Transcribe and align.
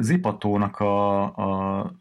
Zipatónak 0.00 0.80
a, 0.80 1.22
a 1.22 1.92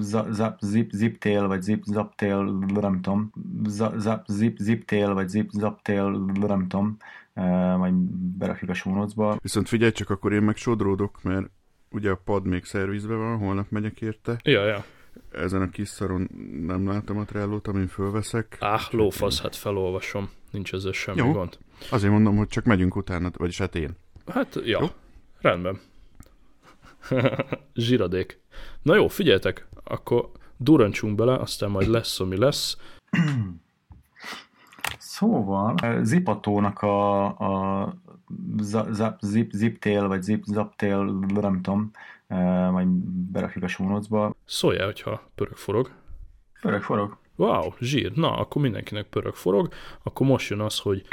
zip, 0.00 0.58
zip, 0.60 0.90
ziptail, 0.90 1.46
vagy 1.46 1.62
zip, 1.62 1.82
zaptail, 1.84 2.42
nem 2.80 3.00
tudom, 3.00 3.32
zip, 4.26 4.56
ziptail, 4.58 5.14
vagy 5.14 5.28
zip, 5.28 5.50
zaptail, 5.50 6.10
nem 6.40 6.66
tudom, 6.68 6.96
majd 7.78 7.94
berakjuk 8.38 8.70
a 8.70 8.74
show 8.74 9.06
Viszont 9.42 9.68
figyelj 9.68 9.92
csak, 9.92 10.10
akkor 10.10 10.32
én 10.32 10.42
meg 10.42 10.56
sodródok, 10.56 11.22
mert 11.22 11.50
ugye 11.90 12.10
a 12.10 12.20
pad 12.24 12.46
még 12.46 12.64
szervizbe 12.64 13.14
van, 13.14 13.38
holnap 13.38 13.70
megyek 13.70 14.00
érte. 14.00 14.40
Ja, 14.42 14.66
ja. 14.66 14.84
Ezen 15.32 15.62
a 15.62 15.70
kis 15.70 15.88
szaron 15.88 16.28
nem 16.66 16.88
látom 16.88 17.18
a 17.18 17.24
trellót, 17.24 17.66
amin 17.66 17.86
fölveszek. 17.86 18.56
Áh, 18.60 18.82
lófasz, 18.90 19.40
hát 19.40 19.56
felolvasom. 19.56 20.30
Nincs 20.50 20.72
ezzel 20.72 20.92
semmi 20.92 21.18
Jó. 21.18 21.32
gond. 21.32 21.58
Azért 21.90 22.12
mondom, 22.12 22.36
hogy 22.36 22.48
csak 22.48 22.64
megyünk 22.64 22.96
utána, 22.96 23.30
vagyis 23.36 23.58
hát 23.58 23.74
én. 23.74 23.90
Hát, 24.26 24.60
ja. 24.64 24.80
Jó. 24.80 24.86
Rendben. 25.40 25.80
Zsiradék. 27.74 28.40
Na 28.82 28.94
jó, 28.94 29.08
figyeljetek, 29.08 29.66
akkor 29.84 30.30
durancsunk 30.56 31.14
bele, 31.14 31.36
aztán 31.36 31.70
majd 31.70 31.88
lesz, 31.88 32.20
ami 32.20 32.36
lesz. 32.38 32.76
Szóval 34.98 35.74
Zipatónak 36.02 36.82
a, 36.82 37.24
a 37.24 37.94
zip, 38.90 39.18
zip, 39.20 39.50
ziptail, 39.50 40.08
vagy 40.08 40.22
zip, 40.22 40.44
zaptail, 40.44 41.04
nem 41.40 41.60
tudom, 41.62 41.90
majd 42.70 42.88
berakjuk 43.32 43.64
a 43.64 43.82
notes-ba. 43.82 44.34
Szóljál, 44.44 44.86
hogyha 44.86 45.30
pörög 45.34 45.56
forog. 45.56 45.90
Pörög 46.60 46.82
forog. 46.82 47.16
Wow, 47.36 47.72
zsír. 47.80 48.12
Na, 48.12 48.36
akkor 48.36 48.62
mindenkinek 48.62 49.06
pörög 49.06 49.34
forog. 49.34 49.68
Akkor 50.02 50.26
most 50.26 50.50
jön 50.50 50.60
az, 50.60 50.78
hogy 50.78 51.04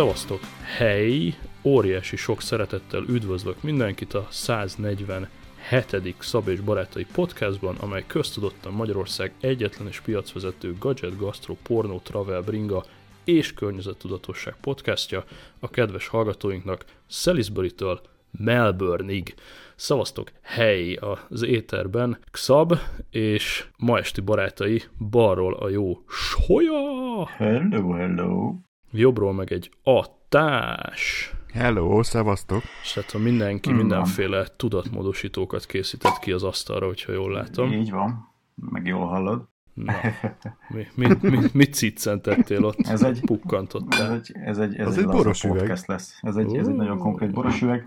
Szevasztok! 0.00 0.40
Hely! 0.76 1.34
Óriási 1.62 2.16
sok 2.16 2.40
szeretettel 2.40 3.04
üdvözlök 3.08 3.62
mindenkit 3.62 4.14
a 4.14 4.26
147. 4.30 6.14
Szab 6.18 6.48
és 6.48 6.60
Barátai 6.60 7.06
podcastban, 7.12 7.76
amely 7.76 8.04
köztudottan 8.06 8.72
Magyarország 8.72 9.32
egyetlen 9.40 9.88
és 9.88 10.00
piacvezető 10.00 10.74
gadget, 10.78 11.16
gastro, 11.16 11.56
pornó, 11.62 11.98
travel, 11.98 12.42
bringa 12.42 12.84
és 13.24 13.54
környezettudatosság 13.54 14.54
podcastja 14.60 15.24
a 15.58 15.70
kedves 15.70 16.06
hallgatóinknak 16.06 16.84
Salisbury-től 17.06 18.00
Melbourneig. 18.38 19.34
Szavaztok, 19.74 20.32
hely 20.42 20.98
az 21.28 21.42
éterben, 21.42 22.18
Xab 22.30 22.74
és 23.10 23.64
ma 23.76 23.98
esti 23.98 24.20
barátai 24.20 24.82
balról 25.10 25.54
a 25.54 25.68
jó 25.68 25.98
Solya, 26.08 27.26
Hello, 27.26 27.90
hello. 27.92 28.69
Jobbról 28.90 29.32
meg 29.32 29.52
egy 29.52 29.70
Attás. 29.82 31.32
Hello, 31.52 32.02
szevasztok! 32.02 32.62
És 32.82 32.94
hát 32.94 33.10
ha 33.10 33.18
mindenki 33.18 33.68
Hmm. 33.68 33.78
mindenféle 33.78 34.46
tudatmódosítókat 34.56 35.66
készített 35.66 36.18
ki 36.18 36.32
az 36.32 36.42
asztalra, 36.42 36.86
hogyha 36.86 37.12
jól 37.12 37.32
látom. 37.32 37.72
Így 37.72 37.90
van. 37.90 38.28
Meg 38.54 38.86
jól 38.86 39.06
hallod. 39.06 39.48
Na, 39.74 39.92
mi, 40.74 40.86
mi, 40.94 41.08
mi, 41.20 41.38
mit 41.52 41.74
ciccentettél 41.74 42.64
ott? 42.64 42.78
Ez 42.86 43.02
egy- 43.02 43.10
Ez 43.12 43.20
Pukkantottál. 43.24 44.12
egy, 44.12 44.32
ez 44.44 44.58
egy, 44.58 44.74
ez 44.74 44.86
Az 44.86 44.96
egy, 44.96 45.02
egy 45.04 45.08
boros 45.10 45.44
üveg. 45.44 45.58
podcast 45.58 45.86
lesz. 45.86 46.18
Ez 46.22 46.36
egy, 46.36 46.56
ez 46.56 46.66
egy 46.68 46.74
nagyon 46.74 46.98
konkrét 46.98 47.30
boros 47.32 47.62
üveg. 47.62 47.86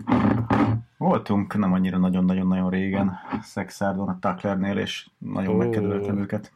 Voltunk 0.96 1.58
nem 1.58 1.72
annyira 1.72 1.98
nagyon-nagyon-nagyon 1.98 2.70
régen 2.70 3.12
Szexárdon, 3.42 4.08
a 4.08 4.18
Tucklernél, 4.20 4.76
és 4.78 5.06
nagyon 5.18 5.56
megkedveltem 5.56 6.18
őket. 6.18 6.52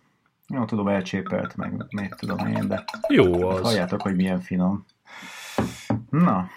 Jó, 0.49 0.65
tudom, 0.65 0.89
elcsépelt, 0.89 1.57
meg 1.57 1.85
még 1.89 2.15
tudom 2.15 2.47
én, 2.47 2.69
de 2.69 2.85
Jó 3.09 3.49
az. 3.49 3.61
halljátok, 3.61 4.03
hogy 4.03 4.17
milyen 4.17 4.41
finom. 4.41 4.85
Na, 6.11 6.49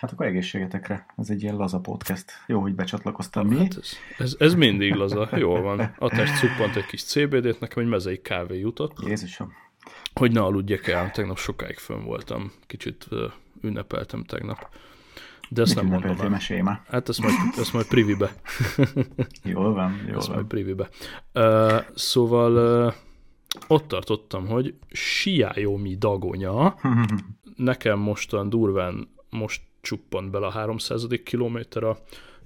hát 0.00 0.12
akkor 0.12 0.26
egészségetekre. 0.26 1.06
Ez 1.16 1.30
egy 1.30 1.42
ilyen 1.42 1.56
laza 1.56 1.78
podcast. 1.80 2.24
Jó, 2.46 2.60
hogy 2.60 2.74
becsatlakoztam. 2.74 3.46
Mi? 3.46 3.56
Hát 3.58 3.76
ez, 3.76 3.90
ez, 4.18 4.34
ez 4.38 4.54
mindig 4.54 4.94
laza. 4.94 5.28
Jól 5.36 5.60
van. 5.62 5.94
Attás 5.98 6.38
cuppant 6.40 6.76
egy 6.76 6.86
kis 6.86 7.02
CBD-t, 7.04 7.60
nekem 7.60 7.82
egy 7.82 7.88
mezei 7.88 8.20
kávé 8.20 8.58
jutott. 8.58 8.96
Jézusom. 9.06 9.52
Hogy 10.14 10.32
ne 10.32 10.40
aludjak 10.40 10.86
el, 10.86 11.10
tegnap 11.10 11.38
sokáig 11.38 11.76
fönn 11.78 12.04
voltam. 12.04 12.52
Kicsit 12.66 13.06
ünnepeltem 13.62 14.24
tegnap. 14.24 14.68
De 15.50 15.62
ezt 15.62 15.74
Mit 15.74 15.90
nem 15.90 15.92
mondom 16.00 16.20
el. 16.20 16.28
mesélj 16.28 16.60
már. 16.60 16.82
Hát 16.90 17.08
ezt 17.08 17.20
majd, 17.22 17.34
ezt 17.58 17.72
majd 17.72 17.86
privibe. 17.86 18.30
Jól 19.44 19.72
van, 19.74 20.00
jól 20.06 20.16
Ez 20.16 20.26
majd 20.26 20.38
van. 20.38 20.48
privibe. 20.48 20.88
Uh, 21.34 21.78
szóval 21.94 22.84
uh, 22.86 22.94
ott 23.66 23.88
tartottam, 23.88 24.46
hogy 24.46 24.74
Xiaomi 24.88 25.96
dagonya 25.96 26.74
nekem 27.56 27.98
mostan 27.98 28.48
durván 28.48 29.08
most 29.30 29.62
csuppant 29.80 30.30
bele 30.30 30.46
a 30.46 30.50
300. 30.50 31.06
kilométer 31.24 31.82
a 31.82 31.98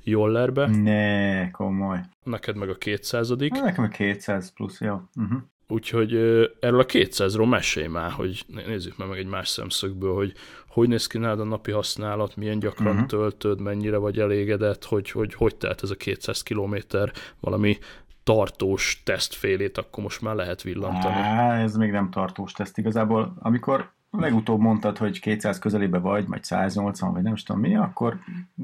Jollerbe, 0.05 0.67
Ne, 0.67 1.51
komoly. 1.51 2.01
neked 2.23 2.57
meg 2.57 2.69
a 2.69 2.75
200 2.75 3.29
Na, 3.29 3.37
Nekem 3.49 3.85
a 3.85 3.89
200 3.89 4.53
plusz, 4.53 4.81
jó. 4.81 5.01
Uh-huh. 5.15 5.41
Úgyhogy 5.69 6.15
erről 6.61 6.81
a 6.81 6.87
200-ról 6.87 7.49
mesélj 7.49 7.87
már, 7.87 8.11
hogy 8.11 8.43
né- 8.47 8.67
nézzük 8.67 8.97
meg, 8.97 9.09
meg 9.09 9.19
egy 9.19 9.27
más 9.27 9.49
szemszögből, 9.49 10.15
hogy 10.15 10.33
hogy 10.69 10.89
néz 10.89 11.07
ki 11.07 11.19
nálad 11.19 11.41
a 11.41 11.45
napi 11.45 11.71
használat, 11.71 12.37
milyen 12.37 12.59
gyakran 12.59 12.93
uh-huh. 12.93 13.07
töltöd, 13.07 13.61
mennyire 13.61 13.97
vagy 13.97 14.19
elégedett, 14.19 14.85
hogy, 14.85 15.11
hogy 15.11 15.35
hogy 15.35 15.57
telt 15.57 15.83
ez 15.83 15.91
a 15.91 15.95
200 15.95 16.43
kilométer, 16.43 17.13
valami 17.41 17.79
tartós 18.25 19.03
tesztfélét, 19.05 19.79
akkor 19.79 20.03
most 20.03 20.21
már 20.23 20.35
lehet 20.35 20.63
villantani. 20.63 21.15
Á, 21.15 21.59
ez 21.59 21.77
még 21.77 21.91
nem 21.91 22.11
tartós 22.11 22.53
teszt 22.53 22.79
igazából. 22.79 23.35
Amikor 23.39 23.91
legutóbb 24.11 24.61
mondtad, 24.61 24.99
hogy 24.99 25.21
200 25.21 25.59
közelébe 25.59 25.99
vagy, 25.99 26.27
vagy 26.27 26.45
180, 26.45 27.13
vagy 27.13 27.23
nem 27.23 27.35
tudom 27.35 27.61
mi, 27.61 27.77
akkor 27.77 28.19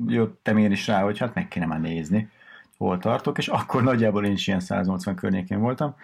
jöttem 0.07 0.57
én 0.57 0.71
is 0.71 0.87
rá, 0.87 1.03
hogy 1.03 1.19
hát 1.19 1.35
meg 1.35 1.49
kéne 1.49 1.67
már 1.67 1.81
nézni, 1.81 2.31
hol 2.77 2.99
tartok, 2.99 3.39
és 3.39 3.49
akkor 3.49 3.83
nagyjából 3.83 4.25
én 4.25 4.33
is 4.33 4.47
ilyen 4.47 4.61
180 4.61 5.15
környékén 5.15 5.61
voltam. 5.61 5.95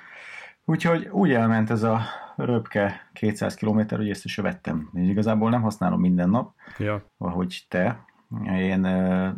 Úgyhogy 0.64 1.08
úgy 1.10 1.32
elment 1.32 1.70
ez 1.70 1.82
a 1.82 2.00
röpke 2.36 3.08
200 3.12 3.54
km, 3.54 3.80
hogy 3.88 4.10
ezt 4.10 4.24
is 4.24 4.36
vettem. 4.36 4.90
És 4.94 5.08
igazából 5.08 5.50
nem 5.50 5.62
használom 5.62 6.00
minden 6.00 6.30
nap, 6.30 6.52
Ja. 6.78 7.10
ahogy 7.18 7.64
te. 7.68 8.04
Én, 8.42 8.84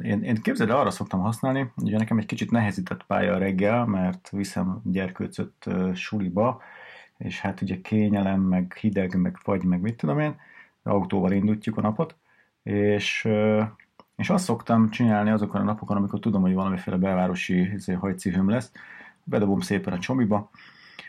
én, 0.02 0.22
én 0.22 0.34
képzeld 0.34 0.70
el, 0.70 0.76
arra 0.76 0.90
szoktam 0.90 1.20
használni, 1.20 1.72
ugye 1.76 1.98
nekem 1.98 2.18
egy 2.18 2.26
kicsit 2.26 2.50
nehezített 2.50 3.04
pálya 3.04 3.38
reggel, 3.38 3.84
mert 3.86 4.30
viszem 4.30 4.80
gyerkőcöt 4.84 5.66
suliba, 5.94 6.62
és 7.18 7.40
hát 7.40 7.60
ugye 7.60 7.80
kényelem, 7.80 8.40
meg 8.40 8.76
hideg, 8.80 9.16
meg 9.20 9.36
fagy, 9.36 9.64
meg 9.64 9.80
mit 9.80 9.96
tudom 9.96 10.18
én, 10.18 10.36
autóval 10.82 11.32
indítjuk 11.32 11.76
a 11.76 11.80
napot, 11.80 12.14
és, 12.62 13.28
és 14.16 14.30
azt 14.30 14.44
szoktam 14.44 14.90
csinálni 14.90 15.30
azokon 15.30 15.60
a 15.60 15.64
napokon, 15.64 15.96
amikor 15.96 16.18
tudom, 16.18 16.42
hogy 16.42 16.54
valamiféle 16.54 16.96
belvárosi 16.96 17.72
izé, 17.72 17.92
hajcihőm 17.92 18.48
lesz, 18.48 18.72
bedobom 19.24 19.60
szépen 19.60 19.92
a 19.92 19.98
csomiba, 19.98 20.50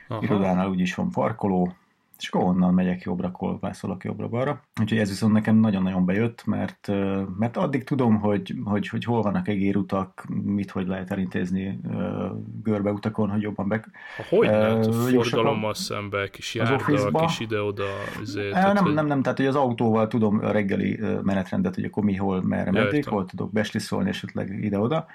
Aha. 0.08 0.24
irodánál 0.24 0.70
úgyis 0.70 0.96
van 0.96 1.12
parkoló, 1.12 1.74
és 2.20 2.30
akkor 2.30 2.48
onnan 2.48 2.74
megyek 2.74 3.02
jobbra, 3.02 3.32
kolbászolok 3.32 4.04
jobbra-balra. 4.04 4.62
Úgyhogy 4.82 4.98
ez 4.98 5.10
viszont 5.10 5.34
nekem 5.34 5.56
nagyon-nagyon 5.56 6.06
bejött, 6.06 6.46
mert, 6.46 6.92
mert 7.38 7.58
addig 7.58 7.84
tudom, 7.84 8.20
hogy, 8.20 8.54
hogy, 8.64 8.88
hogy 8.88 9.04
hol 9.04 9.22
vannak 9.22 9.48
egérutak, 9.48 10.26
mit 10.44 10.72
hogy 10.72 10.88
lehet 10.88 11.12
elintézni 11.12 11.80
görbeutakon, 12.64 13.30
hogy 13.30 13.42
jobban 13.42 13.68
be... 13.68 13.86
Hogy 14.30 14.48
Ö, 14.48 14.52
lehet? 14.52 14.86
jussakon- 14.86 15.24
Forgalommal 15.24 15.74
szembe, 15.74 16.30
kis 16.30 16.56
járda, 16.56 17.12
kis 17.26 17.40
ide-oda, 17.40 17.84
tehát, 18.52 18.74
nem, 18.74 18.84
hogy- 18.84 18.94
nem, 18.94 19.06
nem, 19.06 19.22
tehát 19.22 19.38
hogy 19.38 19.48
az 19.48 19.56
autóval 19.56 20.08
tudom 20.08 20.40
a 20.44 20.52
reggeli 20.52 21.00
menetrendet, 21.24 21.76
hogy 21.76 21.84
akkor 21.84 22.04
mi 22.04 22.16
hol, 22.16 22.42
merre 22.44 22.72
meddig, 22.72 23.08
hol 23.08 23.26
tudok 23.26 23.52
beslisszolni 23.52 24.10
esetleg 24.10 24.64
ide-oda, 24.64 25.06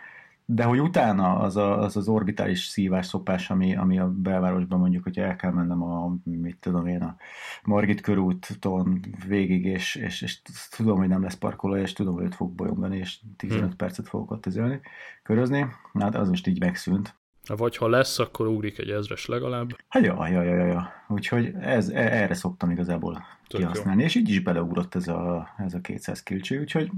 de 0.45 0.65
hogy 0.65 0.81
utána 0.81 1.39
az 1.39 1.57
a, 1.57 1.79
az, 1.79 1.97
az 1.97 2.09
orbitális 2.09 2.65
szívás, 2.65 3.07
szopás, 3.07 3.51
ami, 3.51 3.77
ami 3.77 3.99
a 3.99 4.11
belvárosban 4.11 4.79
mondjuk, 4.79 5.03
hogy 5.03 5.19
el 5.19 5.37
kell 5.37 5.53
mennem 5.53 5.83
a, 5.83 6.17
mit 6.25 6.57
tudom 6.61 6.87
én, 6.87 7.03
a 7.03 7.17
Margit 7.65 8.01
körúton 8.01 9.01
végig, 9.27 9.65
és, 9.65 9.95
és, 9.95 10.23
és 10.23 10.43
tudom, 10.77 10.99
hogy 10.99 11.09
nem 11.09 11.23
lesz 11.23 11.35
parkoló, 11.35 11.77
és 11.77 11.93
tudom, 11.93 12.15
hogy 12.15 12.25
ott 12.25 12.35
fog 12.35 12.53
bolyongani, 12.53 12.97
és 12.97 13.21
15 13.37 13.71
Hm. 13.71 13.77
percet 13.77 14.09
fogok 14.09 14.31
ott 14.31 14.47
izélni, 14.47 14.81
körözni. 15.23 15.67
Hát 15.93 16.15
az 16.15 16.29
most 16.29 16.47
így 16.47 16.61
megszűnt. 16.61 17.21
Vagy 17.47 17.77
ha 17.77 17.89
lesz, 17.89 18.19
akkor 18.19 18.47
ugrik 18.47 18.79
egy 18.79 18.91
ezres 18.91 19.27
legalább. 19.27 19.69
Hát 19.89 20.05
ja, 20.05 20.29
ja, 20.29 20.43
ja, 20.43 20.67
ja, 20.67 20.93
úgyhogy 21.09 21.55
ez, 21.61 21.89
e- 21.89 22.23
erre 22.23 22.35
szoktam 22.35 22.71
igazából 22.71 23.13
Tök 23.49 23.61
jó. 23.61 23.67
kihasználni, 23.67 24.03
és 24.03 24.15
így 24.15 24.29
is 24.29 24.41
beleugrott 24.41 24.95
ez 24.95 25.09
a, 25.09 25.49
ez 25.59 25.75
a 25.75 25.81
200 25.81 26.23
kilcső, 26.23 26.61
úgyhogy, 26.61 26.91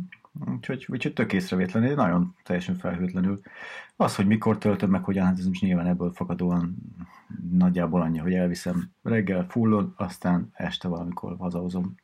úgyhogy, 0.50 0.86
úgyhogy 0.88 1.12
tök 1.12 1.32
észrevétlenül, 1.32 1.94
nagyon 1.94 2.36
teljesen 2.44 2.76
felhőtlenül. 2.76 3.40
Az, 3.96 4.16
hogy 4.16 4.26
mikor 4.26 4.58
töltöm 4.58 4.90
meg, 4.90 5.04
hogyan, 5.04 5.24
hát 5.24 5.38
ez 5.38 5.46
most 5.46 5.60
nyilván 5.60 5.86
ebből 5.86 6.12
fakadóan 6.12 6.76
nagyjából 7.50 8.00
annyi, 8.00 8.18
hogy 8.18 8.32
elviszem 8.32 8.90
reggel 9.02 9.46
fullon, 9.48 9.94
aztán 9.96 10.50
este 10.52 10.88
valamikor 10.88 11.36
hazahozom, 11.38 11.94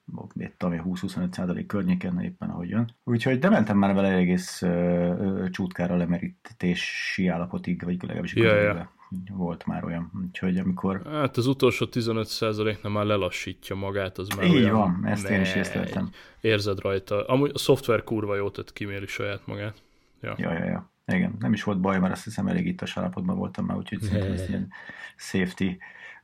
tudom, 0.56 0.74
én, 0.74 0.82
20-25 0.86 1.32
százalék 1.32 1.66
környéken 1.66 2.20
éppen 2.20 2.50
ahogy 2.50 2.68
jön. 2.68 2.94
Úgyhogy 3.04 3.38
de 3.38 3.48
mentem 3.48 3.78
már 3.78 3.94
vele 3.94 4.12
egész 4.12 4.62
ö, 4.62 4.68
ö, 4.68 5.50
csútkára 5.50 5.96
lemerítési 5.96 7.28
állapotig, 7.28 7.84
vagy 7.84 8.02
legalábbis 8.02 8.34
Ja, 8.34 8.54
ja. 8.54 8.90
volt 9.30 9.66
már 9.66 9.84
olyan. 9.84 10.10
Úgyhogy 10.24 10.58
amikor 10.58 11.02
Hát 11.04 11.36
az 11.36 11.46
utolsó 11.46 11.86
15%-nál 11.90 12.92
már 12.92 13.04
lelassítja 13.04 13.76
magát, 13.76 14.18
az 14.18 14.28
már 14.28 14.46
Így 14.46 14.54
olyan 14.54 14.76
van, 14.76 15.06
ezt 15.06 15.28
én 15.28 15.40
is 15.40 15.54
észleltem. 15.54 16.10
Érzed 16.40 16.80
rajta. 16.80 17.26
Amúgy 17.26 17.50
a 17.54 17.58
szoftver 17.58 18.04
kurva 18.04 18.36
jó, 18.36 18.50
tehát 18.50 18.72
kiméri 18.72 19.06
saját 19.06 19.46
magát. 19.46 19.82
Ja. 20.20 20.34
Ja, 20.38 20.52
ja, 20.52 20.64
ja. 20.64 20.89
Igen, 21.14 21.36
nem 21.38 21.52
is 21.52 21.62
volt 21.62 21.80
baj, 21.80 21.98
mert 21.98 22.12
azt 22.12 22.24
hiszem 22.24 22.46
elég 22.46 22.66
itt 22.66 22.80
a 22.80 22.86
állapotban 22.94 23.36
voltam 23.36 23.64
már, 23.64 23.76
úgyhogy 23.76 24.00
szerintem 24.00 24.32
ez 24.32 24.48
ilyen 24.48 24.72
safety 25.16 25.76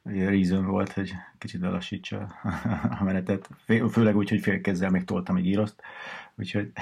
reason 0.03 0.65
volt, 0.65 0.93
hogy 0.93 1.13
kicsit 1.39 1.61
lelassítsa 1.61 2.35
a 2.99 3.05
menetet. 3.05 3.49
Főleg 3.91 4.17
úgy, 4.17 4.29
hogy 4.29 4.41
félkezzel 4.41 4.91
még 4.91 5.05
toltam 5.05 5.37
egy 5.37 5.47
íroszt, 5.47 5.83
úgyhogy 6.35 6.73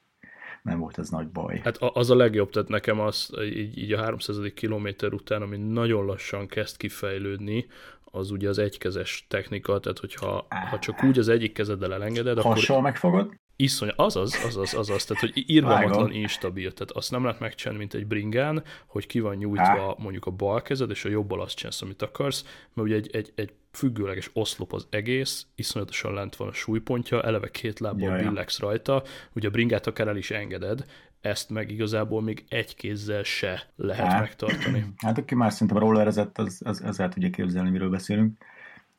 nem 0.62 0.78
volt 0.78 0.98
ez 0.98 1.08
nagy 1.08 1.28
baj. 1.28 1.60
Hát 1.64 1.76
az 1.76 2.10
a 2.10 2.16
legjobb, 2.16 2.50
tehát 2.50 2.68
nekem 2.68 3.00
az 3.00 3.30
így, 3.42 3.78
így 3.78 3.92
a 3.92 4.02
300. 4.02 4.36
kilométer 4.54 5.12
után, 5.12 5.42
ami 5.42 5.56
nagyon 5.56 6.04
lassan 6.04 6.46
kezd 6.46 6.76
kifejlődni, 6.76 7.66
az 8.04 8.30
ugye 8.30 8.48
az 8.48 8.58
egykezes 8.58 9.26
technika, 9.28 9.80
tehát 9.80 9.98
hogyha 9.98 10.46
ha 10.70 10.78
csak 10.78 11.02
úgy 11.04 11.18
az 11.18 11.28
egyik 11.28 11.52
kezeddel 11.52 11.92
elengeded, 11.92 12.38
akkor 12.38 12.52
Hassal 12.52 12.80
megfogod? 12.80 13.34
Iszony, 13.56 13.92
azaz, 13.96 14.44
azaz, 14.44 14.74
azaz, 14.74 15.04
tehát 15.04 15.22
hogy 15.22 15.42
irgalmatlan 15.46 16.12
instabil, 16.12 16.72
tehát 16.72 16.90
azt 16.90 17.10
nem 17.10 17.24
lehet 17.24 17.40
megcsinálni, 17.40 17.78
mint 17.78 17.94
egy 17.94 18.06
bringán, 18.06 18.62
hogy 18.86 19.06
ki 19.06 19.20
van 19.20 19.36
nyújtva 19.36 19.96
mondjuk 19.98 20.26
a 20.26 20.30
bal 20.30 20.62
kezed, 20.62 20.90
és 20.90 21.04
a 21.04 21.08
jobbal 21.08 21.40
azt 21.40 21.56
csinálsz, 21.56 21.82
amit 21.82 22.02
akarsz, 22.02 22.44
mert 22.72 22.88
ugye 22.88 22.96
egy, 22.96 23.10
egy, 23.12 23.32
egy 23.34 23.52
függőleges 23.72 24.30
oszlop 24.32 24.72
az 24.72 24.86
egész, 24.90 25.46
iszonyatosan 25.54 26.14
lent 26.14 26.36
van 26.36 26.48
a 26.48 26.52
súlypontja, 26.52 27.22
eleve 27.22 27.50
két 27.50 27.78
lábbal 27.78 28.08
Ja, 28.08 28.16
ja. 28.16 28.28
billegsz 28.28 28.58
rajta, 28.58 29.02
ugye 29.32 29.48
a 29.48 29.50
bringát 29.50 29.86
akár 29.86 30.08
el 30.08 30.16
is 30.16 30.30
engeded, 30.30 30.84
ezt 31.20 31.50
meg 31.50 31.70
igazából 31.70 32.22
még 32.22 32.44
egy 32.48 32.74
kézzel 32.74 33.22
se 33.22 33.62
lehet 33.76 34.12
Á. 34.12 34.20
megtartani. 34.20 34.84
Hát 34.96 35.18
aki 35.18 35.34
már 35.34 35.52
szerintem 35.52 35.78
rollerezett, 35.78 36.38
az, 36.38 36.60
az, 36.64 36.82
az 36.84 37.00
el 37.00 37.08
tudja 37.08 37.30
képzelni, 37.30 37.70
miről 37.70 37.90
beszélünk. 37.90 38.36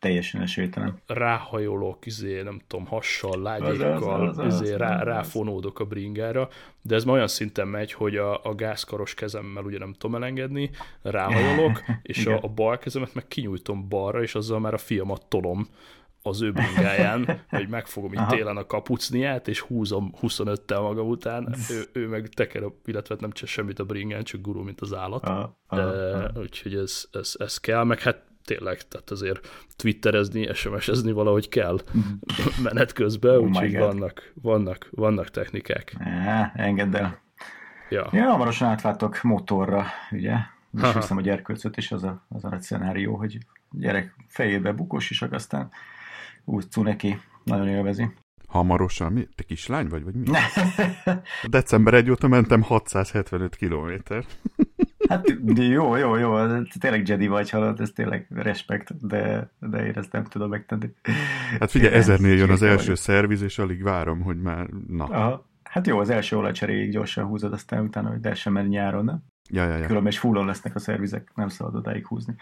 Teljesen 0.06 0.42
esélytelen. 0.42 1.02
ráhajolok, 1.08 2.06
izé, 2.06 2.42
nem 2.42 2.62
tudom, 2.68 2.86
hassal, 2.86 3.42
lágyékkal, 3.42 4.28
az, 4.28 4.38
az, 4.38 4.46
az, 4.46 4.62
izé, 4.62 4.76
rá, 4.76 5.04
ráfonódok 5.04 5.80
a 5.80 5.86
bringára, 5.86 6.50
de 6.82 6.96
ez 6.96 7.04
már 7.04 7.16
olyan 7.16 7.28
szinten 7.28 7.68
megy, 7.68 7.94
hogy 7.94 8.16
a, 8.16 8.44
a 8.44 8.56
gázkaros 8.56 9.14
kezemmel 9.14 9.64
ugye 9.64 9.78
nem 9.78 9.94
tudom 9.94 10.16
elengedni, 10.16 10.70
ráhajolok, 11.02 11.84
és 12.02 12.26
a, 12.26 12.40
a 12.42 12.48
bal 12.48 12.78
kezemet 12.78 13.14
meg 13.14 13.28
kinyújtom 13.28 13.88
balra, 13.88 14.22
és 14.22 14.36
azzal 14.36 14.60
már 14.60 14.74
a 14.74 14.78
fiamat 14.78 15.26
tolom 15.26 15.68
az 16.22 16.42
ő 16.42 16.52
bringáján, 16.52 17.40
hogy 17.50 17.68
megfogom 17.70 18.14
itt 18.14 18.20
Aha. 18.20 18.36
télen 18.36 18.58
a 18.58 18.66
kapucniát, 18.66 19.48
és 19.48 19.60
húzom 19.60 20.14
25-tel 20.22 20.82
magam 20.82 21.08
után, 21.08 21.56
ő, 21.72 21.84
ő 21.94 22.08
meg 22.08 22.28
teker, 22.28 22.64
illetve 22.86 23.16
nem 23.20 23.32
csinál 23.32 23.52
semmit 23.52 23.80
a 23.80 23.86
bringán, 23.86 24.24
csak 24.24 24.42
gurul, 24.42 24.64
mint 24.64 24.82
az 24.82 24.94
állat. 24.94 25.24
A, 25.26 25.58
a, 25.68 25.76
Uh, 25.76 26.24
a, 26.24 26.40
úgyhogy 26.40 26.76
ez, 26.76 27.06
ez, 27.12 27.34
ez 27.38 27.58
kell, 27.58 27.84
meg 27.84 28.00
hát 28.00 28.24
tényleg, 28.46 28.82
tehát 28.88 29.10
azért 29.10 29.66
twitterezni, 29.76 30.54
SMS-ezni 30.54 31.12
valahogy 31.12 31.50
kell 31.50 31.80
menet 32.64 32.94
közben, 32.94 33.36
Mhm. 33.36 33.44
Oh 33.44 33.50
úgyhogy 33.50 33.78
vannak, 33.78 34.32
vannak, 34.42 34.88
vannak 34.92 35.30
technikák. 35.30 35.96
Á, 36.00 36.52
engedd 36.56 36.96
el. 36.96 37.20
Ja. 37.90 38.10
Ja, 38.12 38.24
hamarosan 38.24 38.68
átváltok 38.70 39.22
motorra, 39.22 39.86
ugye? 40.12 40.34
És 40.84 40.94
hiszem 40.94 41.18
a 41.18 41.22
gyerkőcöt 41.22 41.78
is 41.78 41.92
az 41.92 42.04
a, 42.04 42.26
az 42.30 42.44
a 42.46 42.58
szenárió, 42.60 43.16
hogy 43.16 43.38
gyerek 43.72 44.16
fejébe 44.28 44.72
bukós 44.72 45.10
is, 45.10 45.22
aztán 45.22 45.70
úgy 46.46 46.66
neki 46.76 47.22
nagyon 47.44 47.68
élvezi. 47.68 48.10
Hamarosan, 48.48 49.12
mi? 49.14 49.28
Te 49.36 49.44
kislány 49.44 49.88
vagy, 49.88 50.04
vagy 50.04 50.14
mi? 50.14 50.26
December 51.48 51.94
1 51.94 52.10
óta 52.10 52.28
mentem 52.28 52.62
675 52.62 53.56
kilométer. 53.56 54.26
Hát 55.08 55.44
de 55.54 55.64
jó, 55.64 55.96
jó, 55.96 56.16
jó, 56.16 56.38
tényleg 56.80 57.08
Jedi 57.08 57.28
vagy 57.28 57.50
halad, 57.50 57.80
ez 57.80 57.92
tényleg 57.92 58.28
respekt, 58.30 59.08
de, 59.08 59.50
de 59.60 59.86
én 59.86 59.94
ezt 59.96 60.12
nem 60.12 60.24
tudom 60.24 60.50
megtenni. 60.50 60.94
Hát 61.60 61.72
figyelj, 61.72 61.90
Igen, 61.90 62.02
ezernél 62.02 62.36
jön 62.36 62.50
az 62.50 62.62
első 62.62 62.82
vagyok. 62.84 62.98
szerviz, 62.98 63.42
és 63.42 63.58
alig 63.58 63.84
várom, 63.84 64.22
hogy 64.22 64.42
már, 64.42 64.68
na. 64.88 65.04
Aha. 65.04 65.46
Hát 65.64 65.88
jó, 65.88 66.00
az 66.00 66.10
első 66.10 66.38
olajcseréig 66.38 66.92
gyorsan 66.92 67.26
húzod, 67.26 67.54
aztán 67.54 67.84
utána, 67.84 68.10
hogy 68.10 68.20
de 68.20 68.34
sem 68.34 68.54
menni 68.54 68.68
nyáron, 68.68 69.06
nem? 69.06 69.24
Ja, 69.50 69.66
ja, 69.68 69.78
ja. 69.78 69.86
Különben 69.86 70.12
is 70.12 70.20
fullon 70.20 70.46
lesznek 70.46 70.76
a 70.76 70.80
szervizek, 70.80 71.32
nem 71.36 71.48
szabad 71.48 71.76
odáig 71.76 72.08
húzni. 72.08 72.36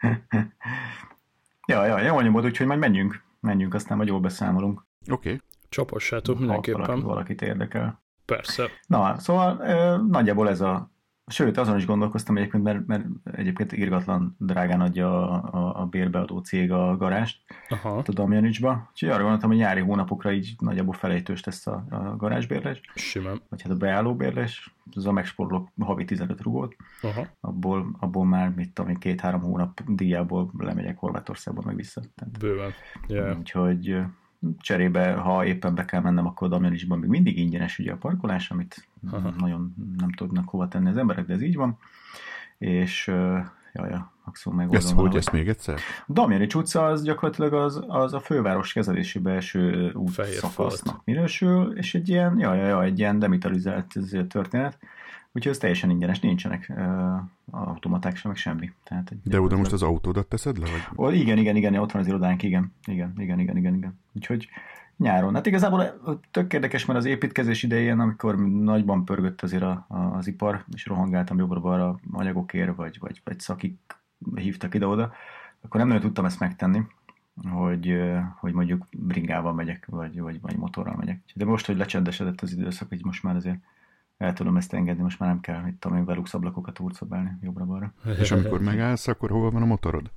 ja, 1.66 1.86
ja, 1.86 2.00
jó 2.00 2.20
nyomod, 2.20 2.44
úgyhogy 2.44 2.66
majd 2.66 2.78
menjünk, 2.78 3.22
menjünk, 3.40 3.74
aztán 3.74 3.96
majd 3.96 4.08
jól 4.08 4.20
beszámolunk. 4.20 4.84
Oké. 5.10 5.28
Okay. 5.28 5.40
Csapassátok 5.68 6.38
Ha 6.38 6.44
valaki, 6.46 6.70
mindenképpen. 6.70 7.06
valakit 7.08 7.42
érdekel. 7.42 8.02
Persze. 8.24 8.68
Na, 8.86 9.18
szóval 9.18 9.60
ö, 9.60 9.96
nagyjából 10.08 10.48
ez 10.48 10.60
a 10.60 10.89
Sőt, 11.30 11.56
azon 11.56 11.76
is 11.76 11.86
gondolkoztam 11.86 12.36
egyébként, 12.36 12.62
mert, 12.62 12.86
mert 12.86 13.04
egyébként 13.32 13.72
irgatlan 13.72 14.36
drágán 14.38 14.80
adja 14.80 15.30
a, 15.30 15.58
a, 15.58 15.80
a 15.80 15.86
bérbeadó 15.86 16.38
cég 16.38 16.72
a 16.72 16.96
garást 16.96 17.40
Aha, 17.68 18.02
a 18.06 18.12
Damjanicsba. 18.12 18.88
Úgyhogy 18.90 19.08
arra 19.08 19.18
gondoltam, 19.18 19.48
hogy 19.48 19.58
nyári 19.58 19.80
hónapokra 19.80 20.32
így 20.32 20.54
nagyjából 20.58 20.94
felejtős 20.94 21.44
lesz 21.44 21.66
a, 21.66 21.84
a 21.90 22.16
garázsbérlés, 22.16 22.80
simán. 22.94 23.40
vagy 23.48 23.62
hát 23.62 23.72
a 23.72 23.76
beállóbérlés. 23.76 24.74
Az 24.94 25.06
a 25.06 25.12
megsporolok 25.12 25.68
havi 25.80 26.04
15 26.04 26.40
rugót, 26.40 26.76
Aha. 27.02 27.26
abból, 27.40 27.96
abból 28.00 28.24
már 28.24 28.48
mit 28.54 28.72
tudom 28.72 28.90
én, 28.90 28.98
két-három 28.98 29.40
hónap 29.40 29.80
díjából 29.86 30.50
lemegyek 30.58 30.98
Horvátországba 30.98 31.62
meg 31.64 31.76
vissza. 31.76 32.00
Tehát, 32.14 32.38
Bőven. 32.38 32.72
Yeah. 33.06 33.38
Úgyhogy 33.38 33.96
cserébe, 34.58 35.12
ha 35.12 35.44
éppen 35.44 35.74
be 35.74 35.84
kell 35.84 36.00
mennem, 36.00 36.26
akkor 36.26 36.48
Damjanicsban 36.48 36.98
még 36.98 37.08
mindig 37.08 37.38
ingyenes 37.38 37.78
ugye 37.78 37.92
a 37.92 37.96
parkolás, 37.96 38.50
amit 38.50 38.88
Aha. 39.10 39.34
nagyon 39.38 39.74
nem 39.98 40.12
tudnak 40.12 40.48
hova 40.48 40.68
tenni 40.68 40.88
az 40.88 40.96
emberek, 40.96 41.26
de 41.26 41.32
ez 41.32 41.42
így 41.42 41.56
van. 41.56 41.78
És 42.58 43.06
jaj, 43.72 43.90
ja, 43.90 44.12
maximum 44.24 44.58
megoldom 44.58 44.88
Ez 44.88 44.92
hogy, 44.92 45.16
ezt 45.16 45.32
még 45.32 45.48
egyszer? 45.48 45.78
Damjanics 46.08 46.54
utca 46.54 46.86
az 46.86 47.02
gyakorlatilag 47.02 47.52
az, 47.52 47.84
az 47.86 48.14
a 48.14 48.20
főváros 48.20 48.72
kezelési 48.72 49.18
belső 49.18 49.92
út 49.94 50.10
Fehér 50.10 50.34
szakasznak 50.34 51.04
minősül, 51.04 51.76
és 51.76 51.94
egy 51.94 52.08
ilyen, 52.08 52.38
jaj, 52.38 52.58
jaj, 52.58 52.68
jaj, 52.68 52.86
egy 52.86 52.98
ilyen 52.98 53.18
demitalizált 53.18 53.96
a 54.12 54.26
történet, 54.26 54.78
úgyhogy 55.32 55.52
ez 55.52 55.58
teljesen 55.58 55.90
ingyenes, 55.90 56.20
nincsenek 56.20 56.72
uh, 56.76 57.20
automaták 57.50 58.16
sem, 58.16 58.30
meg 58.30 58.40
semmi. 58.40 58.72
Tehát, 58.84 59.10
egy- 59.10 59.20
De 59.24 59.40
oda 59.40 59.56
most 59.56 59.72
az 59.72 59.82
autódat 59.82 60.26
teszed 60.26 60.58
le, 60.58 60.66
vagy? 60.70 61.06
Ó, 61.06 61.10
igen, 61.10 61.38
igen, 61.38 61.56
igen, 61.56 61.74
ott 61.74 61.92
van 61.92 62.02
az 62.02 62.08
irodánk, 62.08 62.42
igen, 62.42 62.72
igen, 62.84 63.12
igen, 63.16 63.38
igen, 63.38 63.56
igen, 63.56 63.74
igen. 63.74 63.98
Úgyhogy 64.12 64.48
nyáron. 64.96 65.34
Hát 65.34 65.46
igazából 65.46 66.00
tök 66.30 66.52
érdekes, 66.52 66.84
mert 66.84 66.98
az 66.98 67.04
építkezés 67.04 67.62
idején, 67.62 67.98
amikor 68.00 68.38
nagyban 68.48 69.04
pörgött 69.04 69.42
azért 69.42 69.62
a, 69.62 69.84
a, 69.88 69.96
az 69.98 70.26
ipar, 70.26 70.64
és 70.72 70.86
rohangáltam 70.86 71.38
jobbra-balra 71.38 72.00
anyagokért, 72.12 72.76
vagy, 72.76 72.96
vagy, 73.00 73.20
vagy 73.24 73.40
szakik 73.40 73.78
hívtak 74.34 74.74
ide-oda, 74.74 75.12
akkor 75.60 75.80
nem 75.80 75.88
nagyon 75.88 76.02
tudtam 76.02 76.24
ezt 76.24 76.40
megtenni, 76.40 76.82
hogy, 77.50 77.88
ö, 77.88 78.18
hogy 78.38 78.52
mondjuk 78.52 78.86
bringával 78.96 79.52
megyek, 79.52 79.86
vagy, 79.90 80.20
vagy, 80.20 80.40
vagy 80.40 80.56
motorral 80.56 80.94
megyek. 80.96 81.20
De 81.34 81.44
most, 81.44 81.66
hogy 81.66 81.76
lecsendesedett 81.76 82.40
az 82.40 82.52
időszak, 82.52 82.88
hogy 82.88 83.04
most 83.04 83.22
már 83.22 83.36
azért 83.36 83.58
el 84.20 84.32
tudom 84.32 84.56
ezt 84.56 84.72
engedni, 84.72 85.02
most 85.02 85.18
már 85.18 85.28
nem 85.28 85.40
kell, 85.40 85.60
mit 85.60 85.74
tudom 85.74 85.96
én, 85.98 86.04
velux 86.04 86.34
ablakokat 86.34 86.80
úrcobálni 86.80 87.30
jobbra-balra. 87.42 87.92
És 88.18 88.30
amikor 88.30 88.60
megállsz, 88.60 89.08
akkor 89.08 89.30
hova 89.30 89.50
van 89.50 89.62
a 89.62 89.66
motorod? 89.66 90.10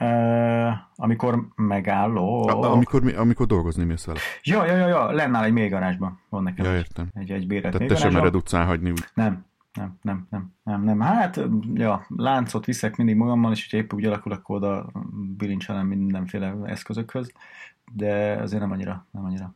Uh, 0.00 0.72
amikor 0.96 1.46
megállok... 1.56 2.50
A, 2.50 2.72
amikor, 2.72 3.02
mi- 3.02 3.12
amikor 3.14 3.46
dolgozni 3.46 3.84
mész 3.84 4.04
vele. 4.04 4.18
Ja, 4.42 4.66
ja, 4.66 4.76
ja, 4.76 4.86
ja, 4.86 5.10
lennáll 5.10 5.44
egy 5.44 5.52
mélygarázsban. 5.52 6.20
Van 6.28 6.42
nekem 6.42 6.64
Ja, 6.64 6.74
értem. 6.76 7.08
egy, 7.14 7.30
egy 7.30 7.46
bérelt 7.46 7.74
Tehát 7.74 7.88
te 7.88 7.96
sem 7.96 8.12
mered 8.12 8.34
utcán 8.34 8.66
hagyni 8.66 8.90
úgy. 8.90 9.04
Nem, 9.14 9.44
nem, 9.72 9.98
nem, 10.02 10.26
nem, 10.30 10.52
nem, 10.62 10.82
nem. 10.84 11.00
Hát, 11.00 11.40
ja, 11.74 12.04
láncot 12.08 12.64
viszek 12.64 12.96
mindig 12.96 13.16
magammal, 13.16 13.52
és 13.52 13.62
hogyha 13.62 13.84
épp 13.84 13.92
úgy 13.92 14.04
alakul, 14.04 14.32
akkor 14.32 14.56
oda 14.56 14.90
bilincselem 15.36 15.86
mindenféle 15.86 16.54
eszközökhöz, 16.64 17.32
de 17.92 18.36
azért 18.40 18.60
nem 18.62 18.70
annyira, 18.70 19.06
nem 19.10 19.24
annyira, 19.24 19.54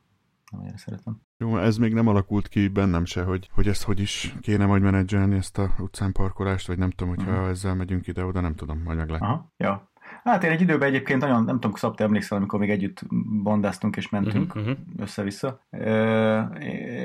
annyira 0.58 0.76
szeretem. 0.76 1.20
Jó, 1.38 1.58
ez 1.58 1.76
még 1.76 1.92
nem 1.94 2.06
alakult 2.08 2.48
ki 2.48 2.68
bennem 2.68 3.04
se, 3.04 3.22
hogy, 3.22 3.48
hogy 3.52 3.68
ezt 3.68 3.82
hogy 3.82 4.00
is 4.00 4.34
kéne 4.40 4.66
majd 4.66 4.82
menedzselni, 4.82 5.36
ezt 5.36 5.58
a 5.58 5.74
utcán 5.78 6.12
parkolást, 6.12 6.66
vagy 6.66 6.78
nem 6.78 6.90
tudom, 6.90 7.14
hogyha 7.14 7.40
Mhm. 7.40 7.48
ezzel 7.48 7.74
megyünk 7.74 8.06
ide-oda, 8.06 8.40
nem 8.40 8.54
tudom, 8.54 8.82
majd 8.84 8.98
meg 8.98 9.08
lehet. 9.08 9.22
Aha, 9.22 9.52
ja. 9.56 9.92
Hát 10.24 10.44
én 10.44 10.50
egy 10.50 10.60
időben 10.60 10.88
egyébként 10.88 11.20
nagyon, 11.20 11.44
nem 11.44 11.54
tudom, 11.60 11.76
Szabte 11.76 12.04
emlékszel, 12.04 12.38
amikor 12.38 12.58
még 12.58 12.70
együtt 12.70 13.00
bandáztunk 13.42 13.96
és 13.96 14.08
mentünk 14.08 14.54
mhm. 14.54 14.70
össze-vissza. 14.96 15.60
Ö, 15.70 16.40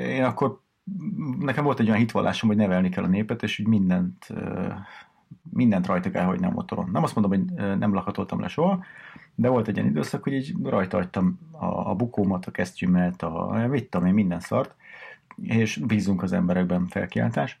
Én 0.06 0.24
akkor 0.24 0.60
nekem 1.38 1.64
volt 1.64 1.80
egy 1.80 1.86
olyan 1.86 1.98
hitvallásom, 1.98 2.48
hogy 2.48 2.58
nevelni 2.58 2.88
kell 2.88 3.04
a 3.04 3.08
népet, 3.08 3.42
és 3.42 3.58
úgy 3.58 3.66
mindent 3.66 4.26
ö, 4.28 4.68
mindent 5.50 5.86
rajta 5.86 6.10
kell 6.10 6.24
hogy 6.24 6.40
nem 6.40 6.52
motoron. 6.52 6.88
Nem 6.92 7.02
azt 7.02 7.14
mondom, 7.14 7.38
hogy 7.38 7.78
nem 7.78 7.94
lakatoltam 7.94 8.40
le 8.40 8.48
soha, 8.48 8.84
de 9.34 9.48
volt 9.48 9.68
egy 9.68 9.76
ilyen 9.76 9.88
időszak, 9.88 10.22
hogy 10.22 10.32
így 10.32 10.54
rajta 10.62 10.96
hagytam 10.96 11.38
a, 11.50 11.90
a 11.90 11.94
bukómat, 11.94 12.46
a 12.46 12.50
kesztyűmet, 12.50 13.22
a, 13.22 13.66
mit 13.68 13.90
tudom 13.90 14.06
én, 14.06 14.14
minden 14.14 14.40
szart, 14.40 14.74
és 15.42 15.76
bízunk 15.76 16.22
az 16.22 16.32
emberekben 16.32 16.86
felkiáltás. 16.86 17.60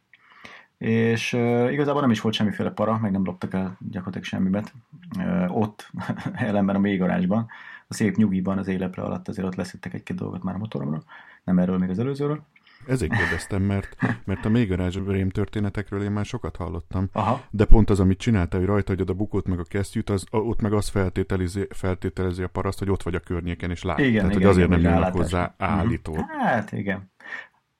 És 0.78 1.32
uh, 1.32 1.72
igazából 1.72 2.00
nem 2.00 2.10
is 2.10 2.20
volt 2.20 2.34
semmiféle 2.34 2.70
para, 2.70 2.98
meg 2.98 3.10
nem 3.10 3.24
loptak 3.24 3.54
el 3.54 3.76
gyakorlatilag 3.78 4.24
semmimet. 4.26 4.72
Uh, 5.18 5.56
ott, 5.56 5.90
ellenben 6.32 6.76
a 6.76 6.78
mélygarázsban, 6.78 7.46
a 7.88 7.94
szép 7.94 8.16
nyugiban, 8.16 8.58
az 8.58 8.68
éleple 8.68 9.02
alatt 9.02 9.28
azért 9.28 9.46
ott 9.46 9.54
leszittek 9.54 9.94
egy-két 9.94 10.16
dolgot 10.16 10.42
már 10.42 10.54
a 10.54 10.58
motoromra, 10.58 11.02
nem 11.44 11.58
erről, 11.58 11.78
még 11.78 11.90
az 11.90 11.98
előzőről. 11.98 12.42
Ezért 12.86 13.16
kérdeztem, 13.16 13.62
mert, 13.62 13.96
mert 14.24 14.44
a 14.44 14.48
mélygarázs 14.48 14.98
rém 15.06 15.30
történetekről 15.30 16.02
én 16.02 16.10
már 16.10 16.24
sokat 16.24 16.56
hallottam, 16.56 17.08
Aha. 17.12 17.42
de 17.50 17.64
pont 17.64 17.90
az, 17.90 18.00
amit 18.00 18.18
csinálta, 18.18 18.56
hogy 18.56 18.66
rajta 18.66 18.90
hagyod 18.90 19.10
a 19.10 19.14
bukót 19.14 19.46
meg 19.46 19.58
a 19.58 19.64
kesztyűt, 19.64 20.10
az, 20.10 20.24
ott 20.30 20.60
meg 20.60 20.72
az 20.72 20.88
feltételezi, 20.88 21.66
feltételezi 21.70 22.42
a 22.42 22.48
paraszt, 22.48 22.78
hogy 22.78 22.90
ott 22.90 23.02
vagy 23.02 23.14
a 23.14 23.20
környéken, 23.20 23.70
és. 23.70 23.82
Igen, 23.82 23.96
Tehát, 23.96 24.10
igen, 24.10 24.32
hogy 24.32 24.44
azért 24.44 24.68
igen, 24.68 24.80
nem 24.80 24.92
jönnek 24.92 25.12
hozzá 25.12 25.54
állító. 25.58 26.12
Mhm. 26.12 26.22
Hát 26.38 26.72
igen. 26.72 27.10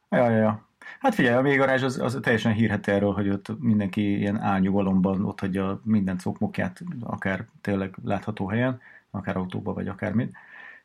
Ja, 0.09 0.31
ja, 0.31 0.37
ja. 0.37 0.69
Hát 1.01 1.15
figyelj, 1.15 1.37
a 1.37 1.41
mélygarázs 1.41 1.83
az, 1.83 1.99
az 1.99 2.19
teljesen 2.23 2.53
hírhet 2.53 2.89
erről, 2.89 3.13
hogy 3.13 3.29
ott 3.29 3.61
mindenki 3.61 4.19
ilyen 4.19 4.41
álnyugalomban 4.41 5.25
ott 5.25 5.41
hagyja 5.41 5.81
minden 5.85 6.19
cokmokját, 6.19 6.83
akár 7.01 7.45
tényleg 7.61 7.95
látható 8.05 8.49
helyen, 8.49 8.81
akár 9.11 9.37
autóba, 9.37 9.73
vagy 9.73 9.89
akármit. 9.89 10.37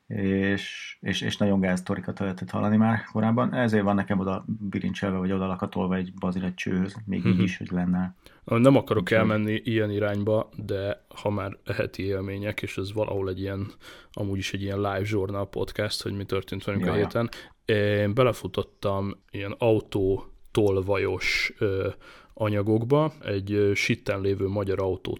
És, 0.07 0.97
és, 1.01 1.21
és 1.21 1.37
nagyon 1.37 1.59
gáztorikat 1.59 2.19
lehetett 2.19 2.49
hallani 2.49 2.77
már 2.77 3.03
korábban. 3.11 3.53
Ezért 3.53 3.83
van 3.83 3.95
nekem 3.95 4.19
oda 4.19 4.45
birincselve, 4.69 5.17
vagy 5.17 5.31
oda 5.31 5.47
lakatolva 5.47 5.95
egy 5.95 6.13
bazil 6.19 6.43
egy 6.43 6.53
csőhöz, 6.53 6.95
még 7.05 7.25
így 7.25 7.33
Mhm. 7.33 7.43
is, 7.43 7.57
hogy 7.57 7.71
lenne. 7.71 8.15
Nem 8.43 8.75
akarok 8.75 9.11
elmenni 9.11 9.61
ilyen 9.63 9.91
irányba, 9.91 10.49
de 10.65 11.05
ha 11.21 11.29
már 11.29 11.57
heti 11.75 12.03
élmények, 12.03 12.61
és 12.61 12.77
ez 12.77 12.93
valahol 12.93 13.29
egy 13.29 13.39
ilyen, 13.39 13.71
amúgy 14.11 14.37
is 14.37 14.53
egy 14.53 14.61
ilyen 14.61 14.77
live 14.77 15.01
journal 15.03 15.49
podcast, 15.49 16.01
hogy 16.03 16.13
mi 16.13 16.23
történt 16.25 16.63
velünk 16.63 16.83
a 16.83 16.87
Ja, 16.87 16.95
ja. 16.95 17.01
héten, 17.01 17.29
én 17.65 18.13
belefutottam 18.13 19.13
ilyen 19.31 19.55
autó 19.57 20.25
tolvajos 20.51 21.53
ö, 21.57 21.89
anyagokba, 22.33 23.13
egy 23.23 23.71
sitten 23.73 24.21
lévő 24.21 24.47
magyar 24.47 24.79
autó 24.79 25.17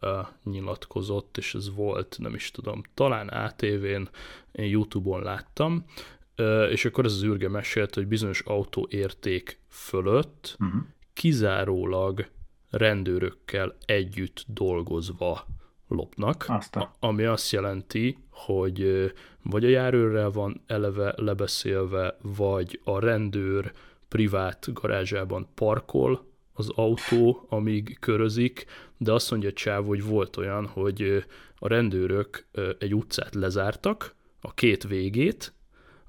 ö, 0.00 0.20
nyilatkozott, 0.44 1.36
és 1.36 1.54
ez 1.54 1.74
volt, 1.74 2.16
nem 2.18 2.34
is 2.34 2.50
tudom, 2.50 2.82
talán 2.94 3.28
ATV-n, 3.28 4.08
én 4.52 4.68
YouTube-on 4.68 5.22
láttam, 5.22 5.84
és 6.70 6.84
akkor 6.84 7.04
ez 7.04 7.12
az 7.12 7.24
űrge 7.24 7.48
mesélt, 7.48 7.94
hogy 7.94 8.06
bizonyos 8.06 8.40
autó 8.40 8.86
érték 8.90 9.60
fölött 9.68 10.56
Uh-huh. 10.60 10.80
kizárólag 11.12 12.26
rendőrökkel 12.70 13.76
együtt 13.84 14.44
dolgozva 14.46 15.46
lopnak, 15.88 16.44
Azt 16.48 16.76
a- 16.76 16.80
a- 16.80 17.06
ami 17.06 17.24
azt 17.24 17.50
jelenti, 17.52 18.18
hogy 18.30 19.12
vagy 19.42 19.64
a 19.64 19.68
járőrrel 19.68 20.30
van 20.30 20.60
eleve 20.66 21.14
lebeszélve, 21.16 22.16
vagy 22.22 22.80
a 22.84 22.98
rendőr 23.00 23.72
privát 24.08 24.72
garázsában 24.72 25.48
parkol 25.54 26.24
az 26.52 26.68
autó, 26.74 27.46
amíg 27.48 27.96
körözik, 28.00 28.66
de 29.02 29.12
azt 29.12 29.30
mondja 29.30 29.52
csáv, 29.52 29.86
hogy 29.86 30.04
volt 30.04 30.36
olyan, 30.36 30.66
hogy 30.66 31.24
a 31.56 31.68
rendőrök 31.68 32.46
egy 32.78 32.94
utcát 32.94 33.34
lezártak, 33.34 34.14
a 34.40 34.54
két 34.54 34.86
végét, 34.88 35.54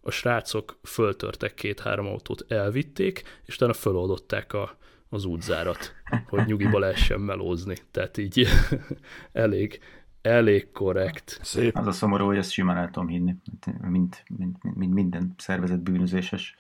a 0.02 0.12
srácok 0.12 0.80
föltörtek 0.84 1.54
két-három 1.54 2.06
autót, 2.06 2.52
elvitték, 2.52 3.24
és 3.46 3.56
utána 3.56 3.74
föloldották 3.74 4.54
a, 4.54 4.78
az 5.10 5.26
útzárat, 5.26 5.94
hogy 6.28 6.46
nyugiba 6.46 6.80
lehessen 6.80 7.20
melózni. 7.20 7.76
Tehát 7.92 8.18
így 8.18 8.48
elég, 9.32 9.80
elég 10.22 10.72
korrekt. 10.72 11.40
Szép. 11.42 11.76
Az 11.76 11.88
a 11.88 11.92
szomorú, 11.92 12.26
hogy 12.26 12.38
ezt 12.38 12.52
simán 12.52 12.78
el 12.78 12.90
tudom 12.90 13.08
hinni, 13.08 13.36
mint, 13.66 13.66
mint, 13.90 14.24
mint, 14.38 14.76
mint 14.76 14.94
minden 14.94 15.34
szervezet 15.38 15.82
bűnözéses 15.82 16.56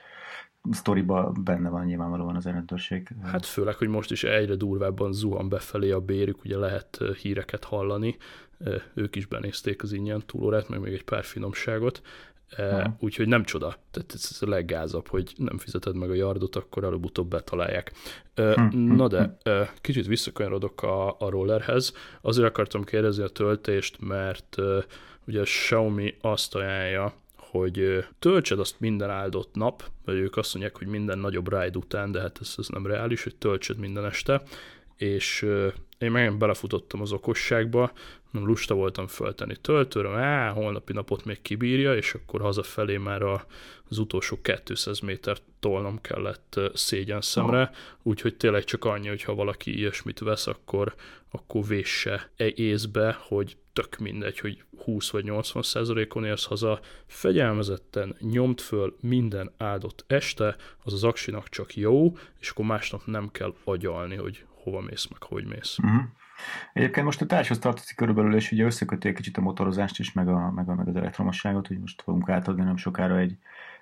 sztoriba 0.71 1.31
benne 1.43 1.69
van 1.69 1.85
nyilvánvalóan 1.85 2.35
az 2.35 2.45
rendőrség. 2.45 3.07
Hát 3.23 3.45
főleg, 3.45 3.75
hogy 3.75 3.87
most 3.87 4.11
is 4.11 4.23
egyre 4.23 4.55
durvábban 4.55 5.13
zuhan 5.13 5.49
befelé 5.49 5.91
a 5.91 5.99
bérük, 5.99 6.43
ugye 6.43 6.57
lehet 6.57 6.99
híreket 7.21 7.63
hallani, 7.63 8.17
ők 8.93 9.15
is 9.15 9.25
benézték 9.25 9.83
az 9.83 9.91
ingyen 9.93 10.23
túlórát, 10.25 10.69
meg 10.69 10.79
még 10.79 10.93
egy 10.93 11.03
pár 11.03 11.23
finomságot, 11.23 12.01
Aha. 12.57 12.95
úgyhogy 12.99 13.27
nem 13.27 13.43
csoda, 13.43 13.75
tehát 13.91 14.13
ez 14.13 14.37
a 14.41 14.49
leggázabb, 14.49 15.07
hogy 15.07 15.33
nem 15.35 15.57
fizeted 15.57 15.95
meg 15.95 16.09
a 16.09 16.13
yardot, 16.13 16.55
akkor 16.55 16.83
előbb-utóbb 16.83 17.29
betalálják. 17.29 17.91
Hm, 18.35 18.67
hm, 18.69 18.95
Na 18.95 19.07
de, 19.07 19.37
ö, 19.43 19.61
kicsit 19.81 20.07
visszakanyarodok 20.07 20.83
a, 20.83 21.15
a 21.19 21.29
rollerhez, 21.29 21.93
azért 22.21 22.47
akartam 22.47 22.83
kérdezni 22.83 23.23
a 23.23 23.27
töltést, 23.27 24.01
mert 24.01 24.55
ugye 25.27 25.39
a 25.39 25.43
Xiaomi 25.43 26.15
azt 26.21 26.55
ajánlja, 26.55 27.13
hogy 27.51 28.05
töltsed 28.19 28.59
azt 28.59 28.79
minden 28.79 29.09
áldott 29.09 29.55
nap, 29.55 29.83
vagy 30.05 30.15
ők 30.15 30.37
azt 30.37 30.53
mondják, 30.53 30.77
hogy 30.77 30.87
minden 30.87 31.19
nagyobb 31.19 31.53
ride 31.53 31.77
után, 31.77 32.11
de 32.11 32.21
hát 32.21 32.37
ez, 32.41 32.53
ez 32.57 32.67
nem 32.67 32.85
reális, 32.85 33.23
hogy 33.23 33.35
töltsed 33.35 33.77
minden 33.77 34.05
este, 34.05 34.41
és 34.95 35.41
én 35.97 36.11
megint 36.11 36.37
belefutottam 36.37 37.01
az 37.01 37.11
okosságba, 37.11 37.91
nem 38.31 38.45
lusta 38.45 38.73
voltam 38.73 39.07
föltenni 39.07 39.55
töltőre, 39.55 40.09
á, 40.09 40.49
holnapi 40.49 40.93
napot 40.93 41.25
még 41.25 41.41
kibírja, 41.41 41.95
és 41.95 42.13
akkor 42.13 42.41
hazafelé 42.41 42.97
már 42.97 43.21
a, 43.21 43.45
az 43.89 43.97
utolsó 43.97 44.39
200 44.65 44.99
métert 44.99 45.43
tolnom 45.59 46.01
kellett 46.01 46.59
szégyen 46.73 47.21
szemre, 47.21 47.71
úgyhogy 48.01 48.35
tényleg 48.35 48.63
csak 48.63 48.85
annyi, 48.85 49.07
hogy 49.07 49.23
ha 49.23 49.35
valaki 49.35 49.77
ilyesmit 49.77 50.19
vesz, 50.19 50.47
akkor, 50.47 50.95
akkor 51.31 51.65
vésse 51.65 52.31
egy 52.35 52.59
észbe, 52.59 53.17
hogy 53.19 53.57
tök 53.73 53.97
mindegy, 53.97 54.39
hogy 54.39 54.63
20 54.83 55.09
vagy 55.09 55.23
80 55.23 55.61
százalékon 55.61 56.25
érsz 56.25 56.45
haza, 56.45 56.79
fegyelmezetten 57.07 58.15
nyomd 58.19 58.59
föl 58.59 58.95
minden 59.01 59.51
áldott 59.57 60.03
este, 60.07 60.55
az 60.83 60.93
az 60.93 61.03
aksinak 61.03 61.49
csak 61.49 61.75
jó, 61.75 62.17
és 62.39 62.49
akkor 62.49 62.65
másnap 62.65 63.05
nem 63.05 63.31
kell 63.31 63.53
agyalni, 63.63 64.15
hogy 64.15 64.45
hova 64.63 64.81
mész, 64.81 65.07
meg 65.07 65.23
hogy 65.23 65.45
mész. 65.45 65.77
Uh-huh. 65.77 66.01
Egyébként 66.73 67.05
most 67.05 67.21
a 67.21 67.25
társhoz 67.25 67.59
tartozik 67.59 67.95
körülbelül, 67.95 68.35
és 68.35 68.51
ugye 68.51 68.65
összeköti 68.65 69.07
egy 69.07 69.13
kicsit 69.13 69.37
a 69.37 69.41
motorozást 69.41 69.99
is, 69.99 70.13
meg, 70.13 70.27
a, 70.27 70.51
meg, 70.51 70.69
a, 70.69 70.75
meg 70.75 70.87
az 70.87 70.95
elektromosságot, 70.95 71.67
hogy 71.67 71.79
most 71.79 72.01
fogunk 72.01 72.29
átadni 72.29 72.63
nem 72.63 72.77
sokára 72.77 73.17
egy, 73.17 73.37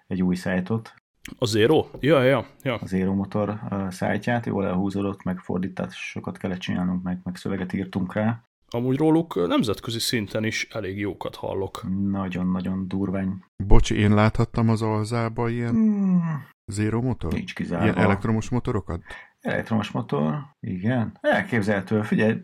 egy 0.08 0.24
új 0.24 0.36
szájtot, 0.36 0.94
A 1.38 1.46
Zero? 1.46 1.86
Ja, 2.00 2.24
ja, 2.24 2.46
ja. 2.64 2.76
az 2.76 2.94
Aero 2.94 3.14
motor 3.14 3.60
uh, 3.72 3.90
szájtját, 3.90 4.46
jól 4.46 4.66
elhúzódott, 4.66 5.24
meg 5.24 5.40
fordításokat 5.40 6.38
kellett 6.38 6.60
csinálnunk, 6.60 7.04
meg, 7.04 7.20
meg 7.24 7.36
szöveget 7.36 7.74
írtunk 7.74 8.14
rá. 8.14 8.44
Amúgy 8.72 8.98
róluk 8.98 9.48
nemzetközi 9.48 10.00
szinten 10.00 10.44
is 10.44 10.68
elég 10.72 11.00
jókat 11.00 11.36
hallok. 11.36 11.86
Nagyon-nagyon 12.10 12.88
durvány. 12.88 13.44
Bocsi, 13.68 13.96
én 13.96 14.14
láthattam 14.14 14.70
az 14.70 14.82
alzába 14.82 15.50
ilyen 15.50 15.74
Hmm, 15.74 16.46
zero 16.66 17.02
motor? 17.02 17.34
nincs 17.34 17.56
kizárva. 17.56 17.84
Ilyen 17.84 17.98
elektromos 17.98 18.50
motorokat? 18.50 19.02
Elektromos 19.42 19.92
motor, 19.92 20.46
igen. 20.60 21.18
Elképzelhető, 21.22 22.02
figyelj, 22.02 22.44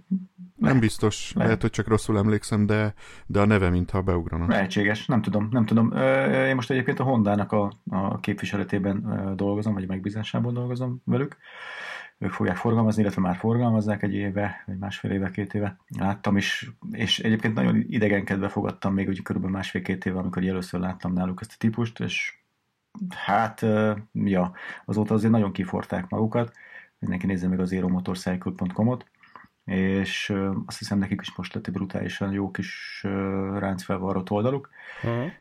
Nem 0.55 0.79
biztos, 0.79 1.31
Lehet. 1.33 1.47
lehet, 1.47 1.61
hogy 1.61 1.71
csak 1.71 1.87
rosszul 1.87 2.17
emlékszem, 2.17 2.65
de, 2.65 2.93
de 3.25 3.39
a 3.39 3.45
neve 3.45 3.69
mintha 3.69 4.01
beugrana. 4.01 4.47
lehetséges, 4.47 5.05
nem 5.05 5.21
tudom, 5.21 5.47
nem 5.51 5.65
tudom. 5.65 5.91
Én 6.47 6.55
most 6.55 6.71
egyébként 6.71 6.99
a 6.99 7.03
Hondának 7.03 7.51
a, 7.51 7.71
a 7.89 8.19
képviseletében 8.19 9.33
dolgozom, 9.35 9.73
vagy 9.73 9.83
a 9.83 9.87
megbízásában 9.87 10.53
dolgozom 10.53 11.01
velük. 11.05 11.37
Ők 12.17 12.31
fogják 12.31 12.55
forgalmazni, 12.55 13.01
illetve 13.01 13.21
már 13.21 13.35
forgalmazzák 13.35 14.03
egy 14.03 14.13
éve, 14.13 14.63
vagy 14.65 14.77
másfél 14.77 15.11
éve, 15.11 15.29
két 15.29 15.53
éve. 15.53 15.77
Láttam 15.99 16.37
is, 16.37 16.71
és 16.91 17.19
egyébként 17.19 17.53
nagyon 17.53 17.83
idegenkedve 17.87 18.47
fogadtam 18.47 18.93
még 18.93 19.07
úgy 19.07 19.21
körülbelül 19.21 19.55
másfél-két 19.55 20.05
éve, 20.05 20.19
amikor 20.19 20.45
először 20.45 20.79
láttam 20.79 21.13
náluk 21.13 21.41
ezt 21.41 21.51
a 21.51 21.57
típust, 21.57 21.99
és 21.99 22.33
hát, 23.09 23.65
ja, 24.13 24.51
azóta 24.85 25.13
azért 25.13 25.31
nagyon 25.31 25.51
kiforták 25.51 26.09
magukat. 26.09 26.53
Mindenki 26.99 27.25
nézze 27.25 27.47
meg 27.47 27.59
az 27.59 27.71
aeromotorcycle.com-ot, 27.71 29.05
és 29.65 30.33
azt 30.65 30.77
hiszem 30.77 30.97
nekik 30.97 31.21
is 31.21 31.35
most 31.35 31.53
lett 31.53 31.67
egy 31.67 31.73
brutálisan 31.73 32.31
jó 32.31 32.51
kis 32.51 33.01
ráncfelvarrott 33.57 34.29
oldaluk. 34.29 34.69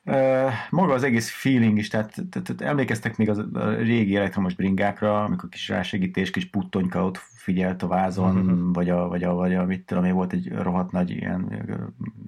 Ö, 0.04 0.48
Maga 0.70 0.92
az 0.92 1.02
egész 1.02 1.30
feeling 1.30 1.78
is, 1.78 1.88
tehát, 1.88 2.14
tehát, 2.30 2.46
tehát 2.46 2.60
emlékeztek 2.60 3.16
még 3.16 3.28
az, 3.30 3.38
a 3.52 3.68
régi 3.70 4.16
elektromos 4.16 4.54
bringákra, 4.54 5.24
amikor 5.24 5.48
kis 5.48 5.68
rásegítés, 5.68 6.30
kis 6.30 6.50
puttonyka 6.50 7.04
ott 7.04 7.16
figyelt 7.16 7.82
a 7.82 7.86
vázon, 7.86 8.36
Mhm. 8.36 8.72
vagy 8.72 8.90
a, 8.90 9.08
vagy 9.08 9.22
a, 9.22 9.32
vagy 9.32 9.54
a 9.54 9.64
mit 9.64 9.86
tudom, 9.86 10.04
én, 10.04 10.14
volt 10.14 10.32
egy 10.32 10.52
rohadt 10.52 10.92
nagy 10.92 11.10
ilyen 11.10 11.64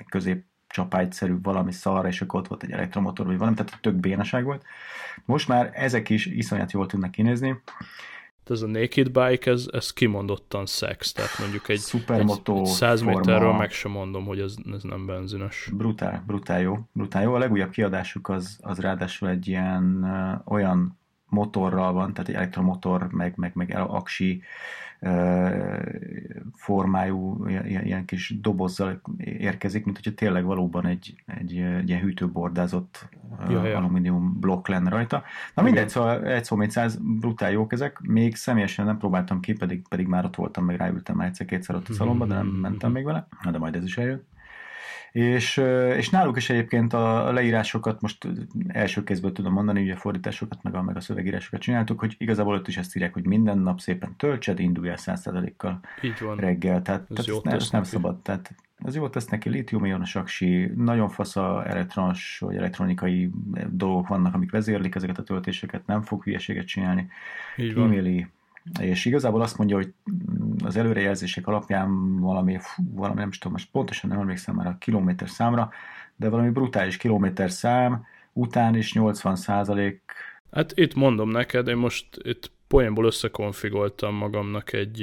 közép 0.09 0.45
csapágyszerű 0.67 1.35
valami 1.43 1.73
szar, 1.73 2.07
és 2.07 2.21
akkor 2.21 2.41
ott 2.41 2.49
volt 2.49 2.63
egy 2.63 2.71
elektromotor, 2.71 3.27
vagy 3.27 3.39
valami, 3.39 3.57
tehát 3.57 3.79
tök 3.81 3.95
bénaság 3.95 4.45
volt. 4.45 4.65
Most 5.25 5.49
már 5.49 5.71
ezek 5.75 6.09
is 6.11 6.27
iszonyat 6.27 6.73
jól 6.73 6.87
tudnak 6.87 7.11
kinézni. 7.11 7.61
De 8.47 8.55
ez 8.55 8.63
a 8.63 8.67
Naked 8.67 9.11
Bike, 9.11 9.51
ez, 9.51 9.67
ez 9.73 9.93
kimondottan 9.93 10.67
szex, 10.67 11.13
tehát 11.13 11.39
mondjuk 11.39 11.69
egy, 11.69 11.79
Szupermotó 11.79 12.59
egy 12.59 12.67
100 12.67 13.03
forma. 13.03 13.19
méterről 13.19 13.53
meg 13.53 13.71
sem 13.71 13.91
mondom, 13.91 14.25
hogy 14.25 14.41
ez, 14.41 14.55
ez 14.73 14.83
nem 14.83 15.07
benzines. 15.07 15.71
Brutál, 15.73 16.23
brutál 16.27 16.61
jó, 16.61 16.79
brutál 16.93 17.23
jó. 17.23 17.35
A 17.35 17.39
legújabb 17.39 17.71
kiadásuk 17.71 18.29
az, 18.29 18.59
az 18.61 18.79
ráadásul 18.79 19.29
egy 19.29 19.49
ilyen 19.49 19.99
uh, 20.03 20.53
olyan 20.53 20.99
motorral 21.29 21.93
van, 21.93 22.13
tehát 22.13 22.29
egy 22.29 22.35
elektromotor, 22.35 23.07
meg, 23.11 23.33
meg, 23.37 23.55
meg 23.55 23.75
aksi 23.89 24.43
formájú 26.53 27.47
ilyen, 27.67 28.05
kis 28.05 28.41
dobozzal 28.41 29.01
érkezik, 29.19 29.85
mint 29.85 29.97
hogyha 29.97 30.15
tényleg 30.15 30.45
valóban 30.45 30.87
egy, 30.87 31.23
egy, 31.27 31.57
egy 31.57 31.89
ilyen 31.89 32.01
hűtőbordázott 32.01 33.09
ja, 33.49 33.67
ja. 33.67 33.77
alumínium 33.77 34.41
blokk 34.41 34.69
lenne 34.69 34.91
rajta. 34.91 35.23
Na 35.55 35.63
mindegy, 35.63 35.89
szóval 35.89 36.25
egy 36.25 36.45
szó 36.45 36.57
még 36.57 36.71
száz 36.71 36.99
brutál 37.01 37.51
jók 37.51 37.73
ezek. 37.73 38.01
Még 38.01 38.37
személyesen 38.37 38.85
nem 38.85 38.99
próbáltam 38.99 39.41
ki, 39.41 39.53
pedig, 39.53 39.89
pedig 39.89 40.07
már 40.07 40.25
ott 40.25 40.37
voltam, 40.37 40.65
meg 40.65 40.77
ráültem 40.77 41.17
már 41.17 41.27
egyszer-kétszer 41.27 41.75
ott 41.75 41.89
a 41.89 41.93
szalomba, 41.93 42.27
de 42.27 42.35
nem 42.35 42.47
mentem 42.67 42.93
még 42.93 43.05
vele. 43.05 43.27
De 43.51 43.59
majd 43.59 43.75
ez 43.75 43.85
is 43.85 43.99
eljön. 43.99 44.23
És, 45.17 45.57
és 45.97 46.11
náluk 46.11 46.37
is 46.37 46.51
egyébként 46.51 46.93
a, 46.93 47.33
leírásokat 47.33 48.01
most 48.01 48.29
első 48.69 49.05
kézből 49.05 49.33
tudom 49.33 49.53
mondani, 49.53 49.83
ugye 49.83 49.93
a 49.93 49.97
fordításokat, 49.97 50.63
meg 50.63 50.75
a, 50.75 50.83
meg 50.83 50.97
a 50.97 51.01
szövegírásokat 51.01 51.61
csináltuk, 51.61 52.01
hogy 52.01 52.15
igazából 52.19 52.55
ott 52.55 52.69
is 52.69 52.77
ezt 52.77 52.97
írják, 52.97 53.13
hogy 53.13 53.27
minden 53.27 53.59
nap 53.59 53.81
szépen 53.81 54.17
töltsed, 54.17 54.61
indulj 54.61 54.89
el 54.89 54.97
100%-kal 54.99 55.81
reggel. 56.37 56.83
Tehát, 56.83 57.07
ez 57.15 57.25
tehát 57.25 57.47
ezt, 57.47 57.63
ezt 57.63 57.73
nem 57.73 57.83
szabad. 57.83 58.23
Tehát 58.23 58.55
ez 58.85 58.95
jó 58.95 59.09
tesz 59.09 59.27
neki, 59.27 59.49
litium 59.49 60.05
saksi, 60.05 60.73
nagyon 60.77 61.09
fasz 61.09 61.37
a 61.37 61.69
elektronos 61.69 62.39
vagy 62.41 62.57
elektronikai 62.57 63.31
dolgok 63.71 64.09
vannak, 64.09 64.35
amik 64.35 64.51
vezérlik 64.51 64.95
ezeket 64.95 65.19
a 65.19 65.23
töltéseket, 65.23 65.87
nem 65.87 66.03
fog 66.03 66.23
hülyeséget 66.23 66.67
csinálni. 66.67 67.09
E-maili, 67.57 68.27
és 68.81 69.05
igazából 69.05 69.43
azt 69.43 69.59
mondja, 69.59 69.77
hogy 69.77 69.93
az 70.65 70.77
előrejelzések 70.77 71.47
alapján 71.47 72.21
valami, 72.21 72.59
fú, 72.61 72.83
valami 72.95 73.19
nem 73.19 73.31
tudom, 73.31 73.53
most 73.53 73.71
pontosan 73.71 74.11
nem 74.11 74.21
emlékszem 74.21 74.55
már 74.55 74.67
a 74.67 74.77
kilométer 74.79 75.29
számra, 75.29 75.71
de 76.17 76.29
valami 76.29 76.51
brutális 76.51 76.97
kilométer 76.97 77.51
szám 77.51 78.05
után 78.33 78.75
is 78.75 78.93
80 78.93 79.37
százalék. 79.37 80.03
Hát 80.51 80.73
itt 80.75 80.95
mondom 80.95 81.31
neked, 81.31 81.69
én 81.69 81.77
most 81.77 82.07
itt 82.23 82.51
poénból 82.67 83.05
összekonfigoltam 83.05 84.15
magamnak 84.15 84.73
egy, 84.73 85.03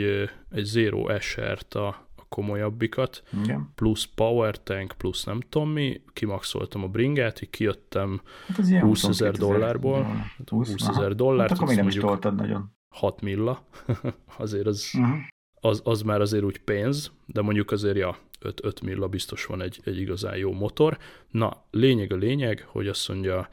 egy 0.52 0.64
Zero 0.64 1.20
SR-t 1.20 1.74
a, 1.74 1.88
a 1.88 2.26
komolyabbikat, 2.30 3.24
Igen. 3.44 3.72
plusz 3.76 4.10
power 4.16 4.64
tank, 4.64 4.94
plusz 4.98 5.24
nem 5.24 5.40
tudom 5.50 5.70
mi, 5.70 6.02
kimaxoltam 6.14 6.84
a 6.84 6.88
bringát, 6.88 7.42
így 7.42 7.50
kijöttem 7.50 8.22
hát 8.48 8.80
20 8.80 9.04
ezer 9.04 9.32
dollárból, 9.32 10.08
20 10.46 10.76
ezer 10.88 11.16
dollárt. 11.16 11.50
Hát 11.50 11.58
akkor 11.58 11.68
még 11.68 11.78
nem 11.78 11.88
is 11.88 11.96
toltad 11.96 12.36
nagyon. 12.36 12.72
6 12.94 13.22
milla, 13.22 13.66
azért 14.38 14.66
az, 14.66 14.92
uh-huh. 14.94 15.18
az, 15.54 15.82
az 15.84 16.02
már 16.02 16.22
azért 16.22 16.44
úgy 16.44 16.60
pénz, 16.60 17.12
de 17.26 17.42
mondjuk 17.42 17.72
azért, 17.72 17.98
ja, 17.98 18.18
5, 18.40 18.64
5 18.64 18.82
milla 18.82 19.08
biztos 19.08 19.46
van 19.46 19.62
egy, 19.62 19.80
egy 19.84 20.00
igazán 20.00 20.38
jó 20.38 20.52
motor. 20.52 20.98
Na, 21.32 21.64
lényeg 21.72 22.12
a 22.12 22.16
lényeg, 22.16 22.66
hogy 22.68 22.88
azt 22.88 23.08
mondja, 23.08 23.50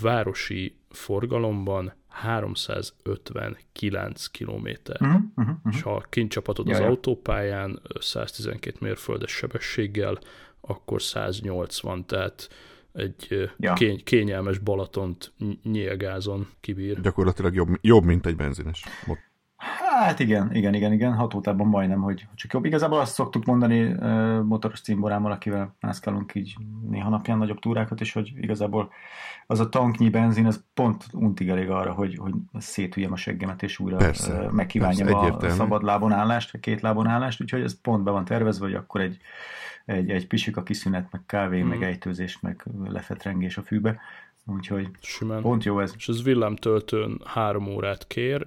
városi 0.00 0.76
forgalomban 0.90 1.92
359 2.08 4.26
kilométer. 4.26 4.96
Uh-huh, 5.00 5.20
uh-huh, 5.36 5.54
uh-huh. 5.54 5.74
És 5.74 5.82
ha 5.82 6.04
kint 6.08 6.30
csapatod 6.30 6.68
az 6.68 6.80
autópályán 6.80 7.80
112 8.00 8.76
mérföldes 8.80 9.30
sebességgel, 9.30 10.18
akkor 10.60 11.02
180, 11.02 12.06
tehát 12.06 12.48
egy 12.94 13.50
ja. 13.56 13.72
kény, 13.72 14.04
kényelmes 14.04 14.58
Balatont 14.58 15.32
nyílgázon 15.62 16.48
kibír. 16.60 17.00
Gyakorlatilag 17.00 17.54
jobb, 17.54 17.68
jobb 17.80 18.04
mint 18.04 18.26
egy 18.26 18.36
benzines. 18.36 18.84
Hát 20.00 20.18
igen, 20.18 20.54
igen, 20.54 20.74
igen, 20.74 20.92
igen, 20.92 21.14
hatótában 21.14 21.66
majdnem, 21.66 22.00
hogy 22.00 22.26
csak 22.34 22.52
jobb. 22.52 22.64
Igazából 22.64 22.98
azt 22.98 23.14
szoktuk 23.14 23.44
mondani 23.44 23.82
uh, 23.82 24.42
motoros 24.42 24.80
cimborámmal, 24.80 25.32
akivel 25.32 25.76
mászkálunk 25.80 26.34
így 26.34 26.54
néha 26.88 27.08
napján 27.08 27.38
nagyobb 27.38 27.58
túrákat, 27.58 28.00
és 28.00 28.12
hogy 28.12 28.32
igazából 28.36 28.92
az 29.46 29.60
a 29.60 29.68
tanknyi 29.68 30.10
benzin, 30.10 30.46
az 30.46 30.64
pont 30.74 31.06
untig 31.12 31.48
elég 31.48 31.70
arra, 31.70 31.92
hogy, 31.92 32.16
hogy 32.16 32.32
szétüljem 32.58 33.12
a 33.12 33.16
seggemet, 33.16 33.62
és 33.62 33.78
újra 33.78 33.96
persze, 33.96 34.32
uh, 34.32 34.52
megkívánjam 34.52 35.06
persze, 35.06 35.46
a 35.46 35.50
szabad 35.50 35.82
lábon 35.82 36.12
állást, 36.12 36.52
vagy 36.52 36.60
két 36.60 36.80
lábon 36.80 37.06
állást, 37.06 37.40
úgyhogy 37.40 37.62
ez 37.62 37.80
pont 37.80 38.02
be 38.02 38.10
van 38.10 38.24
tervezve, 38.24 38.64
hogy 38.64 38.74
akkor 38.74 39.00
egy 39.00 39.18
egy, 39.84 40.10
egy 40.10 40.26
pisika 40.26 40.62
kiszünet, 40.62 41.08
meg 41.10 41.22
kávé, 41.26 41.62
mm. 41.62 41.66
meg 41.66 41.82
ejtőzés, 41.82 42.40
meg 42.40 42.64
lefetrengés 42.84 43.56
a 43.56 43.62
fűbe. 43.62 44.00
Úgyhogy 44.46 44.88
Simán. 45.00 45.42
pont 45.42 45.64
jó 45.64 45.80
ez. 45.80 45.92
És 45.96 46.08
ez 46.08 46.22
villámtöltőn 46.22 47.20
három 47.24 47.66
órát 47.66 48.06
kér, 48.06 48.46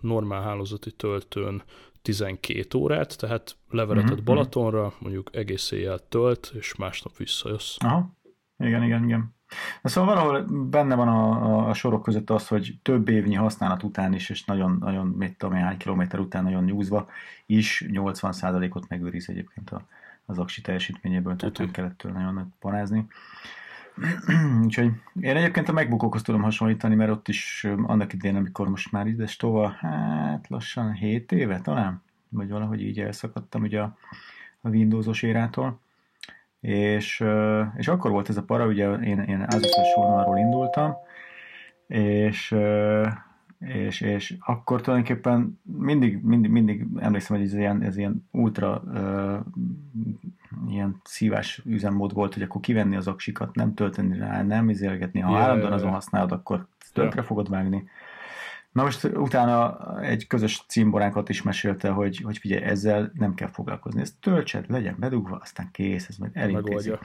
normál 0.00 0.42
hálózati 0.42 0.92
töltőn 0.92 1.62
12 2.02 2.78
órát, 2.78 3.18
tehát 3.18 3.56
levereted 3.70 4.12
mm-hmm. 4.12 4.24
Balatonra, 4.24 4.92
mondjuk 4.98 5.30
egész 5.32 5.70
éjjel 5.70 5.98
tölt, 6.08 6.52
és 6.54 6.76
másnap 6.76 7.16
visszajössz. 7.16 7.76
Aha, 7.78 8.16
igen, 8.58 8.82
igen, 8.82 9.04
igen. 9.04 9.36
De 9.82 9.88
szóval 9.88 10.14
valahol 10.14 10.42
benne 10.70 10.94
van 10.94 11.08
a, 11.08 11.30
a, 11.30 11.68
a 11.68 11.74
sorok 11.74 12.02
között 12.02 12.30
az, 12.30 12.48
hogy 12.48 12.78
több 12.82 13.08
évnyi 13.08 13.34
használat 13.34 13.82
után 13.82 14.12
is, 14.12 14.30
és 14.30 14.44
nagyon, 14.44 14.76
nagyon 14.80 15.06
mit 15.06 15.38
tudom, 15.38 15.54
hány 15.54 15.76
kilométer 15.76 16.20
után 16.20 16.42
nagyon 16.42 16.64
nyúzva 16.64 17.08
is 17.46 17.84
80%-ot 17.88 18.88
megőriz 18.88 19.28
egyébként 19.28 19.70
a, 19.70 19.86
az 20.28 20.38
aksi 20.38 20.60
teljesítményéből, 20.60 21.36
kellett 21.70 21.96
tőle 21.98 22.14
nagyon 22.14 22.54
parázni. 22.58 23.06
Úgyhogy 24.64 24.90
én 25.20 25.36
egyébként 25.36 25.68
a 25.68 25.72
megbukókhoz 25.72 26.22
tudom 26.22 26.42
hasonlítani, 26.42 26.94
mert 26.94 27.10
ott 27.10 27.28
is 27.28 27.66
annak 27.82 28.12
idején, 28.12 28.36
amikor 28.36 28.68
most 28.68 28.92
már 28.92 29.06
ide 29.06 29.24
tova, 29.36 29.68
hát 29.68 30.48
lassan 30.48 30.92
7 30.92 31.32
éve 31.32 31.60
talán, 31.60 32.02
vagy 32.28 32.48
valahogy 32.48 32.82
így 32.82 33.00
elszakadtam 33.00 33.62
ugye 33.62 33.80
a, 33.80 33.96
a 34.60 34.68
Windowsos 34.68 35.22
érától, 35.22 35.80
és, 36.60 37.24
és 37.76 37.88
akkor 37.88 38.10
volt 38.10 38.28
ez 38.28 38.36
a 38.36 38.42
para, 38.42 38.66
ugye 38.66 38.92
én, 38.92 39.20
én 39.20 39.46
vonalról 39.94 40.38
indultam, 40.38 40.94
és 41.86 42.54
és, 43.58 44.00
és 44.00 44.36
akkor 44.40 44.80
tulajdonképpen 44.80 45.60
mindig, 45.62 46.22
mindig, 46.22 46.50
mindig 46.50 46.86
emlékszem, 46.96 47.36
hogy 47.36 47.46
ez 47.46 47.54
ilyen, 47.54 47.82
ez 47.82 47.96
ilyen 47.96 48.28
ultra 48.30 48.82
uh, 48.86 49.38
ilyen 50.68 51.00
szívás 51.04 51.62
üzemmód 51.64 52.12
volt, 52.12 52.34
hogy 52.34 52.42
akkor 52.42 52.60
kivenni 52.60 52.96
az 52.96 53.06
aksikat, 53.06 53.54
nem 53.54 53.74
tölteni 53.74 54.18
rá, 54.18 54.42
nem 54.42 54.68
izélgetni. 54.68 55.20
Ha 55.20 55.30
yeah, 55.30 55.42
állandóan 55.42 55.72
azon 55.72 55.90
használod, 55.90 56.32
akkor 56.32 56.66
tönkre 56.92 57.14
yeah. 57.14 57.26
fogod 57.26 57.50
vágni. 57.50 57.88
Na 58.72 58.82
most 58.82 59.04
utána 59.04 59.78
egy 60.00 60.26
közös 60.26 60.64
címboránkat 60.68 61.28
is 61.28 61.42
mesélte, 61.42 61.90
hogy, 61.90 62.20
hogy 62.20 62.38
figyelj, 62.38 62.62
ezzel 62.62 63.12
nem 63.14 63.34
kell 63.34 63.48
foglalkozni. 63.48 64.00
Ezt 64.00 64.20
töltsed, 64.20 64.70
legyen 64.70 64.96
bedugva, 64.98 65.36
aztán 65.36 65.68
kész, 65.72 66.08
ez 66.08 66.16
majd 66.16 66.30
elintézik. 66.34 66.98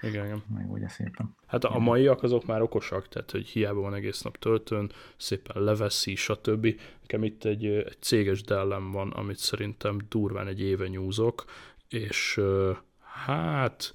Igen, 0.00 0.24
igen. 0.24 0.42
Megoldja 0.54 0.88
szépen. 0.88 1.36
Hát 1.46 1.64
a 1.64 1.78
maiak 1.78 2.22
azok 2.22 2.46
már 2.46 2.62
okosak, 2.62 3.08
tehát 3.08 3.30
hogy 3.30 3.46
hiába 3.46 3.80
van 3.80 3.94
egész 3.94 4.22
nap 4.22 4.38
töltőn, 4.38 4.92
szépen 5.16 5.62
leveszi, 5.62 6.14
stb. 6.14 6.80
Nekem 7.00 7.24
itt 7.24 7.44
egy, 7.44 7.66
egy 7.66 7.96
céges 8.00 8.42
dellem 8.42 8.90
van, 8.90 9.10
amit 9.10 9.38
szerintem 9.38 9.98
durván 10.08 10.46
egy 10.46 10.60
éve 10.60 10.88
nyúzok, 10.88 11.44
és 11.88 12.40
hát 13.24 13.94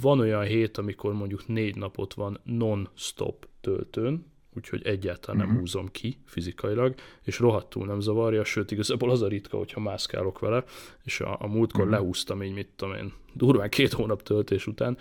van 0.00 0.18
olyan 0.18 0.42
hét, 0.42 0.78
amikor 0.78 1.12
mondjuk 1.12 1.46
négy 1.46 1.76
napot 1.76 2.14
van 2.14 2.40
non-stop 2.44 3.48
töltőn, 3.60 4.26
úgyhogy 4.56 4.86
egyáltalán 4.86 5.36
nem 5.36 5.46
uh-huh. 5.46 5.60
húzom 5.60 5.88
ki 5.88 6.18
fizikailag, 6.26 6.94
és 7.22 7.38
rohadtul 7.38 7.86
nem 7.86 8.00
zavarja, 8.00 8.44
sőt 8.44 8.70
igazából 8.70 9.10
az 9.10 9.22
a 9.22 9.28
ritka, 9.28 9.56
hogyha 9.56 9.80
mászkálok 9.80 10.38
vele, 10.38 10.64
és 11.04 11.20
a, 11.20 11.36
a 11.40 11.46
múltkor 11.46 11.84
uh-huh. 11.84 11.98
lehúztam 11.98 12.42
így, 12.42 12.52
mit 12.52 12.68
tudom 12.76 12.94
én, 12.94 13.12
durván 13.34 13.68
két 13.68 13.92
hónap 13.92 14.22
töltés 14.22 14.66
után, 14.66 14.98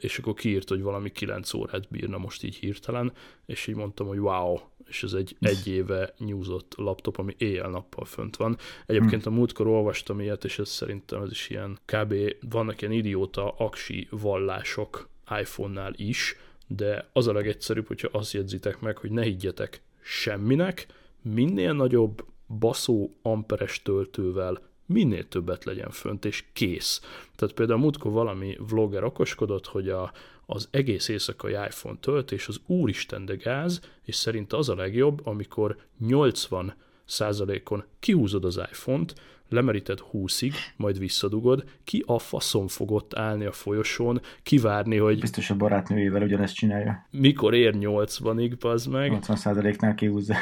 és 0.00 0.18
akkor 0.18 0.34
kiírt, 0.34 0.68
hogy 0.68 0.82
valami 0.82 1.10
kilenc 1.10 1.54
órát 1.54 1.88
bírna 1.90 2.18
most 2.18 2.42
így 2.42 2.56
hirtelen, 2.56 3.12
és 3.46 3.66
így 3.66 3.74
mondtam, 3.74 4.06
hogy 4.06 4.18
wow, 4.18 4.58
és 4.88 5.02
ez 5.02 5.12
egy 5.12 5.36
egy 5.40 5.66
éve 5.66 6.14
nyúzott 6.18 6.74
laptop, 6.76 7.18
ami 7.18 7.34
éjjel-nappal 7.38 8.04
fönt 8.04 8.36
van. 8.36 8.56
Egyébként 8.86 9.26
a 9.26 9.30
múltkor 9.30 9.66
olvastam 9.66 10.20
ilyet, 10.20 10.44
és 10.44 10.58
ez 10.58 10.68
szerintem 10.68 11.22
ez 11.22 11.30
is 11.30 11.48
ilyen, 11.48 11.78
kb. 11.84 12.14
vannak 12.50 12.80
ilyen 12.80 12.92
idióta 12.92 13.48
aksi 13.50 14.06
vallások 14.10 15.08
iPhone-nál 15.40 15.92
is, 15.96 16.36
de 16.76 17.08
az 17.12 17.26
a 17.26 17.32
legegyszerűbb, 17.32 17.86
hogyha 17.86 18.08
azt 18.12 18.32
jegyzitek 18.32 18.80
meg, 18.80 18.96
hogy 18.96 19.10
ne 19.10 19.22
higgyetek 19.22 19.82
semminek, 20.00 20.86
minél 21.22 21.72
nagyobb 21.72 22.24
baszó 22.58 23.14
amperes 23.22 23.82
töltővel 23.82 24.60
minél 24.86 25.28
többet 25.28 25.64
legyen 25.64 25.90
fönt, 25.90 26.24
és 26.24 26.44
kész. 26.52 27.00
Tehát 27.36 27.54
például 27.54 27.78
múltkor 27.78 28.12
valami 28.12 28.56
vlogger 28.68 29.04
okoskodott, 29.04 29.66
hogy 29.66 29.88
a, 29.88 30.12
az 30.46 30.68
egész 30.70 31.08
éjszakai 31.08 31.52
iPhone 31.52 31.98
töltés 32.00 32.48
az 32.48 32.60
úristen 32.66 33.24
de 33.24 33.34
gáz, 33.34 33.80
és 34.02 34.14
szerint 34.14 34.52
az 34.52 34.68
a 34.68 34.74
legjobb, 34.74 35.26
amikor 35.26 35.76
80 35.98 36.74
százalékon 37.04 37.84
kihúzod 38.00 38.44
az 38.44 38.56
iPhone-t, 38.56 39.14
lemeríted 39.52 39.98
20-ig, 40.12 40.54
majd 40.76 40.98
visszadugod, 40.98 41.64
ki 41.84 42.04
a 42.06 42.18
faszon 42.18 42.68
fogott 42.68 43.14
állni 43.14 43.44
a 43.44 43.52
folyosón, 43.52 44.20
kivárni, 44.42 44.96
hogy... 44.96 45.20
Biztos 45.20 45.50
a 45.50 45.56
barátnőjével 45.56 46.22
ugyanezt 46.22 46.54
csinálja. 46.54 47.06
Mikor 47.10 47.54
ér 47.54 47.74
80-ig, 47.78 48.52
bazd 48.60 48.90
meg. 48.90 49.18
80%-nál 49.20 49.94
kihúzza. 49.94 50.34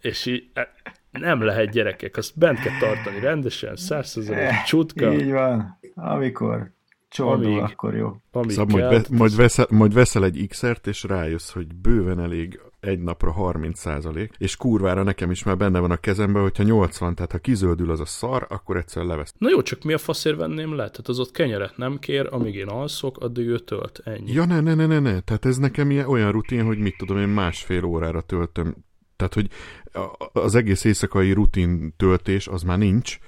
És 0.00 0.26
így, 0.26 0.50
e, 0.52 0.68
nem 1.10 1.42
lehet 1.42 1.70
gyerekek, 1.70 2.16
azt 2.16 2.38
bent 2.38 2.60
kell 2.60 2.78
tartani 2.78 3.20
rendesen, 3.20 3.76
100 3.76 4.16
eh, 4.28 4.64
csutka. 4.64 5.14
Így 5.14 5.30
van, 5.30 5.78
amikor 5.94 6.72
csordul, 7.08 7.46
amíg, 7.46 7.62
akkor 7.62 7.96
jó. 7.96 8.16
Amíg 8.32 8.50
szóval 8.50 8.80
majd, 8.80 9.08
ve, 9.08 9.16
majd, 9.16 9.36
veszel, 9.36 9.66
majd 9.70 9.94
veszel 9.94 10.24
egy 10.24 10.46
X-ert, 10.48 10.86
és 10.86 11.02
rájössz, 11.02 11.50
hogy 11.50 11.74
bőven 11.74 12.20
elég 12.20 12.60
egy 12.80 13.00
napra 13.00 13.32
30 13.32 13.78
százalék, 13.78 14.32
és 14.38 14.56
kurvára 14.56 15.02
nekem 15.02 15.30
is 15.30 15.42
már 15.42 15.56
benne 15.56 15.78
van 15.78 15.90
a 15.90 15.96
kezemben, 15.96 16.42
hogyha 16.42 16.62
80, 16.62 17.14
tehát 17.14 17.32
ha 17.32 17.38
kizöldül 17.38 17.90
az 17.90 18.00
a 18.00 18.04
szar, 18.04 18.46
akkor 18.48 18.76
egyszer 18.76 19.04
levesz. 19.04 19.34
Na 19.38 19.48
jó, 19.50 19.62
csak 19.62 19.82
mi 19.82 19.92
a 19.92 19.98
faszért 19.98 20.36
venném 20.36 20.70
le? 20.70 20.90
Tehát 20.90 21.08
az 21.08 21.18
ott 21.18 21.30
kenyeret 21.30 21.76
nem 21.76 21.98
kér, 21.98 22.28
amíg 22.30 22.54
én 22.54 22.68
alszok, 22.68 23.18
addig 23.18 23.46
ő 23.46 23.58
tölt. 23.58 24.00
Ennyi. 24.04 24.32
Ja, 24.32 24.44
ne, 24.44 24.60
ne, 24.60 24.74
ne, 24.74 24.86
ne, 24.86 24.98
ne. 24.98 25.20
Tehát 25.20 25.44
ez 25.44 25.56
nekem 25.56 25.90
ilyen, 25.90 26.06
olyan 26.06 26.32
rutin, 26.32 26.64
hogy 26.64 26.78
mit 26.78 26.96
tudom, 26.98 27.18
én 27.18 27.28
másfél 27.28 27.84
órára 27.84 28.20
töltöm. 28.20 28.74
Tehát, 29.16 29.34
hogy 29.34 29.48
az 30.32 30.54
egész 30.54 30.84
éjszakai 30.84 31.32
rutin 31.32 31.94
töltés 31.96 32.48
az 32.48 32.62
már 32.62 32.78
nincs, 32.78 33.18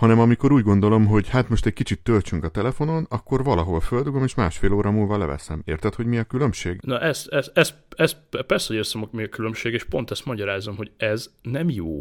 hanem 0.00 0.20
amikor 0.20 0.52
úgy 0.52 0.62
gondolom, 0.62 1.06
hogy 1.06 1.28
hát 1.28 1.48
most 1.48 1.66
egy 1.66 1.72
kicsit 1.72 2.02
töltsünk 2.02 2.44
a 2.44 2.48
telefonon, 2.48 3.06
akkor 3.08 3.44
valahol 3.44 3.80
földugom, 3.80 4.22
és 4.22 4.34
másfél 4.34 4.72
óra 4.72 4.90
múlva 4.90 5.18
leveszem. 5.18 5.62
Érted, 5.64 5.94
hogy 5.94 6.06
mi 6.06 6.18
a 6.18 6.24
különbség? 6.24 6.80
Na 6.82 7.00
ez, 7.00 7.26
ez, 7.30 7.50
ez, 7.54 7.74
ez 7.96 8.16
persze, 8.46 8.66
hogy 8.66 8.76
összemok 8.76 9.12
mi 9.12 9.22
a 9.22 9.28
különbség, 9.28 9.72
és 9.72 9.84
pont 9.84 10.10
ezt 10.10 10.24
magyarázom, 10.24 10.76
hogy 10.76 10.90
ez 10.96 11.30
nem 11.42 11.70
jó 11.70 12.00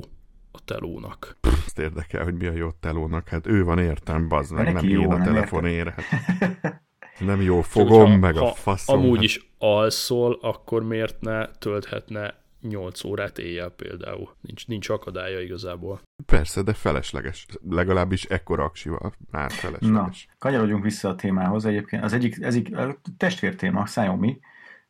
a 0.52 0.64
telónak. 0.66 1.38
Pff, 1.42 1.66
azt 1.66 1.80
érdekel, 1.80 2.24
hogy 2.24 2.34
mi 2.34 2.46
a 2.46 2.52
jó 2.52 2.68
a 2.68 2.76
telónak. 2.80 3.28
Hát 3.28 3.48
ő 3.48 3.64
van 3.64 3.80
értem, 3.80 4.28
bazd 4.28 4.54
meg, 4.54 4.74
nem 4.74 4.88
én 4.88 5.12
a 5.12 5.22
telefonért. 5.22 6.02
Hát. 6.02 6.82
Nem 7.20 7.42
jó 7.42 7.62
fogom, 7.62 8.12
ha, 8.12 8.18
meg 8.18 8.38
a 8.38 8.54
faszom. 8.54 9.00
Amúgy 9.00 9.16
hát. 9.16 9.24
is 9.24 9.52
alszol, 9.58 10.40
akkor 10.42 10.84
miért 10.84 11.22
ne 11.22 11.48
tölthetne 11.48 12.34
8 12.62 13.04
órát 13.04 13.38
éjjel 13.38 13.70
például. 13.70 14.36
Nincs, 14.42 14.68
nincs 14.68 14.90
akadálya 14.90 15.40
igazából. 15.40 16.02
Persze, 16.26 16.62
de 16.62 16.74
felesleges. 16.74 17.46
Legalábbis 17.70 18.24
ekkora 18.26 18.64
aksival 18.64 19.14
már 19.32 19.52
felesleges. 19.52 20.28
Na, 20.28 20.38
kanyarodjunk 20.38 20.84
vissza 20.84 21.10
a 21.10 21.16
témához. 21.16 21.66
Egyébként 21.66 22.04
az 22.04 22.14
egyik, 22.14 22.42
ez 22.42 22.56
egy 22.56 22.76
testvértéma, 23.18 23.84
Xiaomi. 23.84 24.40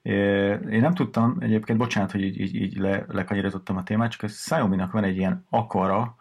Én 0.01 0.81
nem 0.81 0.93
tudtam, 0.93 1.37
egyébként 1.39 1.77
bocsánat, 1.77 2.11
hogy 2.11 2.21
így, 2.21 2.39
így, 2.39 2.55
így 2.55 2.77
le, 2.77 3.05
lekanyarodottam 3.07 3.77
a 3.77 3.83
témát, 3.83 4.11
csak 4.11 4.23
a 4.23 4.27
Xiaomi-nak 4.27 4.91
van 4.91 5.03
egy 5.03 5.17
ilyen 5.17 5.45
Aquara 5.49 6.15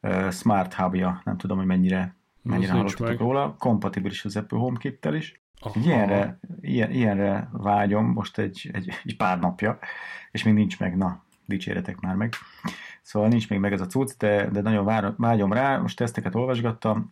uh, 0.00 0.30
Smart 0.30 0.74
Hubja, 0.74 1.20
nem 1.24 1.36
tudom, 1.36 1.56
hogy 1.56 1.66
mennyire, 1.66 2.16
mennyire 2.42 2.72
hallottatok 2.72 3.18
róla, 3.18 3.54
kompatibilis 3.58 4.24
az 4.24 4.36
Apple 4.36 4.58
HomeKit-tel 4.58 5.14
is. 5.14 5.43
Ilyenre, 5.74 6.38
ilyen, 6.60 6.90
ilyenre 6.90 7.48
vágyom 7.52 8.06
most 8.06 8.38
egy, 8.38 8.70
egy, 8.72 8.88
egy 9.04 9.16
pár 9.16 9.38
napja, 9.38 9.78
és 10.30 10.42
még 10.42 10.54
nincs 10.54 10.78
meg, 10.78 10.96
na, 10.96 11.22
dicséretek 11.46 12.00
már 12.00 12.14
meg. 12.14 12.32
Szóval 13.02 13.28
nincs 13.28 13.48
még 13.48 13.58
meg 13.58 13.72
ez 13.72 13.80
a 13.80 13.86
cucc, 13.86 14.18
de, 14.18 14.48
de 14.50 14.60
nagyon 14.60 14.84
vár, 14.84 15.12
vágyom 15.16 15.52
rá, 15.52 15.78
most 15.78 15.96
teszteket 15.96 16.34
olvasgattam, 16.34 17.10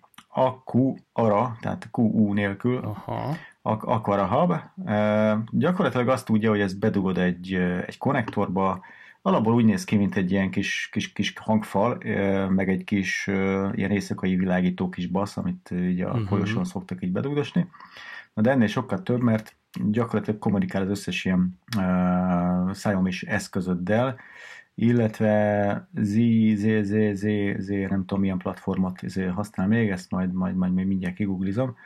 Q 0.73 0.95
ara, 1.13 1.57
tehát 1.61 1.89
QU 1.93 2.33
nélkül, 2.33 2.77
Aha. 2.77 3.37
Aquara 3.63 4.27
Hub. 4.27 4.55
E, 4.89 5.39
gyakorlatilag 5.51 6.09
azt 6.09 6.27
tudja, 6.27 6.51
hogy 6.51 6.61
ezt 6.61 6.79
bedugod 6.79 7.19
egy, 7.19 7.55
egy 7.87 7.99
konnektorba, 7.99 8.81
alapból 9.23 9.55
úgy 9.55 9.65
néz 9.65 9.85
ki, 9.85 9.97
mint 9.97 10.17
egy 10.17 10.31
ilyen 10.31 10.51
kis, 10.51 10.89
kis, 10.93 11.13
kis 11.13 11.33
hangfal, 11.37 11.99
meg 12.49 12.69
egy 12.69 12.85
kis 12.85 13.27
ilyen 13.73 13.91
éjszakai 13.91 14.37
világító 14.37 14.89
kis 14.89 15.07
basz, 15.07 15.37
amit 15.37 15.71
ugye 15.71 16.07
a 16.07 16.11
uh-huh. 16.11 16.27
folyosón 16.29 16.65
szoktak 16.65 17.03
így 17.03 17.13
bedugdosni. 17.13 17.69
Na 18.35 18.43
de 18.43 18.51
ennél 18.51 18.67
sokkal 18.67 19.03
több, 19.03 19.21
mert 19.21 19.57
gyakorlatilag 19.91 20.41
kommunikál 20.41 20.83
az 20.83 20.89
összes 20.89 21.25
ilyen 21.25 21.59
uh, 21.77 22.71
xiaomi 22.71 23.11
eszközöddel, 23.27 24.19
illetve 24.75 25.89
Z, 25.95 26.17
Z, 26.55 26.83
Z, 26.83 27.15
Z, 27.15 27.25
Z, 27.59 27.69
nem 27.69 28.05
tudom 28.05 28.21
milyen 28.21 28.39
platformot 28.39 29.01
használ 29.35 29.67
még, 29.67 29.91
ezt 29.91 30.11
majd, 30.11 30.33
majd, 30.33 30.57
majd 30.57 30.73
még 30.73 30.87
mindjárt 30.87 31.15
kigooglizom. 31.15 31.77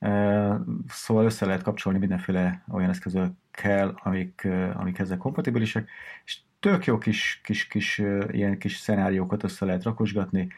Uh, 0.00 0.54
szóval 0.88 1.24
össze 1.24 1.46
lehet 1.46 1.62
kapcsolni 1.62 1.98
mindenféle 1.98 2.64
olyan 2.72 2.90
eszközökkel, 2.90 4.00
amik, 4.02 4.48
amik 4.74 4.98
ezzel 4.98 5.16
kompatibilisek, 5.16 5.88
és 6.24 6.38
tök 6.60 6.84
jó 6.84 6.98
kis, 6.98 7.40
kis, 7.44 7.66
kis 7.66 8.02
ilyen 8.30 8.58
kis 8.58 8.76
szenáriókat 8.76 9.44
össze 9.44 9.64
lehet 9.64 9.82
rakosgatni. 9.82 10.48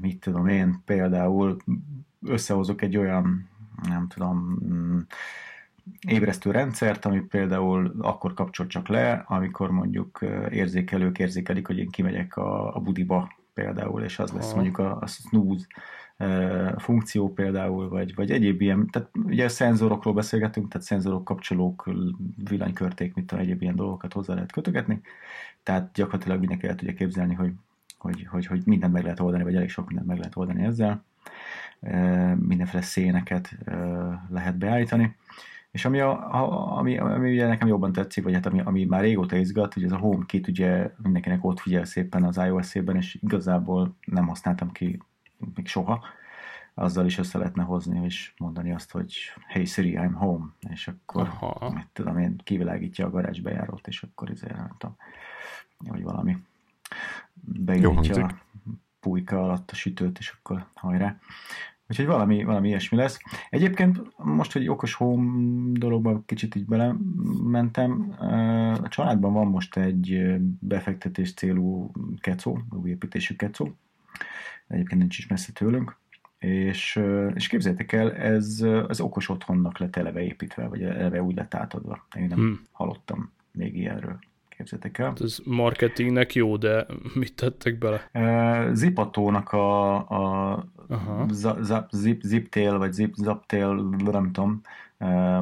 Mit 0.00 0.20
tudom 0.20 0.46
én, 0.46 0.82
például 0.84 1.56
összehozok 2.22 2.82
egy 2.82 2.96
olyan 2.96 3.49
nem 3.88 4.06
tudom, 4.08 4.58
mm, 4.64 4.98
ébresztő 6.00 6.50
rendszert, 6.50 7.04
ami 7.04 7.20
például 7.20 7.94
akkor 8.00 8.34
kapcsol 8.34 8.66
csak 8.66 8.88
le, 8.88 9.24
amikor 9.26 9.70
mondjuk 9.70 10.18
érzékelők 10.50 11.18
érzékelik, 11.18 11.66
hogy 11.66 11.78
én 11.78 11.90
kimegyek 11.90 12.36
a, 12.36 12.76
a 12.76 12.80
budiba 12.80 13.30
például, 13.54 14.02
és 14.02 14.18
az 14.18 14.30
lesz 14.30 14.52
mondjuk 14.52 14.78
a, 14.78 14.98
a 15.00 15.06
snooze 15.06 15.66
funkció 16.76 17.32
például, 17.32 17.88
vagy, 17.88 18.14
vagy 18.14 18.30
egyéb 18.30 18.60
ilyen, 18.60 18.86
tehát 18.90 19.08
ugye 19.24 19.44
a 19.44 19.48
szenzorokról 19.48 20.14
beszélgetünk, 20.14 20.72
tehát 20.72 20.86
szenzorok, 20.86 21.24
kapcsolók, 21.24 21.90
villanykörték, 22.48 23.14
mit 23.14 23.26
tudom, 23.26 23.44
egyéb 23.44 23.62
ilyen 23.62 23.76
dolgokat 23.76 24.12
hozzá 24.12 24.34
lehet 24.34 24.52
kötögetni, 24.52 25.00
tehát 25.62 25.92
gyakorlatilag 25.92 26.38
mindenki 26.38 26.66
el 26.66 26.74
tudja 26.74 26.94
képzelni, 26.94 27.34
hogy, 27.34 27.52
hogy, 27.98 28.26
hogy, 28.30 28.46
hogy 28.46 28.62
mindent 28.64 28.92
meg 28.92 29.02
lehet 29.02 29.20
oldani, 29.20 29.42
vagy 29.42 29.54
elég 29.54 29.70
sok 29.70 29.86
mindent 29.86 30.08
meg 30.08 30.18
lehet 30.18 30.36
oldani 30.36 30.64
ezzel 30.64 31.04
mindenféle 32.36 32.82
széneket 32.82 33.56
lehet 34.28 34.58
beállítani. 34.58 35.16
És 35.70 35.84
ami, 35.84 36.00
a, 36.00 36.76
ami, 36.78 36.98
ami 36.98 37.32
ugye 37.32 37.46
nekem 37.46 37.68
jobban 37.68 37.92
tetszik, 37.92 38.24
vagy 38.24 38.34
hát 38.34 38.46
ami, 38.46 38.60
ami 38.60 38.84
már 38.84 39.00
régóta 39.00 39.36
izgat, 39.36 39.74
hogy 39.74 39.84
ez 39.84 39.92
a 39.92 39.96
HomeKit 39.96 40.48
ugye 40.48 40.90
mindenkinek 41.02 41.44
ott 41.44 41.60
figyel 41.60 41.84
szépen 41.84 42.24
az 42.24 42.36
iOS-ében, 42.36 42.96
és 42.96 43.18
igazából 43.22 43.96
nem 44.04 44.26
használtam 44.26 44.72
ki 44.72 45.02
még 45.54 45.66
soha, 45.66 46.04
azzal 46.74 47.06
is 47.06 47.18
össze 47.18 47.38
lehetne 47.38 47.62
hozni, 47.62 48.04
és 48.04 48.32
mondani 48.36 48.72
azt, 48.72 48.90
hogy 48.90 49.14
hey 49.48 49.64
Siri, 49.64 49.94
I'm 49.96 50.12
home, 50.14 50.44
és 50.70 50.88
akkor, 50.88 51.22
Aha. 51.22 51.70
mit 51.70 51.88
tudom 51.92 52.18
én, 52.18 52.40
kivilágítja 52.44 53.06
a 53.06 53.10
garázs 53.10 53.40
bejárót, 53.40 53.86
és 53.86 54.02
akkor 54.02 54.30
ezért 54.30 54.56
nem 54.56 54.74
tudom, 54.78 54.96
vagy 55.78 56.02
valami 56.02 56.36
beindítja 57.42 58.24
a 58.24 58.38
pulyka 59.00 59.42
alatt 59.42 59.70
a 59.70 59.74
sütőt, 59.74 60.18
és 60.18 60.34
akkor 60.38 60.66
hajrá. 60.74 61.18
Úgyhogy 61.90 62.06
valami, 62.06 62.44
valami 62.44 62.68
ilyesmi 62.68 62.96
lesz. 62.96 63.18
Egyébként 63.50 64.16
most, 64.16 64.52
hogy 64.52 64.68
okos 64.68 64.94
home 64.94 65.78
dologba 65.78 66.22
kicsit 66.26 66.54
így 66.54 66.66
belementem, 66.66 68.14
a 68.82 68.88
családban 68.88 69.32
van 69.32 69.46
most 69.46 69.76
egy 69.76 70.36
befektetés 70.58 71.34
célú 71.34 71.90
kecó, 72.20 72.58
új 72.70 72.90
építésű 72.90 73.34
kecó. 73.34 73.76
Egyébként 74.66 75.00
nincs 75.00 75.18
is 75.18 75.26
messze 75.26 75.52
tőlünk. 75.52 75.96
És, 76.38 77.00
és 77.34 77.46
képzeljétek 77.46 77.92
el, 77.92 78.12
ez 78.12 78.64
az 78.88 79.00
okos 79.00 79.28
otthonnak 79.28 79.78
lett 79.78 79.96
eleve 79.96 80.22
építve, 80.22 80.68
vagy 80.68 80.82
eleve 80.82 81.22
úgy 81.22 81.36
lett 81.36 81.54
átadva. 81.54 82.06
Én 82.16 82.26
nem 82.26 82.38
hmm. 82.38 82.60
hallottam 82.70 83.30
még 83.52 83.76
ilyenről 83.76 84.18
képzeljétek 84.60 84.98
el. 84.98 85.12
Ez 85.20 85.38
marketingnek 85.44 86.34
jó, 86.34 86.56
de 86.56 86.86
mit 87.14 87.34
tettek 87.34 87.78
bele? 87.78 88.10
Zipatónak 88.72 89.52
a, 89.52 89.96
a 89.96 90.66
zip, 91.90 92.22
ziptail, 92.22 92.78
vagy 92.78 92.92
zip, 92.92 93.14
zaptail, 93.14 93.74
nem 94.10 94.32
tudom, 94.32 94.60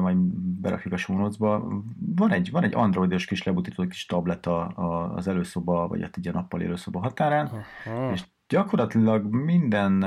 majd 0.01 0.17
berakjuk 0.61 0.93
a 0.93 0.97
sónocba. 0.97 1.67
Van 2.15 2.31
egy, 2.31 2.51
van 2.51 2.63
egy 2.63 2.73
androidos 2.75 3.25
kis 3.25 3.43
lebutító 3.43 3.87
kis 3.87 4.05
tablet 4.05 4.45
a, 4.45 4.71
a, 4.75 5.13
az 5.15 5.27
előszoba, 5.27 5.87
vagy 5.87 6.01
hát 6.01 6.17
egy 6.17 6.27
a 6.27 6.31
nappal 6.31 6.61
előszoba 6.61 6.99
határán, 6.99 7.51
Aha. 7.85 8.11
és 8.11 8.23
gyakorlatilag 8.47 9.33
minden 9.33 9.99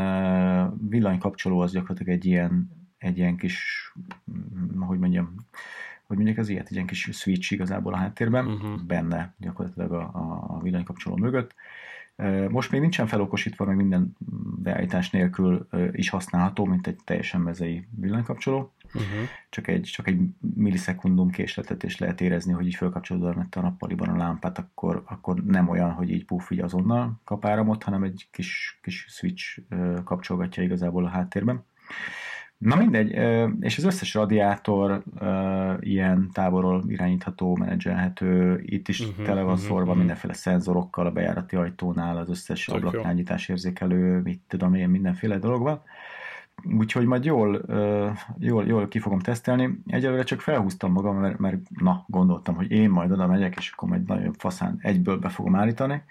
villanykapcsoló 0.88 1.60
az 1.60 1.72
gyakorlatilag 1.72 2.12
egy 2.12 2.24
ilyen, 2.24 2.70
egy 2.98 3.18
ilyen 3.18 3.36
kis, 3.36 3.92
hogy 4.78 4.98
mondjam, 4.98 5.34
hogy 6.12 6.20
mondjuk 6.20 6.44
az 6.44 6.48
ilyet, 6.52 6.66
egy 6.66 6.72
ilyen 6.72 6.86
kis 6.86 7.08
switch 7.12 7.52
igazából 7.52 7.92
a 7.92 7.96
háttérben, 7.96 8.46
uh-huh. 8.46 8.82
benne 8.86 9.34
gyakorlatilag 9.38 9.92
a, 9.92 10.10
a, 10.46 10.60
villanykapcsoló 10.62 11.16
mögött. 11.16 11.54
Most 12.48 12.70
még 12.70 12.80
nincsen 12.80 13.06
felokosítva, 13.06 13.64
meg 13.64 13.76
minden 13.76 14.16
beállítás 14.62 15.10
nélkül 15.10 15.68
is 15.92 16.08
használható, 16.08 16.64
mint 16.64 16.86
egy 16.86 16.96
teljesen 17.04 17.40
mezei 17.40 17.86
villanykapcsoló. 17.96 18.72
Uh-huh. 18.86 19.28
Csak, 19.50 19.66
egy, 19.66 19.82
csak 19.82 20.06
egy 20.06 20.20
millisekundum 20.54 21.30
késletet, 21.30 21.84
és 21.84 21.98
lehet 21.98 22.20
érezni, 22.20 22.52
hogy 22.52 22.66
így 22.66 22.74
fölkapcsolódva 22.74 23.46
a 23.50 23.60
nappaliban 23.60 24.08
a 24.08 24.16
lámpát, 24.16 24.58
akkor, 24.58 25.02
akkor 25.06 25.44
nem 25.44 25.68
olyan, 25.68 25.90
hogy 25.92 26.10
így 26.10 26.24
puff, 26.24 26.50
így 26.50 26.60
azonnal 26.60 27.20
kap 27.24 27.44
áramot, 27.46 27.82
hanem 27.82 28.02
egy 28.02 28.28
kis, 28.30 28.78
kis 28.82 29.06
switch 29.08 29.60
kapcsolgatja 30.04 30.62
igazából 30.62 31.04
a 31.04 31.08
háttérben. 31.08 31.64
Na 32.62 32.76
mindegy, 32.76 33.10
és 33.60 33.78
az 33.78 33.84
összes 33.84 34.14
radiátor 34.14 35.02
ilyen 35.80 36.30
távolról 36.32 36.84
irányítható, 36.86 37.56
menedzselhető, 37.56 38.60
itt 38.64 38.88
is 38.88 39.00
uh-huh, 39.00 39.24
tele 39.24 39.42
van 39.42 39.52
uh-huh, 39.52 39.66
szorva 39.66 39.82
uh-huh. 39.82 39.96
mindenféle 39.96 40.32
szenzorokkal 40.32 41.06
a 41.06 41.10
bejárati 41.10 41.56
ajtónál, 41.56 42.16
az 42.16 42.28
összes 42.28 42.68
ablaknányítás 42.68 43.48
érzékelő, 43.48 44.20
mit 44.20 44.40
tudom 44.48 44.74
én, 44.74 44.88
mindenféle 44.88 45.38
dolog 45.38 45.62
van. 45.62 45.82
Úgyhogy 46.78 47.06
majd 47.06 47.24
jól, 47.24 47.62
jól, 48.38 48.66
jól 48.66 48.88
ki 48.88 48.98
fogom 48.98 49.18
tesztelni. 49.18 49.78
Egyelőre 49.86 50.22
csak 50.22 50.40
felhúztam 50.40 50.92
magam, 50.92 51.16
mert, 51.16 51.38
mert 51.38 51.58
na, 51.80 52.04
gondoltam, 52.06 52.54
hogy 52.54 52.70
én 52.70 52.90
majd 52.90 53.12
oda 53.12 53.26
megyek, 53.26 53.56
és 53.56 53.70
akkor 53.70 53.88
majd 53.88 54.06
nagyon 54.06 54.32
faszán 54.32 54.78
egyből 54.80 55.18
be 55.18 55.28
fogom 55.28 55.54
állítani. 55.54 56.02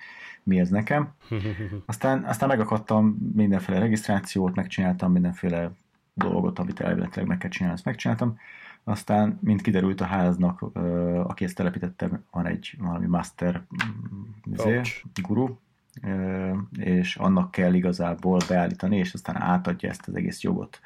Mi 0.44 0.60
ez 0.60 0.70
nekem? 0.70 1.10
Aztán, 1.86 2.24
aztán 2.24 2.50
megakadtam 2.50 3.18
mindenféle 3.36 3.80
regisztrációt, 3.80 4.56
megcsináltam 4.56 5.12
mindenféle 5.12 5.72
dolgot, 6.13 6.60
amit 6.60 6.80
elvileg 6.80 7.26
meg 7.26 7.38
kell 7.38 7.50
csinálni, 7.50 7.76
ezt 7.76 7.86
megcsináltam. 7.86 8.38
Aztán, 8.84 9.39
mint 9.41 9.62
kiderült 9.62 10.02
a 10.02 10.06
háznak, 10.06 10.62
aki 11.24 11.43
ezt 11.43 11.56
telepítette, 11.56 12.21
van 12.32 12.45
egy 12.45 12.76
valami 12.80 13.06
master 13.06 13.63
izé, 14.43 14.82
guru, 15.21 15.58
és 16.80 17.15
annak 17.15 17.52
kell 17.52 17.74
igazából 17.74 18.39
beállítani, 18.47 18.97
és 18.97 19.13
aztán 19.13 19.41
átadja 19.41 19.89
ezt 19.89 20.08
az 20.08 20.15
egész 20.15 20.41
jogot, 20.41 20.80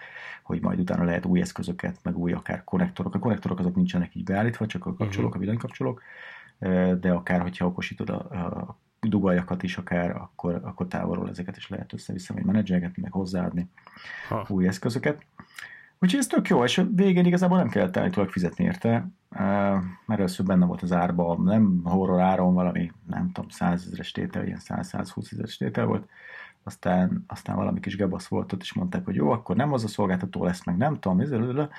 hogy 0.43 0.61
majd 0.61 0.79
utána 0.79 1.03
lehet 1.03 1.25
új 1.25 1.41
eszközöket, 1.41 1.99
meg 2.03 2.17
új 2.17 2.31
akár 2.31 2.63
konnektorok. 2.63 3.15
A 3.15 3.19
konnektorok 3.19 3.59
azok 3.59 3.75
nincsenek 3.75 4.15
így 4.15 4.23
beállítva, 4.23 4.65
csak 4.65 4.85
a 4.85 4.93
kapcsolók, 4.93 5.17
uh-huh. 5.17 5.35
a 5.35 5.39
villanykapcsolók, 5.39 6.01
de 6.99 7.11
akár, 7.11 7.41
hogyha 7.41 7.65
okosítod 7.65 8.09
a, 8.09 8.15
a 8.15 8.77
dugaljakat 9.09 9.63
is 9.63 9.77
akár, 9.77 10.15
akkor, 10.15 10.61
akkor 10.63 10.87
távolról 10.87 11.29
ezeket 11.29 11.57
is 11.57 11.69
lehet 11.69 11.93
össze-vissza, 11.93 12.33
vagy 12.33 12.43
menedzselgetni, 12.43 13.01
meg 13.01 13.11
hozzáadni 13.11 13.69
ha. 14.29 14.45
új 14.49 14.67
eszközöket. 14.67 15.25
Úgyhogy 15.99 16.19
ez 16.19 16.27
tök 16.27 16.47
jó, 16.47 16.63
és 16.63 16.85
végén 16.95 17.25
igazából 17.25 17.57
nem 17.57 17.69
kellett 17.69 17.97
állítólag 17.97 18.29
fizetni 18.29 18.63
érte, 18.63 19.07
mert 20.05 20.19
először 20.19 20.45
benne 20.45 20.65
volt 20.65 20.81
az 20.81 20.91
árba, 20.91 21.37
nem 21.43 21.81
horror 21.83 22.21
áron 22.21 22.53
valami, 22.53 22.91
nem 23.07 23.31
tudom, 23.31 23.49
100 23.49 23.85
ezeres 23.85 24.11
tétel, 24.11 24.45
ilyen 24.45 24.59
100-120 24.61 25.31
ezeres 25.31 25.57
tétel 25.57 25.85
volt, 25.85 26.09
aztán, 26.63 27.23
aztán 27.27 27.55
valami 27.55 27.79
kis 27.79 27.95
gebasz 27.95 28.27
volt 28.27 28.53
ott, 28.53 28.61
és 28.61 28.73
mondták, 28.73 29.05
hogy 29.05 29.15
jó, 29.15 29.31
akkor 29.31 29.55
nem 29.55 29.73
az 29.73 29.83
a 29.83 29.87
szolgáltató 29.87 30.43
lesz, 30.43 30.65
meg 30.65 30.77
nem 30.77 30.99
tudom, 30.99 31.19
ezzel, 31.19 31.69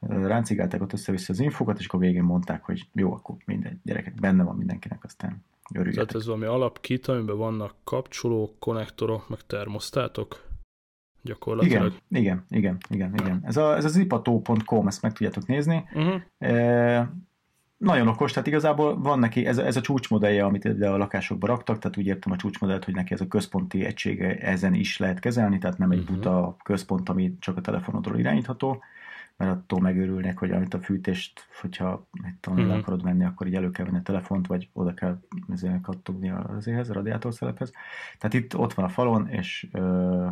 ráncigálták 0.00 0.82
ott 0.82 0.92
össze-vissza 0.92 1.32
az 1.32 1.40
infokat, 1.40 1.78
és 1.78 1.86
akkor 1.86 2.00
végén 2.00 2.22
mondták, 2.22 2.64
hogy 2.64 2.88
jó, 2.92 3.12
akkor 3.12 3.36
minden 3.44 3.80
gyerekek, 3.84 4.14
benne 4.14 4.42
van 4.42 4.56
mindenkinek, 4.56 5.04
aztán 5.04 5.44
örüljetek. 5.74 6.06
Tehát 6.06 6.14
ez 6.14 6.26
valami 6.26 6.44
alapkit, 6.44 7.06
amiben 7.06 7.36
vannak 7.36 7.74
kapcsolók, 7.84 8.58
konnektorok, 8.58 9.28
meg 9.28 9.38
termosztátok? 9.46 10.50
Gyakorlatilag. 11.22 11.92
Igen, 12.08 12.22
igen, 12.22 12.44
igen, 12.48 12.78
igen, 12.90 13.14
igen. 13.14 13.40
Ez, 13.44 13.56
a, 13.56 13.76
ez 13.76 13.84
az 13.84 13.96
ipató.com, 13.96 14.86
ezt 14.86 15.02
meg 15.02 15.12
tudjátok 15.12 15.46
nézni. 15.46 15.84
Uh-huh. 15.94 16.20
E, 16.38 17.12
nagyon 17.76 18.08
okos, 18.08 18.32
tehát 18.32 18.48
igazából 18.48 19.00
van 19.00 19.18
neki, 19.18 19.46
ez, 19.46 19.58
ez 19.58 19.76
a 19.76 19.80
csúcsmodellje, 19.80 20.44
amit 20.44 20.64
ide 20.64 20.88
a 20.88 20.96
lakásokba 20.96 21.46
raktak, 21.46 21.78
tehát 21.78 21.96
úgy 21.96 22.06
értem 22.06 22.32
a 22.32 22.36
csúcsmodellt, 22.36 22.84
hogy 22.84 22.94
neki 22.94 23.12
ez 23.12 23.20
a 23.20 23.26
központi 23.28 23.84
egysége 23.84 24.36
ezen 24.36 24.74
is 24.74 24.98
lehet 24.98 25.18
kezelni, 25.18 25.58
tehát 25.58 25.78
nem 25.78 25.90
egy 25.90 25.98
uh-huh. 25.98 26.16
buta 26.16 26.56
központ, 26.64 27.08
ami 27.08 27.36
csak 27.38 27.56
a 27.56 27.60
telefonodról 27.60 28.18
irányítható, 28.18 28.82
mert 29.42 29.56
attól 29.56 29.80
megörülnek, 29.80 30.38
hogy 30.38 30.50
amit 30.50 30.74
a 30.74 30.80
fűtést, 30.80 31.48
hogyha 31.60 32.08
tudom, 32.40 32.58
uh-huh. 32.58 32.76
akarod 32.76 33.02
venni, 33.02 33.24
akkor 33.24 33.46
így 33.46 33.54
elő 33.54 33.70
kell 33.70 33.84
venni 33.84 33.98
a 33.98 34.02
telefont, 34.02 34.46
vagy 34.46 34.68
oda 34.72 34.94
kell 34.94 35.20
kattogni 35.82 36.30
azért, 36.30 36.88
a 36.88 36.92
radiátorszelephez. 36.92 37.72
Tehát 38.18 38.34
itt 38.34 38.56
ott 38.56 38.72
van 38.72 38.84
a 38.84 38.88
falon, 38.88 39.28
és, 39.28 39.68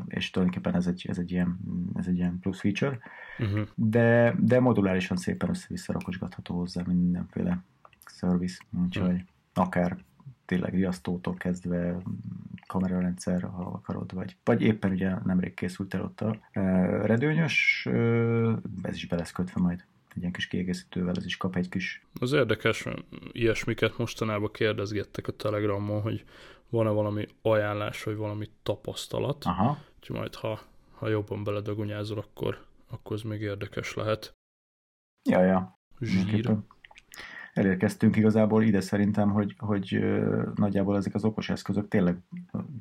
és 0.06 0.30
tulajdonképpen 0.30 0.74
ez 0.74 0.86
egy, 0.86 1.06
ez 1.08 1.18
egy, 1.18 1.32
ilyen, 1.32 1.58
ez 1.94 2.06
egy 2.06 2.16
ilyen 2.16 2.38
plusz 2.38 2.60
feature, 2.60 2.98
uh-huh. 3.38 3.66
de, 3.74 4.34
de 4.38 4.60
modulárisan 4.60 5.16
szépen 5.16 5.48
össze-vissza 5.48 5.92
rakosgatható 5.92 6.56
hozzá 6.56 6.82
mindenféle 6.86 7.64
service, 8.04 8.62
úgyhogy 8.82 9.04
uh-huh. 9.04 9.20
akár 9.54 9.96
tényleg 10.44 10.74
riasztótól 10.74 11.34
kezdve 11.34 11.96
kamerarendszer, 12.70 13.42
ha 13.42 13.62
akarod, 13.62 14.14
vagy, 14.14 14.36
vagy 14.44 14.62
éppen 14.62 14.90
ugye 14.90 15.14
nemrég 15.24 15.54
készült 15.54 15.94
el 15.94 16.02
ott 16.02 16.20
a 16.20 16.36
e, 16.50 16.60
redőnyös, 17.06 17.86
e, 17.86 17.98
ez 18.82 18.94
is 18.94 19.06
be 19.06 19.16
lesz 19.16 19.32
kötve 19.32 19.60
majd 19.60 19.84
egy 20.14 20.20
ilyen 20.20 20.32
kis 20.32 20.46
kiegészítővel, 20.46 21.14
ez 21.16 21.24
is 21.24 21.36
kap 21.36 21.56
egy 21.56 21.68
kis... 21.68 22.02
Az 22.20 22.32
érdekes, 22.32 22.86
ilyesmiket 23.32 23.98
mostanában 23.98 24.50
kérdezgettek 24.52 25.26
a 25.26 25.32
Telegramon, 25.32 26.02
hogy 26.02 26.24
van-e 26.68 26.90
valami 26.90 27.26
ajánlás, 27.42 28.02
vagy 28.02 28.16
valami 28.16 28.50
tapasztalat. 28.62 29.44
Aha. 29.44 29.78
Úgyhogy 29.96 30.16
majd, 30.16 30.34
ha, 30.34 30.60
ha 30.94 31.08
jobban 31.08 31.44
beledagonyázol, 31.44 32.18
akkor, 32.18 32.64
akkor 32.90 33.16
ez 33.16 33.22
még 33.22 33.40
érdekes 33.40 33.94
lehet. 33.94 34.32
Ja, 35.30 35.42
ja. 35.42 35.78
Zsír 36.00 36.56
elérkeztünk 37.52 38.16
igazából 38.16 38.62
ide 38.62 38.80
szerintem, 38.80 39.30
hogy, 39.30 39.54
hogy 39.58 40.04
nagyjából 40.54 40.96
ezek 40.96 41.14
az 41.14 41.24
okos 41.24 41.50
eszközök 41.50 41.88
tényleg 41.88 42.16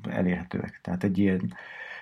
elérhetőek. 0.09 0.79
Tehát 0.83 1.03
egy 1.03 1.17
ilyen 1.17 1.53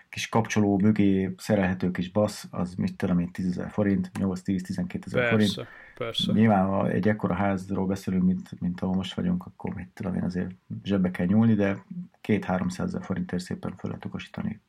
kis 0.10 0.30
kapcsoló 0.30 0.80
mögé 0.80 1.34
szerelhető 1.38 1.91
kis 1.91 2.12
basz, 2.12 2.47
az 2.51 2.75
mit 2.75 2.95
tudom 2.97 3.19
én, 3.19 3.32
10 3.32 3.47
ezer 3.47 3.69
forint, 3.69 4.12
8-10-12 4.19 5.06
ezer 5.06 5.30
forint. 5.30 5.67
Persze. 5.97 6.32
Nyilván, 6.32 6.65
ha 6.65 6.89
egy 6.89 7.08
ekkora 7.08 7.34
házról 7.34 7.86
beszélünk, 7.86 8.23
mint, 8.23 8.60
mint 8.60 8.82
ahol 8.82 8.95
most 8.95 9.13
vagyunk, 9.13 9.45
akkor 9.45 9.73
mit 9.73 9.89
tudom 9.93 10.15
én, 10.15 10.23
azért 10.23 10.51
zsebbe 10.84 11.12
kell 11.12 11.25
nyúlni, 11.25 11.53
de 11.53 11.84
2-300 12.23 12.80
ezer 12.80 13.03
forintért 13.03 13.43
szépen 13.43 13.73
fel 13.77 13.89
lehet 13.89 14.06
okosítani 14.06 14.62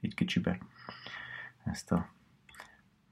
így 0.00 0.14
kicsibe 0.14 0.58
ezt 1.64 1.92
a 1.92 2.08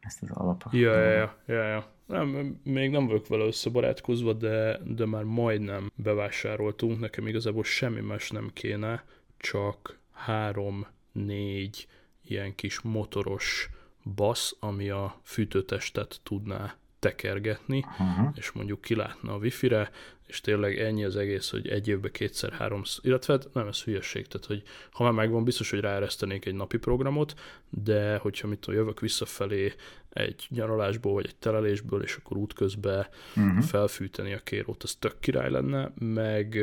ezt 0.00 0.22
az 0.22 0.30
alapot. 0.30 0.72
Ja, 0.72 0.94
ja, 0.94 1.10
ja, 1.10 1.36
ja, 1.46 1.62
ja. 1.62 1.86
Nem, 2.10 2.60
még 2.64 2.90
nem 2.90 3.06
vagyok 3.06 3.26
vele 3.26 3.44
összebarátkozva, 3.44 4.32
de, 4.32 4.80
de 4.84 5.06
már 5.06 5.24
majdnem 5.24 5.90
bevásároltunk. 5.94 7.00
Nekem 7.00 7.26
igazából 7.26 7.64
semmi 7.64 8.00
más 8.00 8.30
nem 8.30 8.50
kéne, 8.52 9.04
csak 9.36 9.98
három-négy 10.12 11.86
ilyen 12.24 12.54
kis 12.54 12.80
motoros 12.80 13.68
basz, 14.14 14.56
ami 14.60 14.88
a 14.88 15.20
fűtőtestet 15.22 16.20
tudná 16.22 16.74
tekergetni, 16.98 17.78
uh-huh. 17.78 18.28
és 18.34 18.50
mondjuk 18.52 18.80
kilátna 18.80 19.34
a 19.34 19.38
wifi-re, 19.38 19.90
és 20.30 20.40
tényleg 20.40 20.78
ennyi 20.78 21.04
az 21.04 21.16
egész, 21.16 21.50
hogy 21.50 21.68
egy 21.68 21.88
évben 21.88 22.10
kétszer, 22.10 22.52
három, 22.52 22.82
illetve 23.00 23.32
hát 23.32 23.48
nem 23.52 23.66
ez 23.66 23.82
hülyeség, 23.82 24.26
tehát 24.26 24.46
hogy 24.46 24.62
ha 24.90 25.04
már 25.04 25.12
megvan, 25.12 25.44
biztos, 25.44 25.70
hogy 25.70 25.80
ráeresztenék 25.80 26.44
egy 26.44 26.54
napi 26.54 26.76
programot, 26.76 27.34
de 27.70 28.16
hogyha 28.16 28.48
mit 28.48 28.58
tudom, 28.58 28.80
jövök 28.80 29.00
visszafelé 29.00 29.72
egy 30.10 30.46
nyaralásból, 30.48 31.12
vagy 31.12 31.26
egy 31.26 31.36
telelésből, 31.36 32.02
és 32.02 32.16
akkor 32.16 32.36
útközben 32.36 33.06
uh-huh. 33.36 33.62
felfűteni 33.62 34.32
a 34.32 34.38
kérót, 34.38 34.82
az 34.82 34.94
tök 34.94 35.20
király 35.20 35.50
lenne, 35.50 35.92
meg 35.98 36.58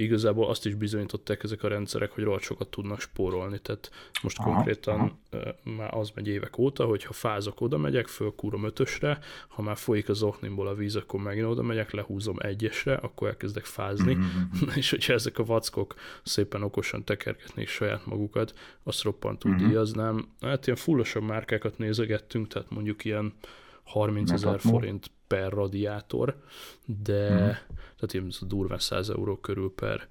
igazából 0.00 0.48
azt 0.48 0.66
is 0.66 0.74
bizonyították 0.74 1.42
ezek 1.42 1.62
a 1.62 1.68
rendszerek, 1.68 2.10
hogy 2.10 2.24
rohadt 2.24 2.42
sokat 2.42 2.68
tudnak 2.68 3.00
spórolni. 3.00 3.58
Tehát 3.58 3.90
most 4.22 4.38
aha, 4.38 4.52
konkrétan 4.52 5.18
aha. 5.30 5.54
már 5.76 5.94
az 5.94 6.10
megy 6.14 6.28
évek 6.28 6.58
óta, 6.58 6.84
hogy 6.84 7.04
ha 7.04 7.12
fázok, 7.12 7.60
oda 7.60 7.78
megyek, 7.78 8.06
fölkúrom 8.06 8.64
ötösre, 8.64 9.18
ha 9.48 9.62
már 9.62 9.76
folyik 9.76 10.08
az 10.08 10.22
oknimból 10.22 10.66
a 10.66 10.74
víz, 10.74 10.96
akkor 10.96 11.20
megint 11.20 11.46
oda 11.46 11.62
megyek, 11.62 11.90
lehúzom 11.90 12.36
egyesre, 12.38 12.94
akkor 12.94 13.28
elkezdek 13.28 13.64
fázni, 13.64 14.14
mm-hmm. 14.14 14.68
és 14.76 14.90
hogyha 14.90 15.12
ezek 15.12 15.38
a 15.38 15.44
vackok 15.44 15.94
szépen 16.22 16.62
okosan 16.62 17.04
tekergetnék 17.04 17.68
saját 17.68 18.06
magukat, 18.06 18.54
azt 18.82 19.02
roppantul 19.02 19.50
mm-hmm. 19.50 19.66
díjaznám. 19.66 20.28
Hát 20.40 20.66
ilyen 20.66 20.78
fullosabb 20.78 21.22
márkákat 21.22 21.78
nézegettünk, 21.78 22.48
tehát 22.48 22.70
mondjuk 22.70 23.04
ilyen 23.04 23.34
30 23.82 24.30
ezer 24.30 24.60
forint 24.60 25.10
per 25.28 25.52
radiátor, 25.52 26.36
de 26.84 27.28
hmm. 27.28 27.38
tehát 27.70 28.12
ilyen 28.12 28.30
durván 28.40 28.78
100 28.78 29.10
euró 29.10 29.36
körül 29.36 29.72
per, 29.74 30.08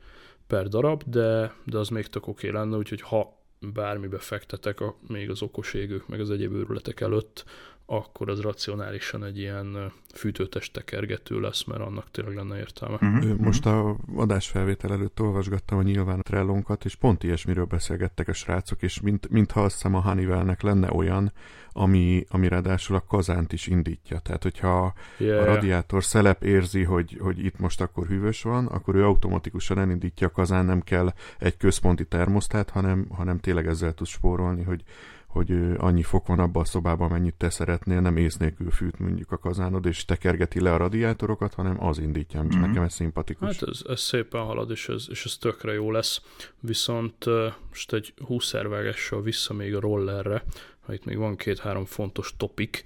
per 0.47 0.67
darab, 0.67 1.03
de, 1.05 1.53
de 1.63 1.77
az 1.77 1.89
még 1.89 2.07
tök 2.07 2.27
oké 2.27 2.49
lenne, 2.49 2.77
úgyhogy 2.77 3.01
ha 3.01 3.37
bármibe 3.59 4.17
fektetek, 4.17 4.79
a, 4.79 4.95
még 5.07 5.29
az 5.29 5.41
okos 5.41 5.73
égők, 5.73 6.07
meg 6.07 6.19
az 6.19 6.31
egyéb 6.31 6.53
őrületek 6.53 6.99
előtt, 6.99 7.45
akkor 7.89 8.29
az 8.29 8.41
racionálisan 8.41 9.23
egy 9.23 9.37
ilyen 9.37 9.91
fűtőtest 10.13 10.73
tekergető 10.73 11.39
lesz, 11.39 11.63
mert 11.63 11.81
annak 11.81 12.11
tényleg 12.11 12.35
lenne 12.35 12.57
értelme. 12.57 12.97
Uh-huh. 13.01 13.37
Most 13.37 13.65
a 13.65 13.95
adásfelvétel 14.15 14.91
előtt 14.91 15.21
olvasgattam 15.21 15.77
a 15.77 15.81
nyilván 15.81 16.19
a 16.19 16.23
trellónkat, 16.23 16.85
és 16.85 16.95
pont 16.95 17.23
ilyesmiről 17.23 17.65
beszélgettek 17.65 18.27
a 18.27 18.33
srácok, 18.33 18.81
és 18.81 19.01
mint, 19.01 19.29
mintha 19.29 19.63
azt 19.63 19.73
hiszem 19.73 19.95
a 19.95 20.01
Honeywellnek 20.01 20.61
lenne 20.61 20.91
olyan, 20.91 21.31
ami, 21.71 22.25
ami 22.29 22.47
ráadásul 22.47 22.95
a 22.95 23.03
kazánt 23.07 23.53
is 23.53 23.67
indítja. 23.67 24.19
Tehát, 24.19 24.43
hogyha 24.43 24.93
yeah. 25.17 25.41
a 25.41 25.45
radiátor 25.45 26.03
szelep 26.03 26.43
érzi, 26.43 26.83
hogy, 26.83 27.17
hogy 27.21 27.45
itt 27.45 27.59
most 27.59 27.81
akkor 27.81 28.07
hűvös 28.07 28.41
van, 28.41 28.65
akkor 28.65 28.95
ő 28.95 29.05
automatikusan 29.05 29.79
elindítja 29.79 30.27
a 30.27 30.31
kazán, 30.31 30.65
nem 30.65 30.81
kell 30.81 31.13
egy 31.39 31.57
központi 31.57 32.05
termosztát, 32.05 32.69
hanem, 32.69 33.07
hanem 33.09 33.39
tényleg 33.39 33.67
ezzel 33.67 33.93
tud 33.93 34.07
spórolni, 34.07 34.63
hogy 34.63 34.83
hogy 35.27 35.51
annyi 35.77 36.03
fok 36.03 36.27
van 36.27 36.39
abban 36.39 36.61
a 36.61 36.65
szobában, 36.65 37.09
amennyit 37.09 37.35
te 37.35 37.49
szeretnél, 37.49 38.01
nem 38.01 38.17
ész 38.17 38.37
nélkül 38.37 38.71
fűt 38.71 38.99
mondjuk 38.99 39.31
a 39.31 39.37
kazánod, 39.37 39.85
és 39.85 40.05
tekergeti 40.05 40.61
le 40.61 40.73
a 40.73 40.77
radiátorokat, 40.77 41.53
hanem 41.53 41.83
az 41.83 41.99
indítja, 41.99 42.43
mm-hmm. 42.43 42.59
nekem 42.59 42.83
ez 42.83 42.93
szimpatikus. 42.93 43.59
Hát 43.59 43.69
ez, 43.69 43.81
ez 43.87 43.99
szépen 43.99 44.41
halad, 44.41 44.71
és 44.71 44.89
ez, 44.89 45.05
és 45.09 45.25
ez 45.25 45.37
tökre 45.37 45.73
jó 45.73 45.91
lesz. 45.91 46.21
Viszont 46.59 47.25
most 47.69 47.93
egy 47.93 48.13
húszervágással 48.25 49.21
vissza 49.21 49.53
még 49.53 49.75
a 49.75 49.79
rollerre, 49.79 50.43
ha 50.85 50.93
itt 50.93 51.05
még 51.05 51.17
van 51.17 51.35
két-három 51.35 51.85
fontos 51.85 52.33
topik, 52.37 52.83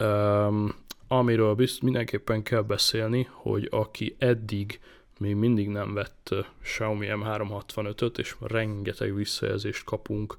um, 0.00 0.74
amiről 1.08 1.54
bizt, 1.54 1.82
mindenképpen 1.82 2.42
kell 2.42 2.62
beszélni, 2.62 3.28
hogy 3.30 3.68
aki 3.70 4.16
eddig 4.18 4.80
még 5.22 5.34
mindig 5.34 5.68
nem 5.68 5.94
vett 5.94 6.34
Xiaomi 6.62 7.06
M365-öt, 7.10 8.18
és 8.18 8.36
rengeteg 8.40 9.14
visszajelzést 9.14 9.84
kapunk 9.84 10.36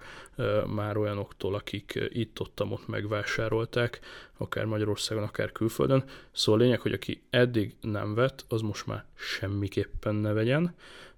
már 0.67 0.98
olyanoktól, 0.98 1.56
akik 1.56 2.10
itt-ott 2.10 2.62
ott 2.62 2.88
megvásárolták, 2.88 4.00
akár 4.38 4.65
Magyarországon, 4.65 5.24
akár 5.24 5.52
külföldön. 5.52 6.04
Szóval 6.32 6.62
a 6.62 6.63
lényeg, 6.63 6.80
hogy 6.80 6.93
aki 6.93 7.22
eddig 7.30 7.76
nem 7.82 8.13
vett, 8.13 8.46
az 8.48 8.62
most 8.62 8.86
már 8.86 9.06
semmiképpen 9.15 10.15
ne 10.15 10.34
vegyen, 10.34 10.76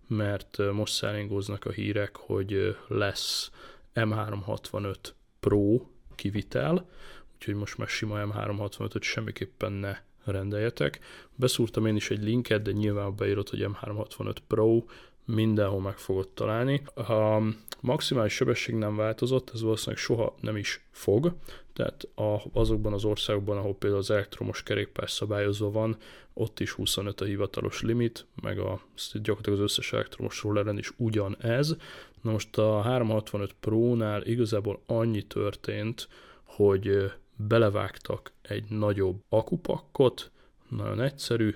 mert 0.07 0.57
most 0.71 0.93
szállingóznak 0.93 1.65
a 1.65 1.71
hírek, 1.71 2.15
hogy 2.15 2.77
lesz 2.87 3.51
M365 3.95 4.95
Pro 5.39 5.79
kivitel, 6.15 6.89
úgyhogy 7.35 7.55
most 7.55 7.77
már 7.77 7.87
sima 7.87 8.19
M365-öt 8.25 9.01
semmiképpen 9.01 9.71
ne 9.71 9.97
rendeljetek. 10.31 10.99
Beszúrtam 11.35 11.85
én 11.85 11.95
is 11.95 12.09
egy 12.09 12.23
linket, 12.23 12.61
de 12.61 12.71
nyilván 12.71 13.15
beírod, 13.15 13.49
hogy 13.49 13.67
M365 13.67 14.35
Pro, 14.47 14.83
mindenhol 15.25 15.81
meg 15.81 15.97
fogod 15.97 16.27
találni. 16.29 16.81
A 16.95 17.41
maximális 17.79 18.33
sebesség 18.33 18.75
nem 18.75 18.95
változott, 18.95 19.51
ez 19.53 19.61
valószínűleg 19.61 20.03
soha 20.03 20.35
nem 20.41 20.57
is 20.57 20.85
fog, 20.91 21.33
tehát 21.73 22.07
azokban 22.53 22.93
az 22.93 23.03
országokban, 23.03 23.57
ahol 23.57 23.75
például 23.75 24.01
az 24.01 24.11
elektromos 24.11 24.63
kerékpár 24.63 25.09
szabályozva 25.09 25.71
van, 25.71 25.97
ott 26.33 26.59
is 26.59 26.71
25 26.71 27.21
a 27.21 27.25
hivatalos 27.25 27.81
limit, 27.81 28.25
meg 28.41 28.59
a, 28.59 28.81
gyakorlatilag 29.13 29.59
az 29.59 29.63
összes 29.63 29.93
elektromos 29.93 30.41
rolleren 30.43 30.77
is 30.77 30.91
ugyanez. 30.97 31.75
Na 32.21 32.31
most 32.31 32.57
a 32.57 32.81
365 32.81 33.55
Pro-nál 33.59 34.21
igazából 34.21 34.81
annyi 34.85 35.21
történt, 35.21 36.07
hogy 36.43 37.11
belevágtak 37.35 38.31
egy 38.41 38.69
nagyobb 38.69 39.23
akupakkot, 39.29 40.31
nagyon 40.69 41.01
egyszerű, 41.01 41.55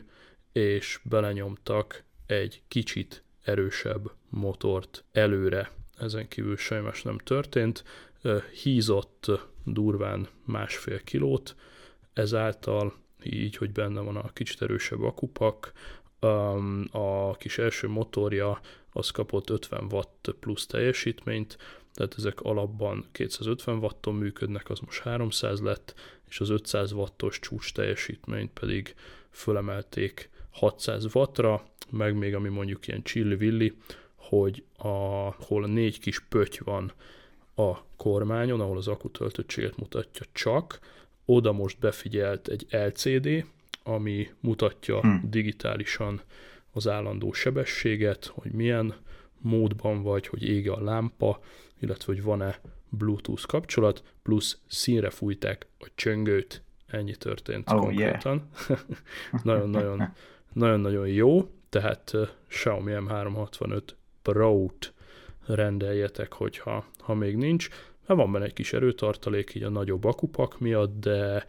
és 0.52 1.00
belenyomtak 1.04 2.04
egy 2.26 2.62
kicsit 2.68 3.24
erősebb 3.44 4.12
motort 4.30 5.04
előre. 5.12 5.72
Ezen 5.98 6.28
kívül 6.28 6.58
más 6.70 7.02
nem 7.04 7.18
történt. 7.18 7.84
Hízott 8.63 9.32
durván 9.63 10.28
másfél 10.46 11.04
kilót, 11.04 11.56
ezáltal 12.13 12.94
így, 13.24 13.56
hogy 13.58 13.72
benne 13.72 14.00
van 14.00 14.15
a 14.15 14.34
kicsit 14.34 14.62
erősebb 14.62 15.02
akupak, 15.02 15.72
a 16.92 17.38
kis 17.38 17.58
első 17.58 17.88
motorja 17.88 18.60
az 18.92 19.10
kapott 19.10 19.50
50 19.50 19.84
watt 19.92 20.36
plusz 20.39 20.65
teljesítményt, 20.65 21.58
tehát 22.00 22.16
ezek 22.18 22.42
alapban 22.42 23.06
250 23.12 23.78
watton 23.78 24.16
működnek, 24.16 24.70
az 24.70 24.80
most 24.80 25.02
300 25.02 25.62
lett, 25.62 25.94
és 26.30 26.40
az 26.40 26.50
500 26.50 26.92
wattos 26.92 27.40
csúcs 27.40 27.74
teljesítményt 27.74 28.52
pedig 28.52 28.96
fölemelték 29.30 30.30
600 30.52 31.16
wattra, 31.16 31.66
meg 31.90 32.16
még 32.16 32.36
ami 32.36 32.50
mondjuk 32.50 32.88
ilyen 32.88 33.04
csilli-villi, 33.04 33.74
hogy 34.16 34.64
ahol 34.78 35.66
négy 35.66 36.00
kis 36.00 36.20
pötty 36.20 36.60
van 36.64 36.92
a 37.56 37.78
kormányon, 37.98 38.62
ahol 38.62 38.78
az 38.78 38.88
akutöltöttséget 38.88 39.78
mutatja 39.78 40.26
csak, 40.32 40.80
oda 41.26 41.52
most 41.52 41.80
befigyelt 41.80 42.48
egy 42.48 42.68
LCD, 42.70 43.46
ami 43.84 44.30
mutatja 44.40 45.00
hmm. 45.00 45.22
digitálisan 45.30 46.22
az 46.72 46.88
állandó 46.88 47.32
sebességet, 47.32 48.26
hogy 48.26 48.52
milyen 48.52 48.96
módban 49.42 50.02
vagy, 50.02 50.28
hogy 50.28 50.44
ég 50.44 50.70
a 50.70 50.84
lámpa, 50.84 51.40
illetve 51.80 52.13
hogy 52.13 52.24
van-e 52.24 52.60
Bluetooth 52.89 53.46
kapcsolat, 53.46 54.04
plusz 54.22 54.58
színre 54.68 55.10
fújták 55.10 55.68
a 55.80 55.88
csöngőt, 55.96 56.63
ennyi 56.88 57.15
történt 57.15 57.72
oh, 57.72 57.80
konkrétan. 57.80 58.50
Nagyon-nagyon 59.44 60.13
nagyon-nagyon 60.54 61.08
jó, 61.08 61.50
tehát 61.70 62.12
uh, 62.13 62.28
Xiaomi 62.48 62.92
M365 62.96 63.82
Pro-t 64.22 64.94
rendeljetek, 65.46 66.34
hogyha 66.34 66.86
ha 66.98 67.13
még 67.13 67.36
nincs. 67.36 67.70
Hát 68.08 68.18
van 68.18 68.32
benne 68.32 68.46
egy 68.46 68.54
kis 68.54 68.74
erőtartalék 68.74 69.56
így 69.56 69.63
a 69.63 69.70
nagyobb 69.70 70.04
akupak 70.04 70.60
miatt, 70.60 71.00
de 71.00 71.46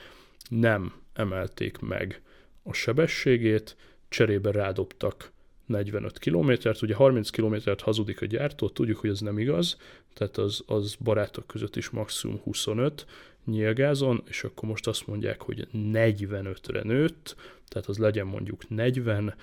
nem 0.49 0.93
emelték 1.13 1.79
meg 1.79 2.23
a 2.63 2.73
sebességét, 2.73 3.77
cserébe 4.09 4.51
rádobtak 4.51 5.33
45 5.71 6.19
kilométert, 6.19 6.83
ugye 6.83 6.95
30 6.95 7.31
kilométert 7.31 7.81
hazudik 7.81 8.23
a 8.23 8.27
gyártó, 8.27 8.69
tudjuk, 8.69 8.99
hogy 8.99 9.11
ez 9.11 9.21
nem 9.21 9.39
igaz, 9.39 9.77
tehát 10.15 10.37
az, 10.37 10.63
az 10.67 10.95
barátok 10.95 11.47
között 11.47 11.77
is 11.77 11.91
maximum 11.91 12.39
25 12.39 13.07
nyilgázon, 13.45 14.23
és 14.29 14.45
akkor 14.45 14.69
most 14.69 14.87
azt 14.87 15.07
mondják, 15.07 15.43
hogy 15.43 15.69
45-re 15.75 16.83
nőtt, 16.83 17.37
tehát 17.69 17.87
az 17.89 17.99
legyen 17.99 18.27
mondjuk 18.27 18.69
40, 18.69 19.35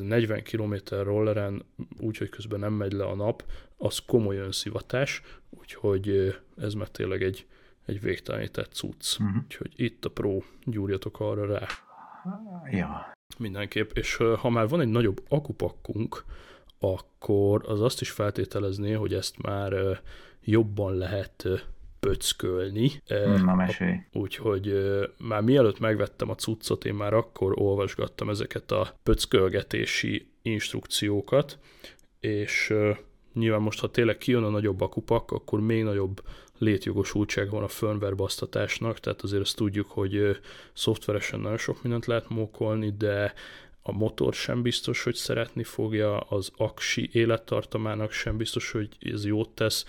40 0.00 0.42
km 0.42 0.74
rolleren, 0.88 1.64
úgyhogy 1.98 2.28
közben 2.28 2.60
nem 2.60 2.72
megy 2.72 2.92
le 2.92 3.04
a 3.04 3.14
nap, 3.14 3.44
az 3.76 3.98
komoly 3.98 4.36
önszivatás, 4.36 5.22
úgyhogy 5.50 6.36
ez 6.56 6.74
már 6.74 6.88
tényleg 6.88 7.22
egy, 7.22 7.46
egy 7.86 8.00
végtelenített 8.00 8.72
cucc. 8.72 9.20
Uh-huh. 9.20 9.36
Úgyhogy 9.44 9.72
itt 9.76 10.04
a 10.04 10.10
Pro, 10.10 10.38
gyúrjatok 10.64 11.20
arra 11.20 11.46
rá. 11.46 11.66
Ja. 12.70 13.15
Mindenképp, 13.38 13.90
és 13.90 14.16
ha 14.16 14.50
már 14.50 14.68
van 14.68 14.80
egy 14.80 14.88
nagyobb 14.88 15.24
akupakkunk, 15.28 16.24
akkor 16.78 17.64
az 17.66 17.80
azt 17.80 18.00
is 18.00 18.10
feltételezné, 18.10 18.92
hogy 18.92 19.14
ezt 19.14 19.42
már 19.42 20.00
jobban 20.44 20.96
lehet 20.96 21.48
pöckölni. 22.00 22.90
Na, 23.44 23.54
mesélj. 23.54 23.94
Úgyhogy 24.12 24.74
már 25.18 25.42
mielőtt 25.42 25.78
megvettem 25.78 26.30
a 26.30 26.34
cuccot, 26.34 26.84
én 26.84 26.94
már 26.94 27.14
akkor 27.14 27.52
olvasgattam 27.60 28.28
ezeket 28.28 28.70
a 28.70 28.94
pöckölgetési 29.02 30.28
instrukciókat, 30.42 31.58
és 32.20 32.74
nyilván 33.32 33.62
most, 33.62 33.80
ha 33.80 33.90
tényleg 33.90 34.18
kijön 34.18 34.42
a 34.42 34.48
nagyobb 34.48 34.80
akupak, 34.80 35.30
akkor 35.30 35.60
még 35.60 35.82
nagyobb 35.82 36.22
létjogosultság 36.58 37.50
van 37.50 37.62
a 37.62 37.68
firmware 37.68 38.14
basztatásnak, 38.14 39.00
tehát 39.00 39.22
azért 39.22 39.42
azt 39.42 39.56
tudjuk, 39.56 39.90
hogy 39.90 40.38
szoftveresen 40.72 41.40
nagyon 41.40 41.58
sok 41.58 41.82
mindent 41.82 42.06
lehet 42.06 42.28
mókolni, 42.28 42.94
de 42.98 43.34
a 43.82 43.92
motor 43.92 44.34
sem 44.34 44.62
biztos, 44.62 45.02
hogy 45.02 45.14
szeretni 45.14 45.62
fogja, 45.62 46.18
az 46.18 46.50
aksi 46.56 47.08
élettartamának 47.12 48.12
sem 48.12 48.36
biztos, 48.36 48.70
hogy 48.70 48.88
ez 49.00 49.24
jót 49.24 49.50
tesz, 49.50 49.84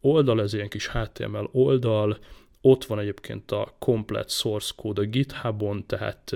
oldal, 0.00 0.40
ez 0.40 0.54
ilyen 0.54 0.68
kis 0.68 0.88
HTML 0.88 1.48
oldal, 1.52 2.18
ott 2.60 2.84
van 2.84 2.98
egyébként 2.98 3.50
a 3.50 3.74
komplet 3.78 4.30
source 4.30 4.72
code 4.76 5.00
a 5.00 5.04
GitHubon, 5.04 5.86
tehát 5.86 6.34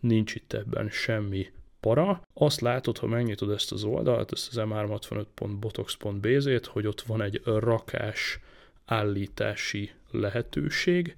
nincs 0.00 0.34
itt 0.34 0.52
ebben 0.52 0.90
semmi 0.90 1.50
para. 1.80 2.22
Azt 2.34 2.60
látod, 2.60 2.98
ha 2.98 3.06
megnyitod 3.06 3.50
ezt 3.50 3.72
az 3.72 3.84
oldalt, 3.84 4.32
ezt 4.32 4.48
az 4.48 4.56
m365.botox.bz-t, 4.68 6.66
hogy 6.66 6.86
ott 6.86 7.00
van 7.00 7.22
egy 7.22 7.40
rakás 7.44 8.38
állítási 8.84 9.90
lehetőség. 10.10 11.14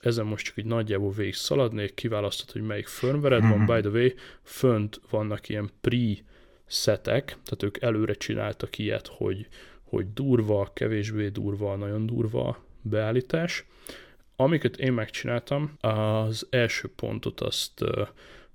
Ezen 0.00 0.26
most 0.26 0.44
csak 0.44 0.58
egy 0.58 0.64
nagyjából 0.64 1.10
végig 1.10 1.34
szaladnék, 1.34 1.94
kiválasztod, 1.94 2.50
hogy 2.50 2.62
melyik 2.62 2.86
firmware 2.86 3.40
van. 3.40 3.58
Mhm. 3.58 3.74
By 3.74 3.80
the 3.80 3.90
way, 3.90 4.08
fönt 4.42 5.00
vannak 5.10 5.48
ilyen 5.48 5.70
pre-setek, 6.66 7.24
tehát 7.24 7.62
ők 7.62 7.82
előre 7.82 8.14
csináltak 8.14 8.78
ilyet, 8.78 9.06
hogy, 9.06 9.46
hogy 9.82 10.12
durva, 10.12 10.70
kevésbé 10.74 11.28
durva, 11.28 11.76
nagyon 11.76 12.06
durva 12.06 12.64
beállítás. 12.82 13.64
Amiket 14.36 14.76
én 14.76 14.92
megcsináltam, 14.92 15.76
az 15.80 16.46
első 16.50 16.90
pontot 16.96 17.40
azt 17.40 17.84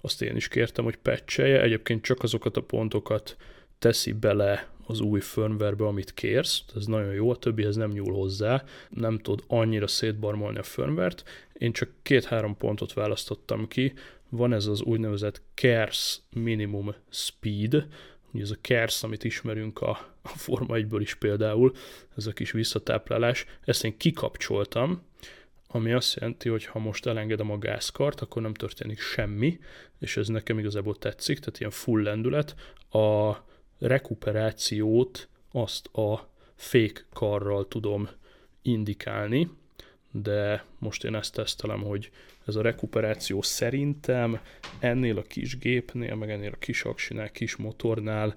azt 0.03 0.21
én 0.21 0.36
is 0.36 0.47
kértem, 0.47 0.83
hogy 0.83 0.97
patchelje, 0.97 1.61
egyébként 1.61 2.03
csak 2.03 2.23
azokat 2.23 2.57
a 2.57 2.61
pontokat 2.61 3.36
teszi 3.79 4.11
bele 4.11 4.69
az 4.86 4.99
új 4.99 5.19
firmware 5.19 5.86
amit 5.86 6.13
kérsz, 6.13 6.63
ez 6.75 6.86
nagyon 6.86 7.13
jó, 7.13 7.29
a 7.29 7.36
többihez 7.36 7.75
nem 7.75 7.91
nyúl 7.91 8.13
hozzá, 8.13 8.63
nem 8.89 9.17
tud 9.17 9.43
annyira 9.47 9.88
szétbarmolni 9.88 10.57
a 10.57 10.63
firmware-t, 10.63 11.23
én 11.53 11.71
csak 11.71 11.89
két-három 12.01 12.57
pontot 12.57 12.93
választottam 12.93 13.67
ki, 13.67 13.93
van 14.32 14.53
ez 14.53 14.65
az 14.65 14.82
úgynevezett 14.82 15.41
KERS 15.53 16.19
Minimum 16.29 16.95
Speed, 17.09 17.88
ugye 18.34 18.43
ez 18.43 18.51
a 18.51 18.57
KERS, 18.61 19.03
amit 19.03 19.23
ismerünk 19.23 19.82
a, 19.82 19.89
a 20.21 20.27
Forma 20.27 20.75
1-ből 20.77 20.99
is 20.99 21.15
például, 21.15 21.71
ez 22.15 22.27
a 22.27 22.32
kis 22.32 22.51
visszatáplálás, 22.51 23.45
ezt 23.61 23.84
én 23.84 23.97
kikapcsoltam, 23.97 25.01
ami 25.67 25.91
azt 25.91 26.15
jelenti, 26.15 26.49
hogy 26.49 26.65
ha 26.65 26.79
most 26.79 27.05
elengedem 27.05 27.51
a 27.51 27.57
gázkart, 27.57 28.21
akkor 28.21 28.41
nem 28.41 28.53
történik 28.53 28.99
semmi, 28.99 29.59
és 29.99 30.17
ez 30.17 30.27
nekem 30.27 30.59
igazából 30.59 30.97
tetszik, 30.97 31.39
tehát 31.39 31.59
ilyen 31.59 31.71
full 31.71 32.01
lendület. 32.01 32.55
A 32.89 33.36
rekuperációt 33.79 35.29
azt 35.51 35.88
a 35.88 36.29
fék 36.55 37.05
karral 37.13 37.67
tudom 37.67 38.09
indikálni, 38.61 39.49
de 40.12 40.66
most 40.80 41.03
én 41.03 41.16
ezt 41.16 41.34
tesztelem, 41.34 41.82
hogy 41.82 42.12
ez 42.45 42.55
a 42.55 42.62
rekuperáció 42.62 43.41
szerintem 43.41 44.39
ennél 44.80 45.18
a 45.18 45.22
kis 45.22 45.57
gépnél, 45.57 46.16
meg 46.16 46.32
ennél 46.32 46.51
a 46.53 46.59
kis 46.59 46.84
aksinál, 46.84 47.32
kis 47.32 47.55
motornál 47.55 48.36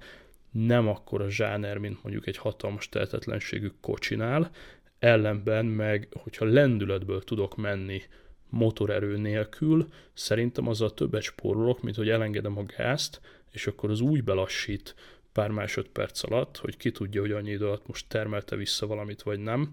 nem 0.51 0.89
akkor 0.89 1.22
a 1.22 1.31
zsáner, 1.31 1.79
mint 1.79 2.03
mondjuk 2.03 2.27
egy 2.27 2.37
hatalmas 2.37 2.89
tehetetlenségű 2.89 3.70
kocsinál, 3.81 4.51
ellenben 4.99 5.66
meg, 5.66 6.09
hogyha 6.12 6.45
lendületből 6.45 7.25
tudok 7.25 7.57
menni 7.57 8.03
motorerő 8.49 9.16
nélkül, 9.16 9.89
szerintem 10.12 10.68
azzal 10.68 10.95
többet 10.95 11.22
spórolok, 11.22 11.83
mint 11.83 11.97
hogy 11.97 12.09
elengedem 12.09 12.59
a 12.59 12.64
gázt, 12.77 13.20
és 13.51 13.66
akkor 13.66 13.91
az 13.91 14.01
úgy 14.01 14.25
belassít 14.25 14.95
pár 15.33 15.51
másodperc 15.51 16.22
alatt, 16.22 16.57
hogy 16.57 16.77
ki 16.77 16.91
tudja, 16.91 17.20
hogy 17.20 17.33
annyi 17.33 17.51
idő 17.51 17.66
alatt 17.66 17.87
most 17.87 18.09
termelte 18.09 18.57
vissza 18.57 18.87
valamit, 18.87 19.22
vagy 19.22 19.39
nem. 19.39 19.72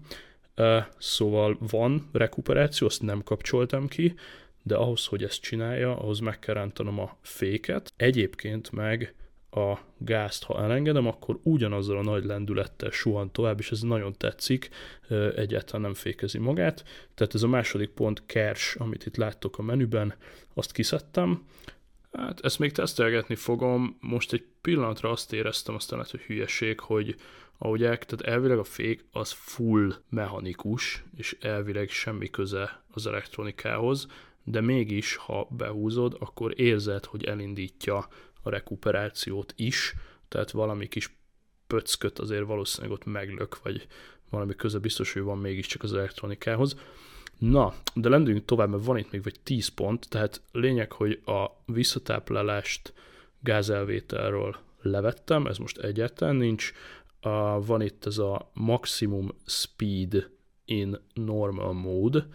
Szóval 0.98 1.56
van 1.70 2.08
rekuperáció, 2.12 2.86
azt 2.86 3.02
nem 3.02 3.22
kapcsoltam 3.22 3.88
ki, 3.88 4.14
de 4.62 4.76
ahhoz, 4.76 5.06
hogy 5.06 5.22
ezt 5.22 5.40
csinálja, 5.40 5.96
ahhoz 5.96 6.18
meg 6.18 6.38
kell 6.38 6.54
rántanom 6.54 6.98
a 6.98 7.16
féket. 7.20 7.92
Egyébként 7.96 8.70
meg 8.70 9.14
a 9.50 9.78
gázt, 9.98 10.44
ha 10.44 10.62
elengedem, 10.62 11.06
akkor 11.06 11.38
ugyanazzal 11.42 11.96
a 11.96 12.02
nagy 12.02 12.24
lendülettel 12.24 12.90
suhan 12.90 13.32
tovább, 13.32 13.58
és 13.58 13.70
ez 13.70 13.80
nagyon 13.80 14.12
tetszik, 14.12 14.68
egyáltalán 15.36 15.80
nem 15.80 15.94
fékezi 15.94 16.38
magát. 16.38 16.84
Tehát 17.14 17.34
ez 17.34 17.42
a 17.42 17.48
második 17.48 17.90
pont, 17.90 18.22
kers, 18.26 18.74
amit 18.74 19.06
itt 19.06 19.16
láttok 19.16 19.58
a 19.58 19.62
menüben, 19.62 20.14
azt 20.54 20.72
kiszedtem. 20.72 21.46
Hát 22.12 22.40
ezt 22.44 22.58
még 22.58 22.72
tesztelgetni 22.72 23.34
fogom, 23.34 23.96
most 24.00 24.32
egy 24.32 24.44
pillanatra 24.60 25.10
azt 25.10 25.32
éreztem, 25.32 25.74
aztán 25.74 25.98
lehet, 25.98 26.12
hogy 26.12 26.20
hülyeség, 26.20 26.80
hogy 26.80 27.16
ahogy 27.64 27.82
el, 27.82 27.98
tehát 27.98 28.34
elvileg 28.34 28.58
a 28.58 28.64
fék 28.64 29.04
az 29.12 29.30
full 29.30 29.94
mechanikus, 30.08 31.04
és 31.16 31.36
elvileg 31.40 31.88
semmi 31.88 32.30
köze 32.30 32.82
az 32.90 33.06
elektronikához, 33.06 34.06
de 34.44 34.60
mégis, 34.60 35.16
ha 35.16 35.48
behúzod, 35.50 36.16
akkor 36.18 36.60
érzed, 36.60 37.04
hogy 37.04 37.24
elindítja 37.24 38.08
a 38.42 38.50
rekuperációt 38.50 39.52
is, 39.56 39.94
tehát 40.28 40.50
valami 40.50 40.88
kis 40.88 41.16
pöcköt 41.66 42.18
azért 42.18 42.46
valószínűleg 42.46 42.96
ott 42.96 43.04
meglök, 43.04 43.62
vagy 43.62 43.86
valami 44.30 44.54
köze 44.54 44.78
biztos, 44.78 45.12
hogy 45.12 45.22
van 45.22 45.38
mégiscsak 45.38 45.82
az 45.82 45.92
elektronikához. 45.94 46.76
Na, 47.38 47.74
de 47.94 48.08
lendüljünk 48.08 48.44
tovább, 48.44 48.70
mert 48.70 48.84
van 48.84 48.98
itt 48.98 49.10
még 49.10 49.22
vagy 49.22 49.40
10 49.42 49.68
pont, 49.68 50.08
tehát 50.08 50.42
lényeg, 50.52 50.92
hogy 50.92 51.20
a 51.24 51.46
visszatáplálást 51.66 52.92
gázelvételről 53.40 54.56
levettem, 54.82 55.46
ez 55.46 55.58
most 55.58 55.78
egyáltalán 55.78 56.36
nincs. 56.36 56.72
Uh, 57.24 57.66
van 57.66 57.80
itt 57.82 58.06
ez 58.06 58.18
a 58.18 58.50
maximum 58.52 59.28
speed 59.46 60.30
in 60.64 60.98
normal 61.14 61.72
mode, 61.72 62.26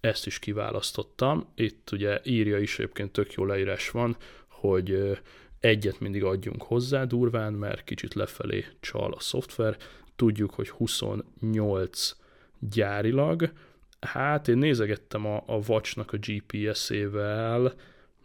ezt 0.00 0.26
is 0.26 0.38
kiválasztottam. 0.38 1.52
Itt 1.54 1.90
ugye 1.92 2.20
írja 2.24 2.58
is, 2.58 2.78
egyébként 2.78 3.12
tök 3.12 3.32
jó 3.32 3.44
leírás 3.44 3.90
van, 3.90 4.16
hogy 4.48 5.18
egyet 5.60 6.00
mindig 6.00 6.24
adjunk 6.24 6.62
hozzá 6.62 7.04
durván, 7.04 7.52
mert 7.52 7.84
kicsit 7.84 8.14
lefelé 8.14 8.64
csal 8.80 9.12
a 9.12 9.20
szoftver. 9.20 9.76
Tudjuk, 10.16 10.54
hogy 10.54 10.68
28 10.68 12.16
gyárilag. 12.58 13.52
Hát 14.00 14.48
én 14.48 14.58
nézegettem 14.58 15.26
a, 15.26 15.42
a 15.46 15.60
Watchnak 15.68 16.12
a 16.12 16.18
GPS-ével, 16.20 17.74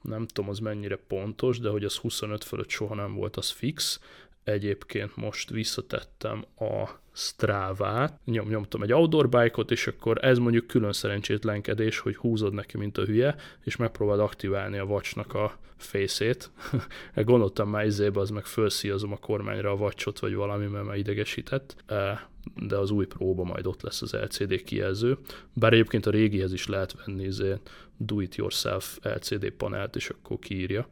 nem 0.01 0.27
tudom 0.27 0.49
az 0.49 0.59
mennyire 0.59 0.95
pontos, 0.95 1.59
de 1.59 1.69
hogy 1.69 1.83
az 1.83 1.95
25 1.95 2.43
fölött 2.43 2.69
soha 2.69 2.95
nem 2.95 3.13
volt, 3.13 3.35
az 3.35 3.49
fix. 3.49 3.99
Egyébként 4.43 5.15
most 5.15 5.49
visszatettem 5.49 6.45
a 6.59 7.01
Strávát, 7.15 8.19
nyom, 8.25 8.47
nyomtam 8.47 8.81
egy 8.81 8.93
outdoor 8.93 9.29
bike-ot, 9.29 9.71
és 9.71 9.87
akkor 9.87 10.25
ez 10.25 10.37
mondjuk 10.37 10.67
külön 10.67 10.93
szerencsétlenkedés, 10.93 11.99
hogy 11.99 12.15
húzod 12.15 12.53
neki, 12.53 12.77
mint 12.77 12.97
a 12.97 13.05
hülye, 13.05 13.35
és 13.63 13.75
megpróbáld 13.75 14.19
aktiválni 14.19 14.77
a 14.77 14.85
vacsnak 14.85 15.33
a 15.33 15.57
fészét. 15.77 16.51
Gondoltam 17.15 17.69
már 17.69 17.85
izébe, 17.85 18.19
az 18.19 18.29
meg 18.29 18.45
felszíjazom 18.45 19.11
a 19.11 19.17
kormányra 19.17 19.71
a 19.71 19.75
vacsot, 19.75 20.19
vagy 20.19 20.33
valami, 20.33 20.65
mert 20.65 20.85
már 20.85 20.97
idegesített, 20.97 21.75
e, 21.85 22.29
de 22.55 22.77
az 22.77 22.91
új 22.91 23.05
próba 23.05 23.43
majd 23.43 23.65
ott 23.65 23.81
lesz 23.81 24.01
az 24.01 24.13
LCD 24.13 24.63
kijelző. 24.63 25.17
Bár 25.53 25.73
egyébként 25.73 26.05
a 26.05 26.11
régihez 26.11 26.53
is 26.53 26.67
lehet 26.67 27.05
venni 27.05 27.23
izé 27.23 27.53
do-it-yourself 27.97 28.97
LCD 29.01 29.49
panelt, 29.49 29.95
és 29.95 30.09
akkor 30.09 30.39
kiírja. 30.39 30.87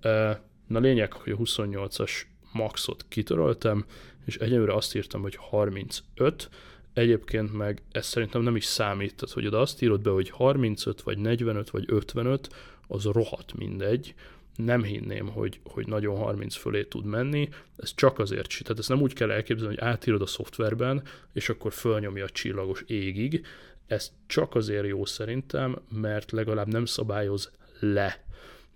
E, 0.00 0.42
na 0.66 0.78
lényeg, 0.78 1.12
hogy 1.12 1.32
a 1.32 1.36
28-as 1.36 2.22
maxot 2.54 3.04
kitöröltem, 3.08 3.84
és 4.24 4.36
egyelőre 4.36 4.74
azt 4.74 4.94
írtam, 4.94 5.22
hogy 5.22 5.36
35, 5.36 6.50
egyébként 6.92 7.52
meg 7.52 7.82
ez 7.92 8.06
szerintem 8.06 8.42
nem 8.42 8.56
is 8.56 8.64
számít, 8.64 9.14
tehát 9.14 9.34
hogy 9.34 9.46
oda 9.46 9.60
azt 9.60 9.82
írod 9.82 10.00
be, 10.00 10.10
hogy 10.10 10.30
35, 10.30 11.02
vagy 11.02 11.18
45, 11.18 11.70
vagy 11.70 11.84
55, 11.86 12.48
az 12.86 13.04
rohadt 13.04 13.54
mindegy, 13.54 14.14
nem 14.56 14.82
hinném, 14.82 15.28
hogy, 15.28 15.60
hogy 15.64 15.86
nagyon 15.86 16.16
30 16.16 16.54
fölé 16.54 16.84
tud 16.84 17.04
menni, 17.04 17.48
ez 17.76 17.94
csak 17.94 18.18
azért, 18.18 18.48
tehát 18.62 18.78
ezt 18.78 18.88
nem 18.88 19.00
úgy 19.00 19.12
kell 19.12 19.30
elképzelni, 19.30 19.74
hogy 19.74 19.84
átírod 19.84 20.22
a 20.22 20.26
szoftverben, 20.26 21.02
és 21.32 21.48
akkor 21.48 21.72
fölnyomja 21.72 22.24
a 22.24 22.30
csillagos 22.30 22.84
égig, 22.86 23.46
ez 23.86 24.12
csak 24.26 24.54
azért 24.54 24.86
jó 24.86 25.04
szerintem, 25.04 25.78
mert 25.88 26.32
legalább 26.32 26.66
nem 26.66 26.84
szabályoz 26.84 27.50
le. 27.80 28.24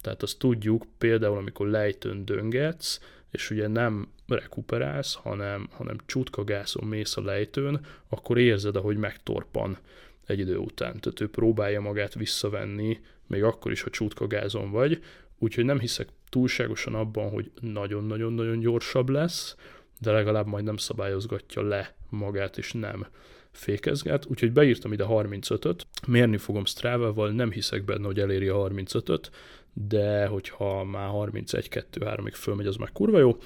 Tehát 0.01 0.23
azt 0.23 0.39
tudjuk, 0.39 0.85
például 0.99 1.37
amikor 1.37 1.69
lejtőn 1.69 2.25
döngetsz, 2.25 3.01
és 3.31 3.51
ugye 3.51 3.67
nem 3.67 4.09
rekuperálsz, 4.27 5.15
hanem, 5.15 5.69
hanem 5.71 5.97
csutkagászon 6.07 6.89
mész 6.89 7.17
a 7.17 7.23
lejtőn, 7.23 7.87
akkor 8.09 8.39
érzed, 8.39 8.77
ahogy 8.77 8.97
megtorpan 8.97 9.79
egy 10.27 10.39
idő 10.39 10.57
után. 10.57 11.01
Tehát 11.01 11.21
ő 11.21 11.29
próbálja 11.29 11.81
magát 11.81 12.15
visszavenni, 12.15 13.01
még 13.27 13.43
akkor 13.43 13.73
is, 13.73 13.83
ha 13.83 13.91
csutkagázon 13.91 14.71
vagy, 14.71 15.03
úgyhogy 15.39 15.65
nem 15.65 15.79
hiszek 15.79 16.09
túlságosan 16.29 16.95
abban, 16.95 17.31
hogy 17.31 17.51
nagyon-nagyon-nagyon 17.61 18.59
gyorsabb 18.59 19.09
lesz, 19.09 19.57
de 20.01 20.13
legalább 20.13 20.47
majd 20.47 20.65
nem 20.65 20.77
szabályozgatja 20.77 21.63
le 21.63 21.95
magát, 22.09 22.59
és 22.59 22.73
nem 22.73 23.07
fékezget, 23.51 24.27
úgyhogy 24.27 24.53
beírtam 24.53 24.93
ide 24.93 25.05
35-öt, 25.09 25.87
mérni 26.07 26.37
fogom 26.37 26.65
Strava-val, 26.65 27.31
nem 27.31 27.51
hiszek 27.51 27.85
benne, 27.85 28.07
hogy 28.07 28.21
eléri 28.21 28.49
a 28.49 28.57
35-öt, 28.57 29.31
de 29.73 30.27
hogyha 30.27 30.85
már 30.85 31.11
31-2-3-ig 31.13 32.33
fölmegy, 32.35 32.67
az 32.67 32.77
már 32.77 32.93
kurva 32.93 33.19
jó. 33.19 33.37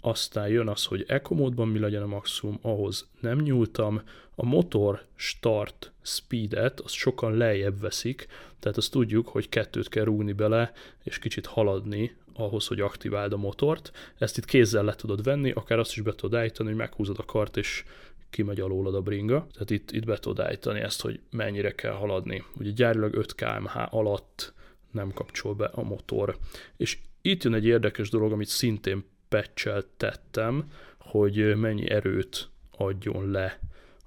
Aztán 0.00 0.48
jön 0.48 0.68
az, 0.68 0.84
hogy 0.84 1.04
Eco 1.08 1.34
módban 1.34 1.68
mi 1.68 1.78
legyen 1.78 2.02
a 2.02 2.06
maximum, 2.06 2.58
ahhoz 2.62 3.08
nem 3.20 3.38
nyúltam. 3.38 4.02
A 4.34 4.44
motor 4.44 5.04
start 5.14 5.92
speedet, 6.02 6.80
azt 6.80 6.94
sokan 6.94 7.36
lejjebb 7.36 7.80
veszik, 7.80 8.26
tehát 8.58 8.76
azt 8.76 8.90
tudjuk, 8.90 9.28
hogy 9.28 9.48
kettőt 9.48 9.88
kell 9.88 10.04
rúgni 10.04 10.32
bele, 10.32 10.72
és 11.02 11.18
kicsit 11.18 11.46
haladni 11.46 12.16
ahhoz, 12.34 12.66
hogy 12.66 12.80
aktiváld 12.80 13.32
a 13.32 13.36
motort. 13.36 13.92
Ezt 14.18 14.38
itt 14.38 14.44
kézzel 14.44 14.84
le 14.84 14.94
tudod 14.94 15.22
venni, 15.22 15.50
akár 15.50 15.78
azt 15.78 15.96
is 15.96 16.00
be 16.02 16.14
tudod 16.14 16.38
állítani, 16.38 16.68
hogy 16.68 16.78
meghúzod 16.78 17.18
a 17.18 17.24
kart, 17.24 17.56
és 17.56 17.84
kimegy 18.30 18.60
alólad 18.60 18.94
a 18.94 19.00
bringa. 19.00 19.46
Tehát 19.52 19.70
itt, 19.70 19.90
itt 19.90 20.04
be 20.04 20.18
tudod 20.18 20.44
állítani 20.44 20.80
ezt, 20.80 21.00
hogy 21.00 21.20
mennyire 21.30 21.70
kell 21.70 21.92
haladni. 21.92 22.44
Ugye 22.56 22.70
gyárilag 22.70 23.14
5 23.14 23.34
kmh 23.34 23.94
alatt 23.94 24.52
nem 24.90 25.12
kapcsol 25.12 25.54
be 25.54 25.66
a 25.66 25.82
motor. 25.82 26.36
És 26.76 26.98
itt 27.22 27.42
jön 27.42 27.54
egy 27.54 27.66
érdekes 27.66 28.10
dolog, 28.10 28.32
amit 28.32 28.48
szintén 28.48 29.04
patch 29.28 29.84
tettem, 29.96 30.72
hogy 30.98 31.56
mennyi 31.56 31.90
erőt 31.90 32.48
adjon 32.70 33.30
le 33.30 33.58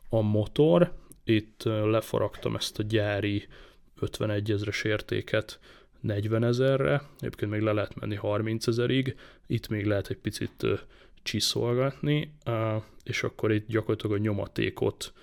a 0.09 0.21
motor. 0.21 0.93
Itt 1.23 1.63
lefaragtam 1.63 2.55
ezt 2.55 2.79
a 2.79 2.83
gyári 2.83 3.47
51 3.99 4.51
ezres 4.51 4.83
értéket 4.83 5.59
40 5.99 6.43
ezerre, 6.43 7.01
egyébként 7.19 7.51
még 7.51 7.61
le 7.61 7.71
lehet 7.71 7.95
menni 7.95 8.15
30 8.15 8.67
ezerig, 8.67 9.15
itt 9.47 9.67
még 9.67 9.85
lehet 9.85 10.09
egy 10.09 10.17
picit 10.17 10.65
csiszolgatni, 11.23 12.33
és 13.03 13.23
akkor 13.23 13.51
itt 13.51 13.67
gyakorlatilag 13.67 14.15
a 14.15 14.21
nyomatékot 14.21 15.13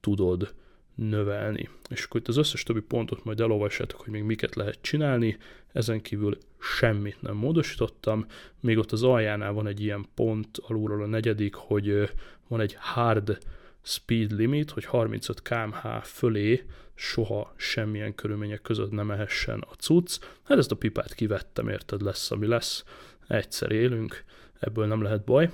tudod 0.00 0.54
növelni. 0.98 1.68
És 1.88 2.04
akkor 2.04 2.20
itt 2.20 2.28
az 2.28 2.36
összes 2.36 2.62
többi 2.62 2.80
pontot 2.80 3.24
majd 3.24 3.40
elolvassátok, 3.40 4.00
hogy 4.00 4.12
még 4.12 4.22
miket 4.22 4.54
lehet 4.54 4.78
csinálni, 4.80 5.36
ezen 5.72 6.00
kívül 6.00 6.38
semmit 6.60 7.22
nem 7.22 7.36
módosítottam, 7.36 8.26
még 8.60 8.78
ott 8.78 8.92
az 8.92 9.02
aljánál 9.02 9.52
van 9.52 9.66
egy 9.66 9.80
ilyen 9.80 10.06
pont, 10.14 10.58
alulról 10.62 11.02
a 11.02 11.06
negyedik, 11.06 11.54
hogy 11.54 12.10
van 12.48 12.60
egy 12.60 12.76
hard 12.78 13.38
speed 13.82 14.30
limit, 14.30 14.70
hogy 14.70 14.84
35 14.84 15.42
km/h 15.42 16.02
fölé 16.02 16.64
soha 16.94 17.52
semmilyen 17.56 18.14
körülmények 18.14 18.62
között 18.62 18.90
nem 18.90 19.10
ehessen 19.10 19.64
a 19.70 19.74
cucc. 19.74 20.18
Hát 20.44 20.58
ezt 20.58 20.70
a 20.70 20.76
pipát 20.76 21.14
kivettem, 21.14 21.68
érted, 21.68 22.02
lesz, 22.02 22.30
ami 22.30 22.46
lesz. 22.46 22.84
Egyszer 23.26 23.70
élünk, 23.70 24.24
ebből 24.60 24.86
nem 24.86 25.02
lehet 25.02 25.24
baj. 25.24 25.50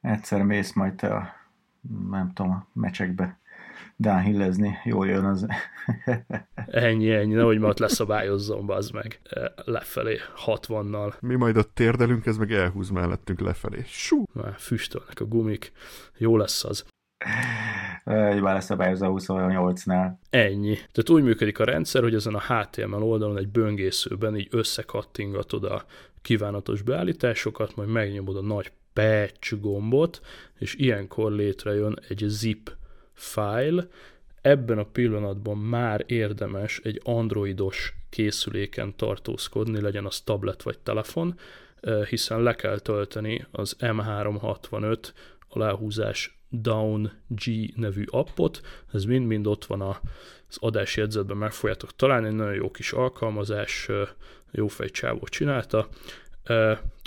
Egyszer 0.00 0.42
mész 0.42 0.72
majd 0.72 0.94
te 0.94 1.14
a, 1.14 1.28
nem 2.10 2.32
tudom, 2.32 2.52
a 2.52 2.66
mecsekbe 2.72 3.38
downhillezni, 3.96 4.78
jól 4.84 5.06
jön 5.06 5.24
az. 5.24 5.46
ennyi, 6.66 7.10
ennyi, 7.10 7.34
nehogy 7.34 7.58
ma 7.58 7.68
ott 7.68 7.78
leszabályozzon, 7.78 8.70
az 8.70 8.90
meg 8.90 9.20
e, 9.22 9.52
lefelé 9.64 10.18
60-nal. 10.46 11.20
Mi 11.20 11.34
majd 11.34 11.56
ott 11.56 11.74
térdelünk, 11.74 12.26
ez 12.26 12.36
meg 12.36 12.52
elhúz 12.52 12.90
mellettünk 12.90 13.40
lefelé. 13.40 13.82
Sú! 13.86 14.24
Már 14.32 14.54
füstölnek 14.58 15.20
a 15.20 15.24
gumik, 15.24 15.72
jó 16.16 16.36
lesz 16.36 16.64
az. 16.64 16.84
Egy 18.04 18.40
már 18.40 18.54
leszabályozza 18.54 19.10
28-nál. 19.10 20.12
Ennyi. 20.30 20.74
Tehát 20.74 21.10
úgy 21.10 21.22
működik 21.22 21.58
a 21.58 21.64
rendszer, 21.64 22.02
hogy 22.02 22.14
ezen 22.14 22.34
a 22.34 22.40
HTML 22.40 23.02
oldalon 23.02 23.38
egy 23.38 23.48
böngészőben 23.48 24.36
így 24.36 24.48
összekattingatod 24.50 25.64
a 25.64 25.84
kívánatos 26.22 26.82
beállításokat, 26.82 27.76
majd 27.76 27.88
megnyomod 27.88 28.36
a 28.36 28.42
nagy 28.42 28.72
patch 28.92 29.60
gombot, 29.60 30.20
és 30.58 30.74
ilyenkor 30.74 31.32
létrejön 31.32 31.98
egy 32.08 32.24
zip 32.26 32.70
file, 33.14 33.88
ebben 34.40 34.78
a 34.78 34.84
pillanatban 34.84 35.58
már 35.58 36.04
érdemes 36.06 36.80
egy 36.82 37.00
androidos 37.04 37.94
készüléken 38.10 38.96
tartózkodni, 38.96 39.80
legyen 39.80 40.04
az 40.04 40.20
tablet 40.20 40.62
vagy 40.62 40.78
telefon, 40.78 41.38
hiszen 42.08 42.42
le 42.42 42.54
kell 42.54 42.78
tölteni 42.78 43.46
az 43.50 43.76
M365 43.80 44.98
aláhúzás 45.48 46.38
Down 46.48 47.12
G 47.26 47.50
nevű 47.76 48.04
appot, 48.06 48.60
ez 48.92 49.04
mind-mind 49.04 49.46
ott 49.46 49.64
van 49.64 49.80
az 49.80 50.56
adásjegyzetben, 50.60 51.36
meg 51.36 51.52
fogjátok 51.52 51.96
találni, 51.96 52.26
egy 52.26 52.34
nagyon 52.34 52.54
jó 52.54 52.70
kis 52.70 52.92
alkalmazás, 52.92 53.88
jó 54.50 54.66
fejcsávó 54.66 55.26
csinálta, 55.26 55.88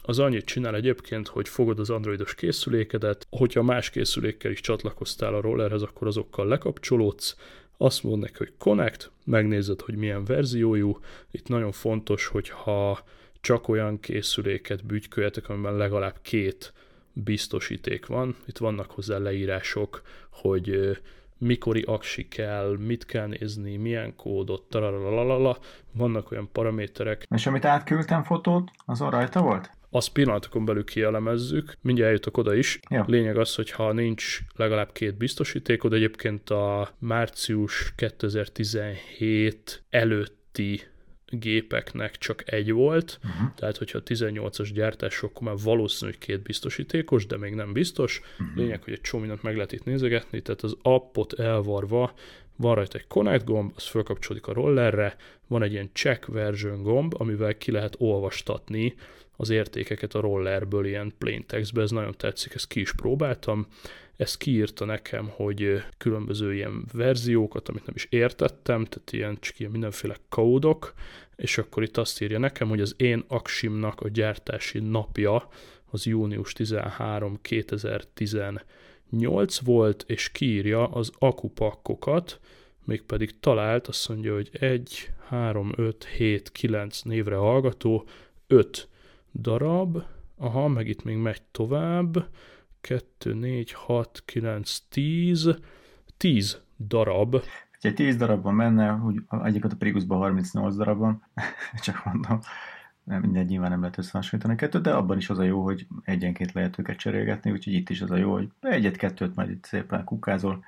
az 0.08 0.20
annyit 0.20 0.46
csinál 0.46 0.76
egyébként, 0.76 1.28
hogy 1.28 1.50
fogod 1.50 1.80
az 1.80 1.90
androidos 1.90 2.36
készülékedet, 2.36 3.28
hogyha 3.30 3.64
más 3.64 3.90
készülékkel 3.90 4.52
is 4.52 4.62
csatlakoztál 4.62 5.34
a 5.34 5.42
rollerhez, 5.42 5.82
akkor 5.82 6.08
azokkal 6.08 6.48
lekapcsolódsz, 6.48 7.36
azt 7.78 8.04
mondod 8.04 8.22
neki, 8.22 8.36
hogy 8.38 8.54
connect, 8.58 9.12
megnézed, 9.24 9.82
hogy 9.82 9.96
milyen 9.96 10.26
verziójú. 10.26 11.00
Itt 11.32 11.48
nagyon 11.48 11.72
fontos, 11.72 12.28
hogyha 12.28 13.00
csak 13.42 13.68
olyan 13.68 14.00
készüléket 14.00 14.86
bütyköljetek, 14.86 15.50
amiben 15.50 15.78
legalább 15.78 16.16
két 16.22 16.74
biztosíték 17.14 18.06
van. 18.06 18.36
Itt 18.46 18.58
vannak 18.58 18.92
hozzá 18.92 19.18
leírások, 19.18 20.02
hogy 20.32 20.98
mikori 21.38 21.82
aksi 21.82 22.28
kell, 22.28 22.78
mit 22.80 23.06
kell 23.06 23.28
nézni, 23.28 23.78
milyen 23.78 24.16
kódot, 24.16 24.64
taralalala, 24.70 25.58
vannak 25.92 26.32
olyan 26.32 26.50
paraméterek. 26.52 27.26
És 27.36 27.48
amit 27.48 27.66
átküldtem 27.66 28.24
fotót, 28.24 28.72
azon 28.86 29.10
rajta 29.10 29.42
volt? 29.42 29.77
Azt 29.90 30.10
pillanatokon 30.10 30.66
belül 30.66 30.84
kielemezzük, 30.84 31.78
mindjárt 31.82 32.10
eljutok 32.10 32.38
oda 32.38 32.56
is. 32.56 32.80
Ja. 32.90 33.06
Lényeg 33.08 33.38
az, 33.38 33.56
hogy 33.56 33.72
ha 33.72 33.92
nincs 33.92 34.40
legalább 34.56 34.92
két 34.92 35.18
biztosítékod, 35.18 35.94
egyébként 35.94 36.50
a 36.50 36.96
március 37.00 37.94
2017 37.96 39.84
előtti 39.90 40.82
gépeknek 41.30 42.18
csak 42.18 42.52
egy 42.52 42.72
volt, 42.72 43.20
uh-huh. 43.24 43.54
tehát 43.56 43.78
hogyha 43.78 44.00
18-as 44.06 44.70
gyártás, 44.74 45.22
akkor 45.22 45.48
már 45.48 45.56
valószínű, 45.64 46.12
hogy 46.12 46.20
két 46.20 46.42
biztosítékos, 46.42 47.26
de 47.26 47.38
még 47.38 47.54
nem 47.54 47.74
biztos. 47.74 48.22
Uh-huh. 48.40 48.58
Lényeg, 48.58 48.84
hogy 48.84 48.94
egy 48.94 49.02
csomó 49.02 49.22
mindent 49.22 49.44
meg 49.44 49.56
lehet 49.56 49.72
itt 49.72 49.84
nézegetni, 49.84 50.42
tehát 50.42 50.62
az 50.62 50.78
appot 50.82 51.34
elvarva 51.34 52.14
van 52.56 52.76
rajta 52.76 52.98
egy 52.98 53.08
connect 53.08 53.46
gomb, 53.46 53.72
az 53.76 53.84
fölkapcsolódik 53.84 54.48
a 54.48 54.54
rollerre, 54.54 55.16
van 55.48 55.64
egy 55.64 55.72
ilyen 55.72 55.90
check 55.94 56.26
version 56.26 56.82
gomb, 56.82 57.22
amivel 57.22 57.58
ki 57.58 57.72
lehet 57.72 57.96
olvastatni 57.98 58.96
az 59.38 59.50
értékeket 59.50 60.16
a 60.16 60.20
rollerből 60.20 60.86
ilyen 60.86 61.14
plain 61.18 61.46
textbe, 61.46 61.82
ez 61.82 61.92
nagyon 61.92 62.16
tetszik, 62.18 62.54
ezt 62.54 62.68
ki 62.68 62.80
is 62.80 62.94
próbáltam, 62.94 63.68
ezt 64.18 64.38
kiírta 64.38 64.86
nekem, 64.86 65.30
hogy 65.30 65.84
különböző 65.98 66.54
ilyen 66.54 66.86
verziókat, 66.94 67.70
amit 67.70 67.86
nem 67.86 67.96
is 67.96 68.08
értettem, 68.10 68.86
tehát 68.86 69.12
ilyen, 69.12 69.38
csak 69.40 69.60
ilyen 69.60 69.72
mindenféle 69.72 70.18
kódok, 70.30 70.94
és 71.36 71.58
akkor 71.58 71.84
itt 71.84 71.98
azt 71.98 72.22
írja 72.22 72.40
nekem, 72.40 72.68
hogy 72.68 72.82
az 72.82 72.94
én 72.98 73.24
aksimnak 73.28 74.02
a 74.02 74.10
gyártási 74.10 74.80
napja 74.80 75.48
az 75.90 76.06
június 76.06 76.54
13 76.54 77.40
2018 77.42 79.60
volt, 79.60 80.04
és 80.08 80.32
kiírja 80.32 80.88
az 80.88 81.12
akupakkokat, 81.20 82.40
mégpedig 82.84 83.40
talált, 83.40 83.88
azt 83.88 84.10
mondja, 84.10 84.34
hogy 84.34 84.50
1, 84.52 85.10
3, 85.28 85.72
5, 85.76 86.06
7, 86.06 86.52
9 86.52 87.02
névre 87.02 87.36
hallgató, 87.36 88.08
5 88.48 88.88
darab, 89.34 90.04
aha, 90.38 90.68
meg 90.68 90.88
itt 90.88 91.04
még 91.04 91.18
megy 91.18 91.42
tovább, 91.52 92.28
2, 92.82 93.34
4, 93.34 93.72
6, 93.72 94.22
9, 94.26 94.80
10, 94.90 95.60
10 96.18 96.62
darab. 96.78 97.36
Ha 97.82 97.94
10 97.94 98.16
darabban 98.16 98.54
menne, 98.54 98.94
úgy 98.94 99.22
egyiket 99.44 99.72
a 99.72 99.76
Prigusban 99.76 100.18
38 100.18 100.76
darabban, 100.76 101.24
csak 101.86 102.06
mondom, 102.06 102.40
nem, 103.04 103.22
mindegy, 103.22 103.48
nyilván 103.48 103.70
nem 103.70 103.80
lehet 103.80 103.98
összehasonlítani 103.98 104.54
a 104.54 104.58
kettőt, 104.58 104.82
de 104.82 104.94
abban 104.94 105.18
is 105.18 105.30
az 105.30 105.40
a 105.40 105.44
jó, 105.44 105.64
hogy 105.64 105.88
egyenként 106.04 106.52
lehet 106.52 106.80
őket 106.80 106.98
cserélgetni, 106.98 107.52
úgyhogy 107.52 107.74
itt 107.74 107.90
is 107.90 108.02
az 108.02 108.12
a 108.12 108.16
jó, 108.16 108.34
hogy 108.34 108.50
egyet-kettőt 108.62 109.36
majd 109.36 109.50
itt 109.50 109.66
szépen 109.66 110.04
kukázol, 110.04 110.66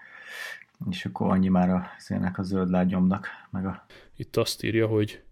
és 0.89 1.05
akkor 1.05 1.31
annyi 1.31 1.47
már 1.47 1.69
a 1.69 1.87
szének 1.97 2.37
a 2.37 2.43
zöld 2.43 2.69
lágyomnak, 2.69 3.27
meg 3.49 3.65
a... 3.65 3.85
Itt 4.15 4.37
azt 4.37 4.63
írja, 4.63 4.87
hogy 4.87 5.23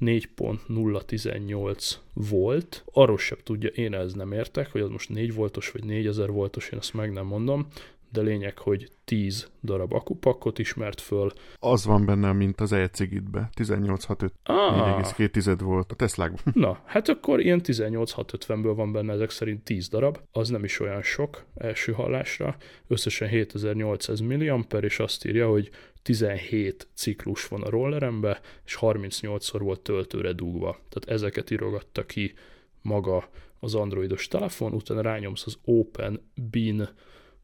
4.018 0.00 1.94
volt. 2.12 2.84
Arról 2.92 3.18
sem 3.18 3.38
tudja, 3.42 3.68
én 3.68 3.94
ez 3.94 4.12
nem 4.12 4.32
értek, 4.32 4.72
hogy 4.72 4.80
az 4.80 4.90
most 4.90 5.08
4 5.08 5.34
voltos 5.34 5.70
vagy 5.70 5.84
4000 5.84 6.30
voltos, 6.30 6.68
én 6.68 6.78
azt 6.78 6.94
meg 6.94 7.12
nem 7.12 7.26
mondom, 7.26 7.66
de 8.12 8.20
lényeg, 8.20 8.58
hogy 8.58 8.90
10 9.04 9.50
darab 9.62 9.92
akupakot 9.92 10.58
ismert 10.58 11.00
föl. 11.00 11.32
Az 11.58 11.84
van 11.84 12.04
benne, 12.04 12.32
mint 12.32 12.60
az 12.60 12.72
e-cigitbe, 12.72 13.48
18650, 13.54 14.32
ah. 14.42 15.02
4,2 15.02 15.56
volt 15.62 15.92
a 15.92 15.94
Teslákban. 15.94 16.40
Na, 16.64 16.80
hát 16.84 17.08
akkor 17.08 17.40
ilyen 17.40 17.60
18650-ből 17.64 18.72
van 18.76 18.92
benne 18.92 19.12
ezek 19.12 19.30
szerint 19.30 19.64
10 19.64 19.88
darab, 19.88 20.18
az 20.32 20.48
nem 20.48 20.64
is 20.64 20.80
olyan 20.80 21.02
sok 21.02 21.44
első 21.54 21.92
hallásra, 21.92 22.56
összesen 22.86 23.28
7800 23.28 24.20
mAh, 24.20 24.60
és 24.80 24.98
azt 24.98 25.26
írja, 25.26 25.48
hogy 25.48 25.70
17 26.06 26.88
ciklus 26.94 27.48
van 27.48 27.62
a 27.62 27.70
rollerembe, 27.70 28.40
és 28.64 28.78
38-szor 28.80 29.58
volt 29.58 29.80
töltőre 29.80 30.32
dugva. 30.32 30.78
Tehát 30.88 31.08
ezeket 31.08 31.50
írogatta 31.50 32.06
ki 32.06 32.34
maga 32.82 33.28
az 33.60 33.74
androidos 33.74 34.28
telefon, 34.28 34.72
utána 34.72 35.00
rányomsz 35.00 35.46
az 35.46 35.58
Open 35.64 36.20
Bin 36.50 36.88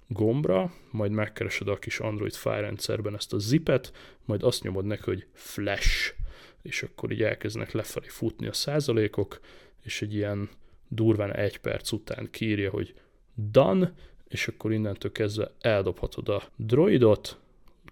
gombra, 0.06 0.72
majd 0.90 1.10
megkeresed 1.12 1.68
a 1.68 1.78
kis 1.78 2.00
Android 2.00 2.32
fájrendszerben 2.32 3.14
ezt 3.14 3.32
a 3.32 3.38
zipet, 3.38 3.92
majd 4.24 4.42
azt 4.42 4.62
nyomod 4.62 4.84
neki, 4.84 5.02
hogy 5.04 5.26
flash, 5.32 6.14
és 6.62 6.82
akkor 6.82 7.12
így 7.12 7.22
elkezdenek 7.22 7.72
lefelé 7.72 8.08
futni 8.08 8.46
a 8.46 8.52
százalékok, 8.52 9.40
és 9.82 10.02
egy 10.02 10.14
ilyen 10.14 10.50
durván 10.88 11.34
egy 11.34 11.58
perc 11.58 11.92
után 11.92 12.28
kírja, 12.30 12.70
hogy 12.70 12.94
done, 13.34 13.92
és 14.28 14.48
akkor 14.48 14.72
innentől 14.72 15.12
kezdve 15.12 15.50
eldobhatod 15.60 16.28
a 16.28 16.42
droidot, 16.56 17.40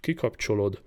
kikapcsolod, 0.00 0.82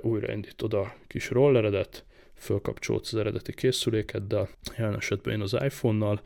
újraindítod 0.00 0.74
a 0.74 0.94
kis 1.06 1.30
rolleredet, 1.30 2.04
fölkapcsolsz 2.34 3.12
az 3.12 3.18
eredeti 3.18 3.54
készülékeddel, 3.54 4.48
jelen 4.76 4.96
esetben 4.96 5.34
én 5.34 5.40
az 5.40 5.52
iPhone-nal, 5.52 6.20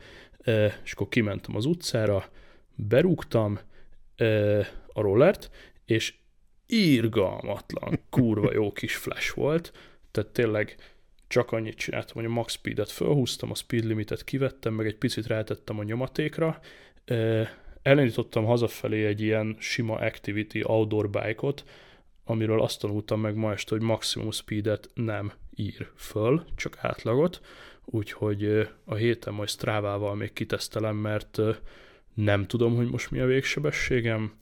és 0.83 0.91
akkor 0.91 1.09
kimentem 1.09 1.55
az 1.55 1.65
utcára, 1.65 2.29
berúgtam 2.75 3.59
a 4.93 5.01
rollert, 5.01 5.49
és 5.85 6.13
írgalmatlan, 6.67 7.99
kurva 8.09 8.53
jó 8.53 8.71
kis 8.71 8.95
flash 8.95 9.35
volt, 9.35 9.71
tehát 10.11 10.29
tényleg 10.29 10.75
csak 11.27 11.51
annyit 11.51 11.75
csináltam, 11.75 12.15
hogy 12.15 12.25
a 12.25 12.29
max 12.29 12.53
speedet 12.53 12.91
felhúztam, 12.91 13.51
a 13.51 13.55
speed 13.55 13.83
limitet 13.83 14.23
kivettem, 14.23 14.73
meg 14.73 14.85
egy 14.85 14.97
picit 14.97 15.27
rátettem 15.27 15.79
a 15.79 15.83
nyomatékra, 15.83 16.59
elindítottam 17.85 18.45
hazafelé 18.45 19.05
egy 19.05 19.21
ilyen 19.21 19.55
sima 19.59 19.95
activity 19.95 20.63
outdoor 20.63 21.09
bike-ot, 21.09 21.63
amiről 22.23 22.61
azt 22.61 22.79
tanultam 22.79 23.19
meg 23.19 23.35
ma 23.35 23.51
este, 23.51 23.75
hogy 23.75 23.85
maximum 23.85 24.31
speedet 24.31 24.89
nem 24.93 25.33
ír 25.55 25.91
föl, 25.95 26.45
csak 26.55 26.77
átlagot, 26.81 27.41
úgyhogy 27.85 28.69
a 28.83 28.95
héten 28.95 29.33
majd 29.33 29.49
Strávával 29.49 30.15
még 30.15 30.33
kitesztelem, 30.33 30.95
mert 30.95 31.39
nem 32.13 32.47
tudom, 32.47 32.75
hogy 32.75 32.89
most 32.89 33.11
mi 33.11 33.19
a 33.19 33.25
végsebességem, 33.25 34.33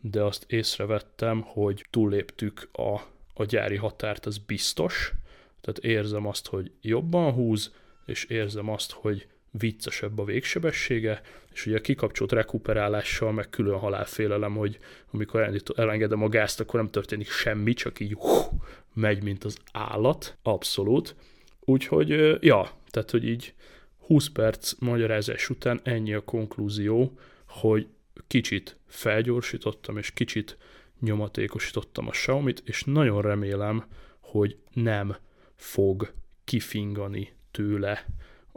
de 0.00 0.22
azt 0.22 0.44
észrevettem, 0.48 1.40
hogy 1.40 1.84
túlléptük 1.90 2.68
a, 2.72 3.00
a 3.34 3.44
gyári 3.44 3.76
határt, 3.76 4.26
az 4.26 4.38
biztos, 4.38 5.12
tehát 5.60 5.78
érzem 5.78 6.26
azt, 6.26 6.46
hogy 6.46 6.72
jobban 6.80 7.32
húz, 7.32 7.74
és 8.06 8.24
érzem 8.24 8.68
azt, 8.68 8.92
hogy 8.92 9.26
viccesebb 9.50 10.18
a 10.18 10.24
végsebessége, 10.24 11.20
és 11.52 11.66
ugye 11.66 11.76
a 11.76 11.80
kikapcsolt 11.80 12.32
rekuperálással 12.32 13.32
meg 13.32 13.50
külön 13.50 13.78
halálfélelem, 13.78 14.54
hogy 14.54 14.78
amikor 15.12 15.62
elengedem 15.76 16.22
a 16.22 16.28
gázt, 16.28 16.60
akkor 16.60 16.80
nem 16.80 16.90
történik 16.90 17.30
semmi, 17.30 17.72
csak 17.72 18.00
így 18.00 18.12
hú, 18.12 18.60
megy, 18.94 19.22
mint 19.22 19.44
az 19.44 19.58
állat, 19.72 20.36
abszolút. 20.42 21.14
Úgyhogy, 21.60 22.08
ja, 22.44 22.70
tehát, 22.90 23.10
hogy 23.10 23.28
így 23.28 23.54
20 23.98 24.28
perc 24.28 24.72
magyarázás 24.78 25.50
után 25.50 25.80
ennyi 25.82 26.14
a 26.14 26.24
konklúzió, 26.24 27.18
hogy 27.46 27.86
kicsit 28.26 28.76
felgyorsítottam, 28.86 29.96
és 29.96 30.10
kicsit 30.10 30.56
nyomatékosítottam 31.00 32.06
a 32.06 32.10
Xiaomi-t, 32.10 32.62
és 32.64 32.82
nagyon 32.84 33.22
remélem, 33.22 33.84
hogy 34.20 34.56
nem 34.72 35.16
fog 35.56 36.12
kifingani 36.44 37.32
tőle 37.50 38.06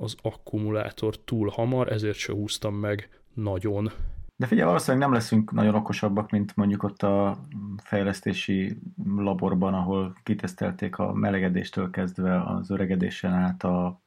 az 0.02 0.16
akkumulátor 0.22 1.24
túl 1.24 1.50
hamar, 1.50 1.92
ezért 1.92 2.18
se 2.18 2.34
húztam 2.34 2.76
meg 2.76 3.10
nagyon. 3.34 3.92
De 4.36 4.48
figyelj, 4.48 4.68
valószínűleg 4.68 5.08
nem 5.08 5.16
leszünk 5.16 5.52
nagyon 5.52 5.76
okosabbak, 5.76 6.30
mint 6.30 6.56
mondjuk 6.56 6.84
ott 6.84 7.04
a 7.04 7.38
fejlesztési 7.84 8.78
laborban, 9.16 9.74
ahol 9.74 10.16
kitesztelték 10.24 10.98
a 10.98 11.14
melegedéstől 11.14 11.90
kezdve 11.90 12.44
az 12.44 12.70
öregedésen 12.70 13.34
át 13.34 13.64
a 13.64 14.02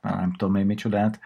nem 0.00 0.32
tudom 0.32 0.54
még 0.54 0.64
micsodát. 0.64 1.20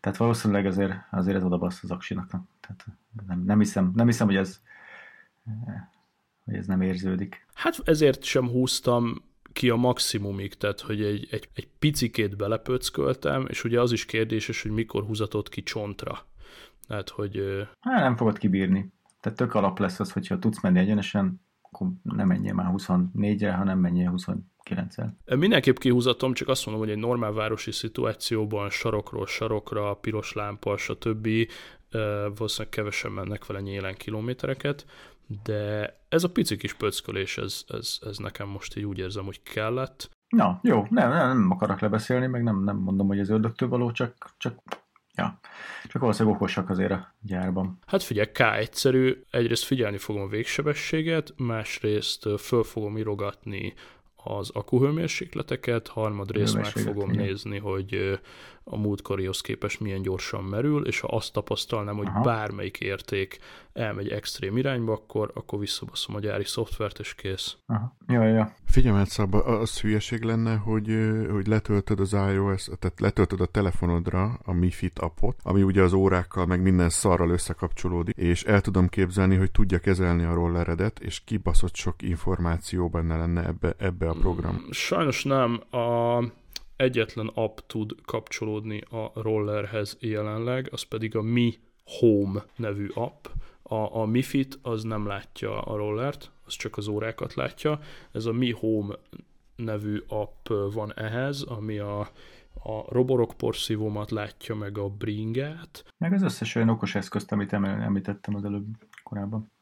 Tehát 0.00 0.18
valószínűleg 0.18 0.66
azért, 0.66 0.94
azért 1.10 1.36
ez 1.36 1.44
odabasz 1.44 1.82
az 1.82 1.90
aksinak. 1.90 2.26
Tehát 2.60 2.84
nem, 3.26 3.42
nem, 3.44 3.58
hiszem, 3.58 3.92
nem 3.94 4.06
hiszem, 4.06 4.26
hogy 4.26 4.36
ez, 4.36 4.60
hogy 6.44 6.54
ez 6.54 6.66
nem 6.66 6.80
érződik. 6.80 7.46
Hát 7.54 7.80
ezért 7.84 8.22
sem 8.22 8.48
húztam 8.48 9.22
ki 9.54 9.70
a 9.70 9.76
maximumig, 9.76 10.54
tehát 10.54 10.80
hogy 10.80 11.02
egy, 11.02 11.28
egy, 11.30 11.48
egy 11.54 11.68
picikét 11.78 12.36
belepöcköltem, 12.36 13.46
és 13.48 13.64
ugye 13.64 13.80
az 13.80 13.92
is 13.92 14.04
kérdéses, 14.04 14.62
hogy 14.62 14.70
mikor 14.70 15.04
húzatott 15.04 15.48
ki 15.48 15.62
csontra. 15.62 16.26
Tehát, 16.88 17.08
hogy... 17.08 17.42
Hát 17.80 18.02
nem 18.02 18.16
fogod 18.16 18.38
kibírni. 18.38 18.92
Tehát 19.20 19.38
tök 19.38 19.54
alap 19.54 19.78
lesz 19.78 20.00
az, 20.00 20.12
hogyha 20.12 20.38
tudsz 20.38 20.62
menni 20.62 20.78
egyenesen, 20.78 21.40
akkor 21.62 21.88
nem 22.02 22.26
menjél 22.26 22.52
már 22.54 22.72
24-re, 22.76 23.52
hanem 23.52 23.78
menjél 23.78 24.10
29 24.10 24.98
-el. 24.98 25.16
Mindenképp 25.36 25.76
kihúzatom, 25.76 26.32
csak 26.32 26.48
azt 26.48 26.66
mondom, 26.66 26.84
hogy 26.84 26.94
egy 26.94 27.00
normál 27.00 27.32
városi 27.32 27.72
szituációban 27.72 28.70
sarokról 28.70 29.26
sarokra, 29.26 29.94
piros 29.94 30.32
lámpa, 30.32 30.76
stb. 30.76 31.28
valószínűleg 32.36 32.68
kevesen 32.68 33.10
mennek 33.10 33.46
vele 33.46 33.60
nyélen 33.60 33.94
kilométereket, 33.94 34.86
de 35.42 35.94
ez 36.08 36.24
a 36.24 36.30
pici 36.30 36.56
kis 36.56 36.74
pöckölés, 36.74 37.38
ez, 37.38 37.64
ez, 37.68 37.98
ez 38.02 38.16
nekem 38.18 38.48
most 38.48 38.76
így 38.76 38.84
úgy 38.84 38.98
érzem, 38.98 39.24
hogy 39.24 39.42
kellett. 39.42 40.10
Na, 40.28 40.60
jó, 40.62 40.86
nem, 40.90 41.10
nem, 41.10 41.38
nem 41.38 41.50
akarok 41.50 41.80
lebeszélni, 41.80 42.26
meg 42.26 42.42
nem, 42.42 42.64
nem 42.64 42.76
mondom, 42.76 43.06
hogy 43.06 43.18
ez 43.18 43.28
ördögtől 43.30 43.68
való, 43.68 43.90
csak, 43.90 44.34
csak 44.36 44.62
Ja, 45.16 45.38
csak 45.88 46.00
valószínűleg 46.00 46.36
okosak 46.36 46.70
azért 46.70 46.90
a 46.90 47.14
gyárban. 47.20 47.78
Hát 47.86 48.02
figyelj, 48.02 48.30
K 48.32 48.40
egyszerű, 48.40 49.22
egyrészt 49.30 49.64
figyelni 49.64 49.98
fogom 49.98 50.22
a 50.22 50.26
végsebességet, 50.26 51.34
másrészt 51.36 52.28
föl 52.38 52.62
fogom 52.62 52.96
irogatni 52.96 53.74
az 54.24 54.50
akuhőmérsékleteket, 54.50 55.88
harmadrészt 55.88 56.54
meg 56.54 56.64
fogom 56.64 57.10
igen. 57.10 57.24
nézni, 57.24 57.58
hogy 57.58 58.20
a 58.64 58.76
múltkorihoz 58.76 59.40
képest 59.40 59.80
milyen 59.80 60.02
gyorsan 60.02 60.44
merül, 60.44 60.86
és 60.86 61.00
ha 61.00 61.08
azt 61.08 61.32
tapasztalnám, 61.32 61.96
hogy 61.96 62.06
Aha. 62.06 62.20
bármelyik 62.20 62.80
érték 62.80 63.38
elmegy 63.72 64.08
extrém 64.08 64.56
irányba, 64.56 64.92
akkor, 64.92 65.30
akkor 65.34 65.58
visszabaszom 65.58 66.14
a 66.14 66.20
gyári 66.20 66.44
szoftvert, 66.44 66.98
és 66.98 67.14
kész. 67.14 67.56
Aha. 67.66 67.96
Ja, 68.06 68.22
ja. 68.22 68.54
Figyelmet 68.64 69.08
Szabba, 69.08 69.44
az 69.44 69.80
hülyeség 69.80 70.22
lenne, 70.22 70.54
hogy, 70.56 70.98
hogy 71.30 71.46
letöltöd 71.46 72.00
az 72.00 72.12
iOS, 72.12 72.64
tehát 72.64 73.00
letöltöd 73.00 73.40
a 73.40 73.46
telefonodra 73.46 74.38
a 74.44 74.52
Mi 74.52 74.70
Fit 74.70 74.98
appot, 74.98 75.36
ami 75.42 75.62
ugye 75.62 75.82
az 75.82 75.92
órákkal, 75.92 76.46
meg 76.46 76.62
minden 76.62 76.88
szarral 76.88 77.30
összekapcsolódik, 77.30 78.16
és 78.16 78.44
el 78.44 78.60
tudom 78.60 78.88
képzelni, 78.88 79.36
hogy 79.36 79.50
tudja 79.50 79.78
kezelni 79.78 80.24
a 80.24 80.34
rolleredet, 80.34 80.98
és 80.98 81.24
kibaszott 81.24 81.74
sok 81.74 82.02
információ 82.02 82.88
benne 82.88 83.16
lenne 83.16 83.46
ebbe, 83.46 83.74
ebbe 83.78 84.08
a 84.08 84.14
program. 84.14 84.54
Mm, 84.54 84.70
sajnos 84.70 85.24
nem. 85.24 85.60
A 85.70 86.18
egyetlen 86.76 87.30
app 87.34 87.58
tud 87.66 87.94
kapcsolódni 88.04 88.80
a 88.80 89.10
rollerhez 89.14 89.96
jelenleg, 90.00 90.68
az 90.70 90.82
pedig 90.82 91.16
a 91.16 91.22
Mi 91.22 91.58
Home 91.84 92.44
nevű 92.56 92.88
app. 92.94 93.26
A, 93.62 93.96
a 93.96 94.04
Mi 94.04 94.22
Fit 94.22 94.58
az 94.62 94.82
nem 94.82 95.06
látja 95.06 95.62
a 95.62 95.76
rollert, 95.76 96.30
az 96.44 96.54
csak 96.54 96.76
az 96.76 96.88
órákat 96.88 97.34
látja. 97.34 97.80
Ez 98.12 98.24
a 98.24 98.32
Mi 98.32 98.50
Home 98.50 98.94
nevű 99.56 100.02
app 100.08 100.48
van 100.72 100.92
ehhez, 100.94 101.42
ami 101.42 101.78
a, 101.78 102.00
a 102.62 102.84
roborok 102.88 103.34
porszívómat 103.36 104.10
látja, 104.10 104.54
meg 104.54 104.78
a 104.78 104.88
bringát. 104.88 105.84
Meg 105.98 106.12
az 106.12 106.22
összes 106.22 106.54
olyan 106.54 106.68
okos 106.68 106.94
eszközt, 106.94 107.32
amit 107.32 107.52
említettem 107.52 108.34
az 108.34 108.44
előbb 108.44 108.66
korábban. 109.02 109.52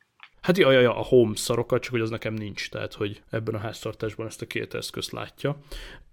Hát 0.43 0.59
ja, 0.59 0.71
ja, 0.71 0.81
ja, 0.81 0.97
a 0.97 1.03
home 1.03 1.37
szarokat, 1.37 1.83
csak 1.83 1.93
hogy 1.93 2.01
az 2.01 2.11
nekem 2.11 2.35
nincs, 2.35 2.71
tehát 2.71 2.95
hogy 2.95 3.23
ebben 3.31 3.55
a 3.55 3.59
háztartásban 3.59 4.27
ezt 4.27 4.43
a 4.43 4.47
két 4.47 4.75
eszközt 4.75 5.13
látja. 5.13 5.59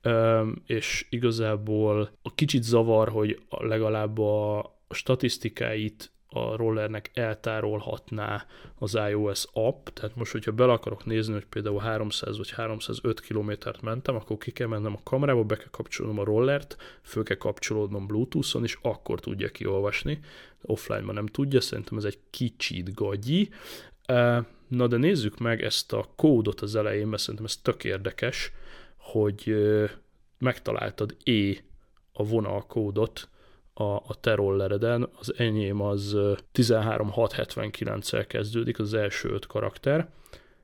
Üm, 0.04 0.62
és 0.66 1.06
igazából 1.10 2.12
a 2.22 2.34
kicsit 2.36 2.64
zavar, 2.64 3.10
hogy 3.10 3.42
legalább 3.50 4.20
a 4.20 4.72
statisztikáit 4.90 6.12
a 6.32 6.56
rollernek 6.56 7.12
eltárolhatná 7.14 8.46
az 8.76 9.00
iOS 9.10 9.46
app, 9.54 9.88
tehát 9.88 10.16
most, 10.16 10.32
hogyha 10.32 10.52
bele 10.52 10.72
akarok 10.72 11.06
nézni, 11.06 11.34
hogy 11.34 11.46
például 11.46 11.80
300 11.80 12.38
vagy 12.38 12.52
305 12.52 13.20
kilométert 13.20 13.82
mentem, 13.82 14.16
akkor 14.16 14.38
ki 14.38 14.52
kell 14.52 14.68
mennem 14.68 14.94
a 14.94 15.04
kamerába, 15.04 15.44
be 15.44 15.56
kell 15.56 15.70
kapcsolnom 15.72 16.20
a 16.20 16.24
rollert, 16.24 16.78
föl 17.02 17.24
kell 17.24 17.38
kapcsolódnom 17.38 18.08
Bluetooth-on, 18.08 18.64
és 18.64 18.78
akkor 18.82 19.20
tudja 19.20 19.50
kiolvasni. 19.50 20.20
Offline-ban 20.62 21.14
nem 21.14 21.26
tudja, 21.26 21.62
szerintem 21.62 21.98
ez 21.98 22.04
egy 22.04 22.20
kicsit 22.30 22.94
gagyi, 22.94 23.50
Na 24.68 24.88
de 24.88 24.98
nézzük 24.98 25.38
meg 25.38 25.62
ezt 25.62 25.94
a 25.94 26.10
kódot 26.16 26.62
az 26.62 26.76
elején, 26.76 27.08
mert 27.08 27.22
szerintem 27.22 27.46
ez 27.46 27.58
tök 27.58 27.84
érdekes, 27.84 28.52
hogy 28.98 29.56
megtaláltad 30.38 31.16
E 31.24 31.64
a 32.14 32.24
vonal 32.24 32.66
kódot 32.66 33.30
a, 33.74 33.84
a 33.84 34.16
te 34.22 34.36
rollereden, 34.36 35.10
az 35.20 35.34
enyém 35.38 35.82
az 35.82 36.16
13679-el 36.54 38.26
kezdődik, 38.28 38.80
az 38.80 38.94
első 38.94 39.30
öt 39.30 39.48
karakter, 39.48 40.10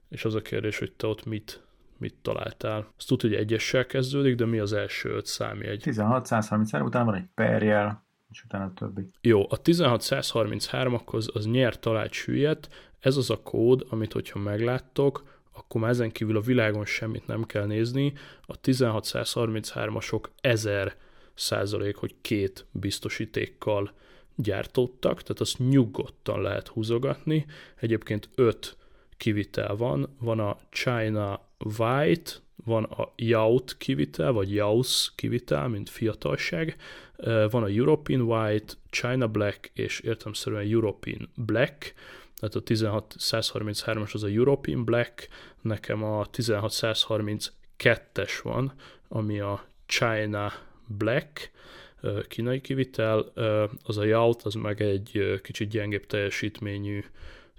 és 0.10 0.26
az 0.26 0.36
a 0.36 0.42
kérdés, 0.42 0.80
hogy 0.80 0.92
te 0.92 1.08
ott 1.08 1.26
mit, 1.26 1.64
mit 1.98 2.16
találtál. 2.22 2.94
Azt 2.98 3.08
tudod, 3.08 3.30
hogy 3.30 3.40
egyessel 3.40 3.86
kezdődik, 3.86 4.36
de 4.36 4.46
mi 4.46 4.60
az 4.60 4.74
első 4.74 5.10
öt 5.10 5.26
számjegy? 5.26 5.88
1633, 5.88 6.88
utána 6.88 7.06
van 7.06 7.16
egy 7.16 7.28
perjel, 7.34 8.06
és 8.30 8.44
utána 8.44 8.64
a 8.64 8.72
többi. 8.74 9.10
Jó, 9.22 9.42
a 9.50 9.58
1633 9.64 10.94
akkor 10.94 11.16
az, 11.16 11.30
az 11.34 11.46
nyert 11.46 11.80
talált 11.80 12.14
ez 13.06 13.18
az 13.18 13.30
a 13.30 13.42
kód, 13.42 13.86
amit 13.90 14.14
hogyha 14.14 14.40
megláttok, 14.40 15.24
akkor 15.54 15.82
már 15.82 15.90
ezen 15.90 16.12
kívül 16.12 16.38
a 16.38 16.42
világon 16.42 16.86
semmit 16.86 17.28
nem 17.28 17.44
kell 17.44 17.66
nézni, 17.66 18.14
a 18.42 18.60
1633-asok 18.60 20.24
1000 20.42 20.96
százalék, 21.34 21.96
hogy 21.96 22.16
két 22.22 22.66
biztosítékkal 22.72 23.92
gyártottak, 24.36 25.22
tehát 25.22 25.40
azt 25.40 25.60
nyugodtan 25.60 26.42
lehet 26.42 26.68
húzogatni. 26.68 27.46
Egyébként 27.76 28.30
öt 28.36 28.78
kivitel 29.18 29.76
van, 29.76 30.16
van 30.20 30.40
a 30.40 30.58
China 30.70 31.42
White, 31.78 32.32
van 32.66 32.84
a 32.84 33.14
Yaut 33.16 33.78
kivitel, 33.78 34.32
vagy 34.32 34.54
Yaus 34.54 35.12
kivitel, 35.16 35.68
mint 35.68 35.90
fiatalság, 35.90 36.76
van 37.50 37.64
a 37.64 37.68
European 37.68 38.22
White, 38.22 38.74
China 38.90 39.28
Black, 39.28 39.72
és 39.74 40.00
értelmszerűen 40.00 40.72
European 40.72 41.30
Black, 41.36 41.94
tehát 42.40 42.56
a 42.56 42.62
16133-as 42.62 44.14
az 44.14 44.24
a 44.24 44.28
European 44.28 44.86
Black, 44.86 45.28
nekem 45.62 46.04
a 46.04 46.26
16132-es 46.26 48.40
van, 48.44 48.74
ami 49.08 49.40
a 49.40 49.66
China 49.86 50.54
Black, 50.88 51.52
kínai 52.28 52.62
kivitel, 52.62 53.32
az 53.84 53.98
a 53.98 54.04
Yaut, 54.04 54.42
az 54.42 54.54
meg 54.54 54.82
egy 54.82 55.40
kicsit 55.44 55.70
gyengébb 55.70 56.06
teljesítményű 56.06 57.04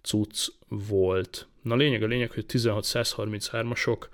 cucc 0.02 0.48
volt. 0.68 1.46
Na 1.62 1.74
lényeg 1.74 2.02
a 2.02 2.06
lényeg, 2.06 2.30
hogy 2.30 2.44
1633-asok 2.48 4.06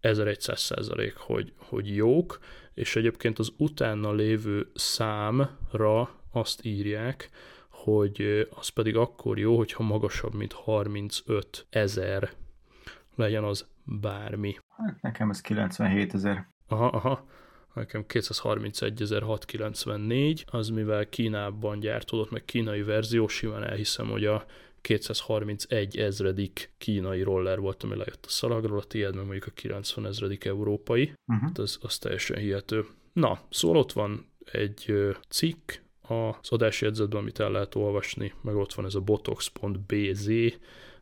1100 0.00 0.60
százalék, 0.60 1.16
hogy, 1.16 1.52
hogy 1.56 1.94
jók, 1.94 2.38
és 2.74 2.96
egyébként 2.96 3.38
az 3.38 3.52
utána 3.56 4.12
lévő 4.12 4.70
számra 4.74 6.10
azt 6.32 6.64
írják, 6.64 7.30
hogy 7.96 8.48
az 8.50 8.68
pedig 8.68 8.96
akkor 8.96 9.38
jó, 9.38 9.56
hogyha 9.56 9.82
magasabb, 9.82 10.34
mint 10.34 10.52
35 10.52 11.66
ezer 11.70 12.30
legyen 13.14 13.44
az 13.44 13.66
bármi. 13.84 14.56
Hát 14.76 15.00
nekem 15.00 15.30
ez 15.30 15.40
97 15.40 16.14
ezer. 16.14 16.48
Aha, 16.68 16.86
aha. 16.86 17.26
Nekem 17.74 18.04
231.694, 18.08 20.44
az 20.46 20.68
mivel 20.68 21.08
Kínában 21.08 21.80
gyártódott, 21.80 22.30
meg 22.30 22.44
kínai 22.44 22.82
verzió, 22.82 23.28
simán 23.28 23.64
elhiszem, 23.64 24.06
hogy 24.06 24.24
a 24.24 24.44
231 24.80 25.98
ezredik 25.98 26.72
kínai 26.78 27.22
roller 27.22 27.60
volt, 27.60 27.82
ami 27.82 27.96
lejött 27.96 28.24
a 28.26 28.28
szalagról, 28.28 28.78
a 28.78 28.84
tiéd 28.84 29.14
meg 29.14 29.24
mondjuk 29.24 29.46
a 29.46 29.52
90 29.54 30.06
ezredik 30.06 30.44
európai. 30.44 31.02
Uh-huh. 31.02 31.46
Hát 31.46 31.58
az, 31.58 31.78
az 31.82 31.98
teljesen 31.98 32.38
hihető. 32.38 32.84
Na, 33.12 33.40
szóval 33.50 33.76
ott 33.76 33.92
van 33.92 34.26
egy 34.52 34.94
cikk 35.28 35.72
az 36.08 36.48
adásjegyzetben, 36.50 37.20
amit 37.20 37.40
el 37.40 37.50
lehet 37.50 37.74
olvasni, 37.74 38.32
meg 38.40 38.56
ott 38.56 38.74
van 38.74 38.84
ez 38.84 38.94
a 38.94 39.00
botox.bz, 39.00 40.30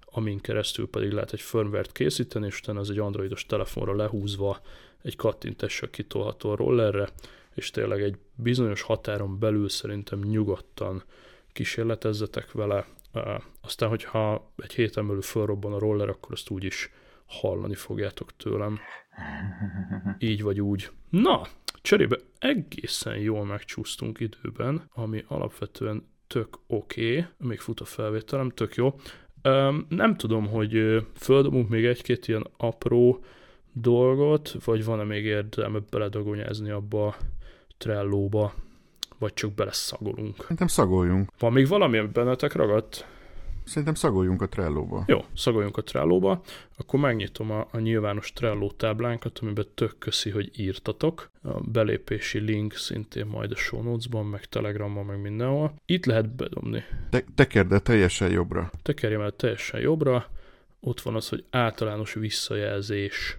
amin 0.00 0.40
keresztül 0.40 0.88
pedig 0.88 1.12
lehet 1.12 1.32
egy 1.32 1.40
firmware 1.40 1.88
készíteni, 1.92 2.46
és 2.46 2.58
utána 2.58 2.80
az 2.80 2.90
egy 2.90 2.98
androidos 2.98 3.46
telefonra 3.46 3.94
lehúzva 3.94 4.60
egy 5.02 5.16
kattintással 5.16 5.90
kitolható 5.90 6.50
a 6.50 6.56
rollerre, 6.56 7.08
és 7.54 7.70
tényleg 7.70 8.02
egy 8.02 8.16
bizonyos 8.34 8.82
határon 8.82 9.38
belül 9.38 9.68
szerintem 9.68 10.18
nyugodtan 10.18 11.02
kísérletezzetek 11.52 12.52
vele. 12.52 12.86
Aztán, 13.60 13.88
hogyha 13.88 14.52
egy 14.56 14.74
héten 14.74 15.06
belül 15.06 15.22
felrobban 15.22 15.72
a 15.72 15.78
roller, 15.78 16.08
akkor 16.08 16.32
azt 16.32 16.50
úgy 16.50 16.64
is 16.64 16.90
hallani 17.26 17.74
fogjátok 17.74 18.36
tőlem. 18.36 18.78
Így 20.18 20.42
vagy 20.42 20.60
úgy. 20.60 20.90
Na, 21.08 21.46
cserébe 21.82 22.18
egészen 22.46 23.16
jól 23.16 23.44
megcsúsztunk 23.44 24.20
időben, 24.20 24.88
ami 24.94 25.24
alapvetően 25.26 26.08
tök 26.26 26.58
oké, 26.66 27.18
okay. 27.18 27.26
még 27.38 27.58
fut 27.58 27.80
a 27.80 27.84
felvételem, 27.84 28.50
tök 28.50 28.74
jó. 28.74 29.00
Nem 29.88 30.16
tudom, 30.16 30.48
hogy 30.48 31.02
földobunk 31.14 31.68
még 31.68 31.84
egy-két 31.84 32.28
ilyen 32.28 32.46
apró 32.56 33.24
dolgot, 33.72 34.56
vagy 34.64 34.84
van-e 34.84 35.04
még 35.04 35.24
érdelme 35.24 35.78
beledagonyázni 35.90 36.70
abba 36.70 37.06
a 37.06 37.16
trellóba, 37.78 38.54
vagy 39.18 39.34
csak 39.34 39.52
beleszagolunk. 39.52 40.36
Szerintem 40.40 40.66
szagoljunk. 40.66 41.30
Van 41.38 41.52
még 41.52 41.68
valami, 41.68 41.98
ami 41.98 42.08
bennetek 42.08 42.52
ragadt? 42.52 43.06
Szerintem 43.66 43.94
szagoljunk 43.94 44.42
a 44.42 44.48
Trello-ba. 44.48 45.04
Jó, 45.06 45.24
szagoljunk 45.34 45.76
a 45.76 45.82
Trello-ba. 45.82 46.42
Akkor 46.76 47.00
megnyitom 47.00 47.50
a, 47.50 47.68
a 47.70 47.78
nyilvános 47.78 48.32
Trello 48.32 48.70
táblánkat, 48.70 49.38
amiben 49.38 49.66
tök 49.74 49.98
köszi, 49.98 50.30
hogy 50.30 50.50
írtatok. 50.60 51.30
A 51.42 51.60
belépési 51.60 52.38
link 52.38 52.74
szintén 52.74 53.26
majd 53.26 53.52
a 53.52 53.56
show 53.56 53.82
notes-ban, 53.82 54.26
meg 54.26 54.44
Telegramban, 54.44 55.04
meg 55.04 55.20
mindenhol. 55.20 55.74
Itt 55.86 56.04
lehet 56.04 56.34
bedobni. 56.34 56.84
Te, 57.10 57.24
tekerd 57.34 57.72
el 57.72 57.80
teljesen 57.80 58.30
jobbra. 58.30 58.70
Tekerjem 58.82 59.20
el 59.20 59.30
teljesen 59.30 59.80
jobbra. 59.80 60.26
Ott 60.80 61.00
van 61.00 61.14
az, 61.14 61.28
hogy 61.28 61.44
általános 61.50 62.14
visszajelzés. 62.14 63.38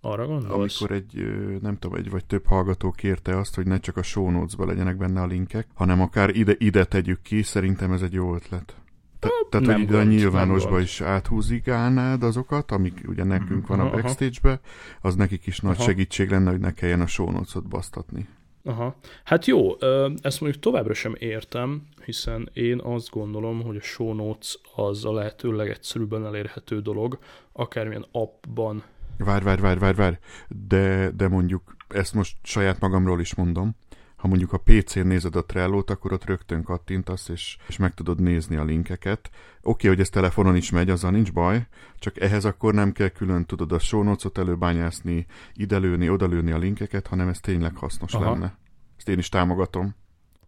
Arra 0.00 0.26
gondolsz? 0.26 0.80
Amikor 0.80 0.96
egy, 0.96 1.24
nem 1.60 1.78
tudom, 1.78 1.96
egy 1.96 2.10
vagy 2.10 2.24
több 2.24 2.46
hallgató 2.46 2.90
kérte 2.90 3.36
azt, 3.38 3.54
hogy 3.54 3.66
ne 3.66 3.78
csak 3.78 3.96
a 3.96 4.02
show 4.02 4.30
notes 4.30 4.54
legyenek 4.58 4.96
benne 4.96 5.20
a 5.20 5.26
linkek, 5.26 5.66
hanem 5.74 6.00
akár 6.00 6.36
ide, 6.36 6.54
ide 6.58 6.84
tegyük 6.84 7.22
ki, 7.22 7.42
szerintem 7.42 7.92
ez 7.92 8.02
egy 8.02 8.12
jó 8.12 8.34
ötlet. 8.34 8.79
Te, 9.20 9.28
tehát, 9.50 9.66
nem 9.66 9.86
hogy 9.86 9.94
a 9.94 10.02
nyilvánosba 10.02 10.80
is 10.80 11.00
áthúzigálnád 11.00 12.22
azokat, 12.22 12.70
amik 12.70 13.00
ugye 13.06 13.24
nekünk 13.24 13.66
van 13.66 13.80
a 13.80 13.90
backstage-be, 13.90 14.60
az 15.00 15.14
nekik 15.14 15.46
is 15.46 15.60
nagy 15.60 15.74
aha. 15.74 15.82
segítség 15.82 16.30
lenne, 16.30 16.50
hogy 16.50 16.60
ne 16.60 16.72
kelljen 16.72 17.00
a 17.00 17.06
show 17.06 17.30
notes-ot 17.30 17.68
basztatni. 17.68 18.28
Aha. 18.64 18.96
Hát 19.24 19.46
jó, 19.46 19.76
ezt 20.22 20.40
mondjuk 20.40 20.62
továbbra 20.62 20.94
sem 20.94 21.14
értem, 21.18 21.82
hiszen 22.04 22.50
én 22.52 22.80
azt 22.80 23.10
gondolom, 23.10 23.62
hogy 23.62 23.76
a 23.76 23.82
show 23.82 24.12
notes 24.12 24.58
az 24.74 25.04
a 25.04 25.12
lehető 25.12 25.56
legegyszerűbben 25.56 26.26
elérhető 26.26 26.80
dolog, 26.80 27.18
akármilyen 27.52 28.06
appban. 28.12 28.82
Várj, 29.18 29.44
várj, 29.44 29.60
várj, 29.60 29.78
várj, 29.78 29.96
várj, 29.96 30.16
de, 30.48 31.10
de 31.10 31.28
mondjuk 31.28 31.76
ezt 31.88 32.14
most 32.14 32.36
saját 32.42 32.80
magamról 32.80 33.20
is 33.20 33.34
mondom, 33.34 33.76
ha 34.20 34.28
mondjuk 34.28 34.52
a 34.52 34.58
PC-n 34.58 35.06
nézed 35.06 35.36
a 35.36 35.44
Trello-t, 35.44 35.90
akkor 35.90 36.12
ott 36.12 36.24
rögtön 36.24 36.62
kattintasz, 36.62 37.28
és, 37.28 37.56
és 37.68 37.76
meg 37.76 37.94
tudod 37.94 38.20
nézni 38.20 38.56
a 38.56 38.64
linkeket. 38.64 39.30
Oké, 39.32 39.36
okay, 39.62 39.90
hogy 39.90 40.00
ez 40.00 40.08
telefonon 40.08 40.56
is 40.56 40.70
megy, 40.70 40.90
azzal 40.90 41.10
nincs 41.10 41.32
baj, 41.32 41.66
csak 41.98 42.20
ehhez 42.20 42.44
akkor 42.44 42.74
nem 42.74 42.92
kell 42.92 43.08
külön 43.08 43.46
tudod 43.46 43.72
a 43.72 43.78
show 43.78 44.02
notes-ot 44.02 44.38
előbányászni, 44.38 45.26
idelőni, 45.54 46.08
odalőni 46.08 46.50
a 46.50 46.58
linkeket, 46.58 47.06
hanem 47.06 47.28
ez 47.28 47.40
tényleg 47.40 47.76
hasznos 47.76 48.14
Aha. 48.14 48.30
lenne. 48.30 48.58
Ezt 48.96 49.08
én 49.08 49.18
is 49.18 49.28
támogatom 49.28 49.94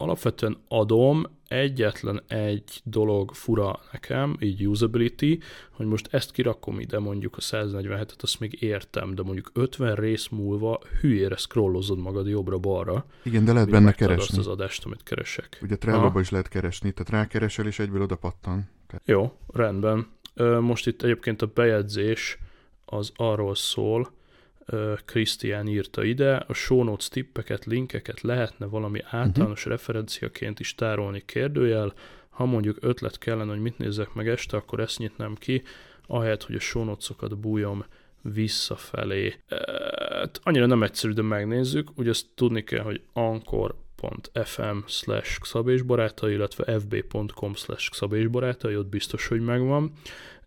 alapvetően 0.03 0.57
adom, 0.69 1.25
egyetlen 1.49 2.23
egy 2.29 2.81
dolog 2.85 3.35
fura 3.35 3.81
nekem, 3.93 4.37
így 4.41 4.69
usability, 4.69 5.39
hogy 5.71 5.87
most 5.87 6.09
ezt 6.11 6.31
kirakom 6.31 6.81
ide 6.81 6.99
mondjuk 6.99 7.37
a 7.37 7.41
147-et, 7.41 8.23
azt 8.23 8.41
még 8.41 8.63
értem, 8.63 9.15
de 9.15 9.23
mondjuk 9.23 9.51
50 9.53 9.95
rész 9.95 10.29
múlva 10.29 10.81
hülyére 11.01 11.37
scrollozod 11.37 11.99
magad 11.99 12.29
jobbra-balra. 12.29 13.07
Igen, 13.23 13.45
de 13.45 13.53
lehet 13.53 13.71
benne 13.71 13.93
keresni. 13.93 14.23
azt 14.23 14.39
az 14.39 14.47
adást, 14.47 14.85
amit 14.85 15.03
keresek. 15.03 15.59
Ugye 15.63 15.77
trello 15.77 16.19
is 16.19 16.31
lehet 16.31 16.49
keresni, 16.49 16.93
tehát 16.93 17.23
rákeresel 17.23 17.67
és 17.67 17.79
egyből 17.79 18.03
oda 18.03 18.17
pattan. 18.17 18.69
Jó, 19.05 19.33
rendben. 19.53 20.07
Most 20.61 20.87
itt 20.87 21.03
egyébként 21.03 21.43
a 21.43 21.51
bejegyzés 21.55 22.39
az 22.85 23.13
arról 23.17 23.55
szól, 23.55 24.13
Krisztián 25.05 25.69
írta 25.69 26.05
ide, 26.05 26.37
a 26.37 26.53
show 26.53 26.83
notes 26.83 27.09
tippeket, 27.09 27.65
linkeket 27.65 28.21
lehetne 28.21 28.67
valami 28.67 29.01
általános 29.05 29.59
uh-huh. 29.59 29.73
referenciaként 29.73 30.61
is 30.61 30.75
tárolni 30.75 31.23
kérdőjel, 31.27 31.93
ha 32.29 32.45
mondjuk 32.45 32.77
ötlet 32.81 33.19
kellene, 33.19 33.51
hogy 33.51 33.61
mit 33.61 33.79
nézzek 33.79 34.13
meg 34.13 34.29
este, 34.29 34.57
akkor 34.57 34.81
ezt 34.81 34.99
nyitnám 34.99 35.35
ki, 35.35 35.63
ahelyett, 36.07 36.45
hogy 36.45 36.55
a 36.55 36.61
show 36.61 36.85
notes-okat 36.85 37.39
bújom 37.39 37.85
visszafelé. 38.23 39.35
Hát, 40.09 40.41
annyira 40.43 40.67
nem 40.67 40.83
egyszerű, 40.83 41.13
de 41.13 41.23
megnézzük. 41.23 41.89
Ugye 41.95 42.11
azt 42.11 42.27
tudni 42.35 42.65
kell, 42.65 42.83
hogy 42.83 43.01
ankor.fm 43.13 44.79
slash 44.87 45.43
szabésbarátai, 45.43 46.33
illetve 46.33 46.79
fb.com 46.81 47.55
slash 47.55 47.93
szabésbarátai, 47.93 48.77
ott 48.77 48.89
biztos, 48.89 49.27
hogy 49.27 49.41
megvan. 49.41 49.93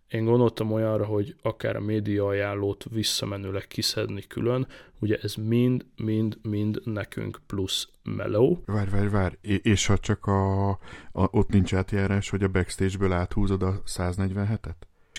Én 0.08 0.26
gondoltam 0.26 0.72
olyanra, 0.72 1.06
hogy 1.06 1.36
akár 1.42 1.76
a 1.76 1.82
média 1.82 2.26
ajánlót 2.26 2.86
visszamenőleg 2.92 3.68
kiszedni 3.68 4.22
külön, 4.28 4.68
ugye 5.00 5.18
ez 5.22 5.36
mind, 5.36 5.86
mind, 5.96 6.38
mind 6.42 6.82
nekünk 6.84 7.40
plusz 7.48 7.90
mellow. 8.04 8.58
Várj, 8.66 8.90
várj, 8.90 9.08
várj, 9.08 9.36
és 9.42 9.86
ha 9.86 9.98
csak 9.98 10.26
a, 10.26 10.70
a, 10.70 10.78
ott 11.12 11.50
nincs 11.50 11.74
átjárás, 11.74 12.30
hogy 12.30 12.44
a 12.44 12.48
backstage-ből 12.48 13.12
áthúzod 13.12 13.64
a 13.64 13.82
147-et? 13.86 14.76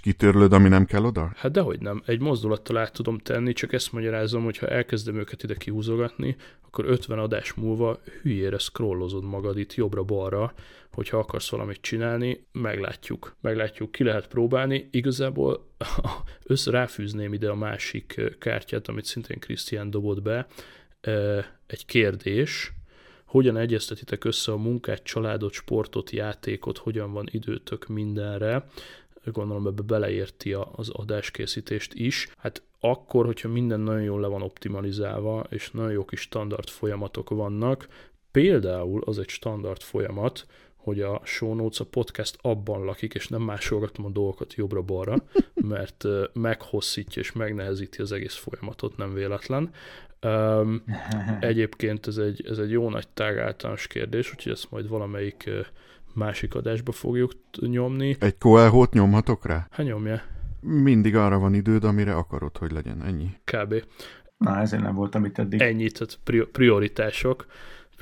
Kitörlöd, 0.07 0.53
ami 0.53 0.69
nem 0.69 0.85
kell 0.85 1.05
oda? 1.05 1.33
Hát 1.37 1.53
dehogy 1.53 1.81
nem. 1.81 2.03
Egy 2.05 2.21
mozdulattal 2.21 2.77
át 2.77 2.93
tudom 2.93 3.19
tenni, 3.19 3.53
csak 3.53 3.73
ezt 3.73 3.93
magyarázom, 3.93 4.45
hogy 4.45 4.59
ha 4.59 4.67
elkezdem 4.67 5.17
őket 5.17 5.43
ide 5.43 5.55
kihúzogatni, 5.55 6.37
akkor 6.67 6.85
50 6.85 7.19
adás 7.19 7.55
múlva 7.55 8.01
hülyére 8.23 8.59
scrollozod 8.59 9.25
magad 9.25 9.59
itt 9.59 9.75
jobbra-balra, 9.75 10.55
hogyha 10.93 11.19
akarsz 11.19 11.51
valamit 11.51 11.81
csinálni, 11.81 12.47
meglátjuk. 12.53 13.37
Meglátjuk, 13.41 13.93
ki 13.93 14.05
lehet 14.05 14.29
próbálni. 14.29 14.89
Igazából 14.91 15.67
össze 16.53 16.71
ráfűzném 16.71 17.33
ide 17.33 17.51
a 17.51 17.55
másik 17.55 18.21
kártyát, 18.39 18.89
amit 18.89 19.05
szintén 19.05 19.39
Krisztián 19.39 19.91
dobott 19.91 20.23
be, 20.23 20.47
egy 21.67 21.87
kérdés, 21.87 22.73
hogyan 23.25 23.57
egyeztetitek 23.57 24.25
össze 24.25 24.53
a 24.53 24.57
munkát, 24.57 25.03
családot, 25.03 25.53
sportot, 25.53 26.11
játékot, 26.11 26.79
hogyan 26.79 27.13
van 27.13 27.29
időtök 27.31 27.87
mindenre 27.87 28.67
gondolom 29.33 29.67
ebbe 29.67 29.83
beleérti 29.83 30.53
az 30.53 30.89
adáskészítést 30.89 31.95
is. 31.95 32.29
Hát 32.37 32.63
akkor, 32.81 33.25
hogyha 33.25 33.49
minden 33.49 33.81
nagyon 33.81 34.03
jól 34.03 34.21
le 34.21 34.27
van 34.27 34.43
optimalizálva, 34.43 35.47
és 35.49 35.71
nagyon 35.71 35.93
jó 35.93 36.05
kis 36.05 36.21
standard 36.21 36.69
folyamatok 36.69 37.31
vannak, 37.31 37.89
például 38.31 39.03
az 39.05 39.19
egy 39.19 39.29
standard 39.29 39.81
folyamat, 39.81 40.47
hogy 40.87 41.01
a 41.01 41.21
show 41.25 41.55
notes, 41.55 41.81
a 41.81 41.85
podcast 41.85 42.39
abban 42.41 42.85
lakik, 42.85 43.15
és 43.15 43.29
nem 43.29 43.43
másolgatom 43.43 44.05
a 44.05 44.11
dolgokat 44.11 44.55
jobbra-balra, 44.55 45.17
mert 45.55 46.05
meghosszítja 46.33 47.23
és 47.23 47.33
megnehezíti 47.33 48.01
az 48.01 48.13
egész 48.13 48.35
folyamatot, 48.35 48.97
nem 48.97 49.15
véletlen. 49.15 49.71
Um, 50.23 50.85
egyébként 51.41 52.07
ez 52.07 52.17
egy, 52.17 52.47
ez 52.47 52.59
egy 52.59 52.71
jó 52.71 52.91
nagy 52.91 53.09
tág 53.09 53.39
általános 53.39 53.87
kérdés, 53.87 54.33
úgyhogy 54.33 54.53
ezt 54.53 54.71
majd 54.71 54.89
valamelyik 54.89 55.51
másik 56.17 56.55
adásba 56.55 56.93
fogjuk 56.93 57.33
nyomni. 57.61 58.17
Egy 58.19 58.39
Coelho-t 58.39 58.93
nyomhatok 58.93 59.47
rá? 59.47 59.67
Hát 59.71 59.87
nyomja. 59.87 60.23
Mindig 60.61 61.17
arra 61.17 61.39
van 61.39 61.55
időd, 61.55 61.85
amire 61.85 62.15
akarod, 62.15 62.57
hogy 62.57 62.73
legyen. 62.73 63.03
Ennyi. 63.03 63.31
Kb. 63.45 63.75
Na, 64.37 64.59
ezért 64.61 64.83
nem 64.83 64.95
voltam 64.95 65.25
itt 65.25 65.39
eddig. 65.39 65.61
Ennyi, 65.61 65.91
tehát 65.91 66.19
prioritások. 66.23 66.53
prioritások. 66.53 67.47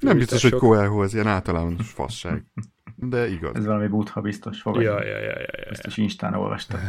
Nem 0.01 0.19
biztos, 0.19 0.43
hogy 0.43 0.53
Coelho, 0.53 1.03
ez 1.03 1.15
ilyen 1.15 1.27
általános 1.27 1.91
fasság. 1.91 2.45
De 2.97 3.29
igaz. 3.29 3.57
Ez 3.57 3.65
valami 3.65 3.89
butha 3.89 4.21
biztos 4.21 4.61
fog. 4.61 4.83
Ja, 4.83 5.05
ja, 5.05 5.19
ja, 5.19 5.19
ja, 5.19 5.39
ja. 5.39 5.71
Ezt 5.71 5.87
is 5.87 5.97
Instán 5.97 6.35
olvastam. 6.35 6.81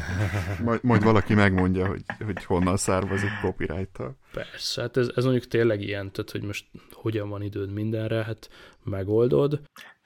majd, 0.64 0.84
majd 0.84 1.04
valaki 1.04 1.34
megmondja, 1.34 1.88
hogy, 1.88 2.04
hogy 2.26 2.44
honnan 2.44 2.78
származik 2.78 3.30
copyright 3.42 3.90
-tal. 3.92 4.18
Persze, 4.32 4.82
hát 4.82 4.98
ez, 4.98 5.12
ez 5.16 5.24
mondjuk 5.24 5.48
tényleg 5.48 5.82
ilyen, 5.82 6.12
tehát 6.12 6.32
hogy 6.32 6.44
most 6.44 6.66
hogyan 6.92 7.30
van 7.30 7.42
időd 7.42 7.74
mindenre, 7.74 8.24
hát 8.24 8.50
megoldod. 8.84 9.62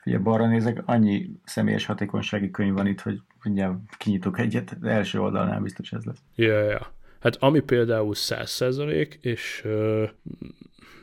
Ugye 0.06 0.20
balra 0.20 0.48
nézek, 0.48 0.82
annyi 0.86 1.30
személyes 1.44 1.86
hatékonysági 1.86 2.52
könyv 2.52 2.74
van 2.74 2.88
itt, 2.88 3.02
hogy 3.02 3.22
ugye 3.46 3.68
kinyitok 3.98 4.40
egyet, 4.40 4.80
de 4.80 4.90
első 4.90 5.20
oldalnál 5.20 5.60
biztos 5.60 5.92
ez 5.92 6.04
lesz. 6.04 6.22
Ja, 6.36 6.48
yeah, 6.48 6.70
ja. 6.70 6.94
Hát 7.20 7.36
ami 7.36 7.60
például 7.60 8.14
100% 8.16 9.14
és 9.22 9.62
uh, 9.66 10.10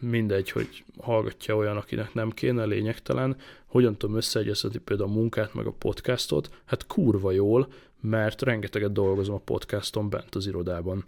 mindegy, 0.00 0.50
hogy 0.50 0.84
hallgatja 0.98 1.56
olyan, 1.56 1.76
akinek 1.76 2.14
nem 2.14 2.30
kéne, 2.30 2.64
lényegtelen, 2.64 3.36
hogyan 3.66 3.96
tudom 3.96 4.16
összeegyeztetni 4.16 4.78
például 4.78 5.10
a 5.10 5.12
munkát, 5.12 5.54
meg 5.54 5.66
a 5.66 5.72
podcastot, 5.72 6.62
hát 6.64 6.86
kurva 6.86 7.30
jól, 7.30 7.68
mert 8.00 8.42
rengeteget 8.42 8.92
dolgozom 8.92 9.34
a 9.34 9.38
podcaston 9.44 10.10
bent 10.10 10.34
az 10.34 10.46
irodában. 10.46 11.04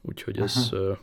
Úgyhogy 0.00 0.38
ez 0.38 0.68
uh, 0.72 0.96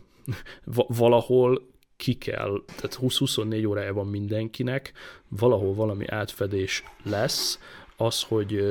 valahol 0.97 1.67
ki 1.99 2.13
kell, 2.13 2.63
tehát 2.65 2.97
20-24 3.01 3.67
órája 3.67 3.93
van 3.93 4.07
mindenkinek, 4.07 4.91
valahol 5.27 5.73
valami 5.73 6.07
átfedés 6.07 6.83
lesz, 7.03 7.59
az, 7.97 8.21
hogy 8.21 8.63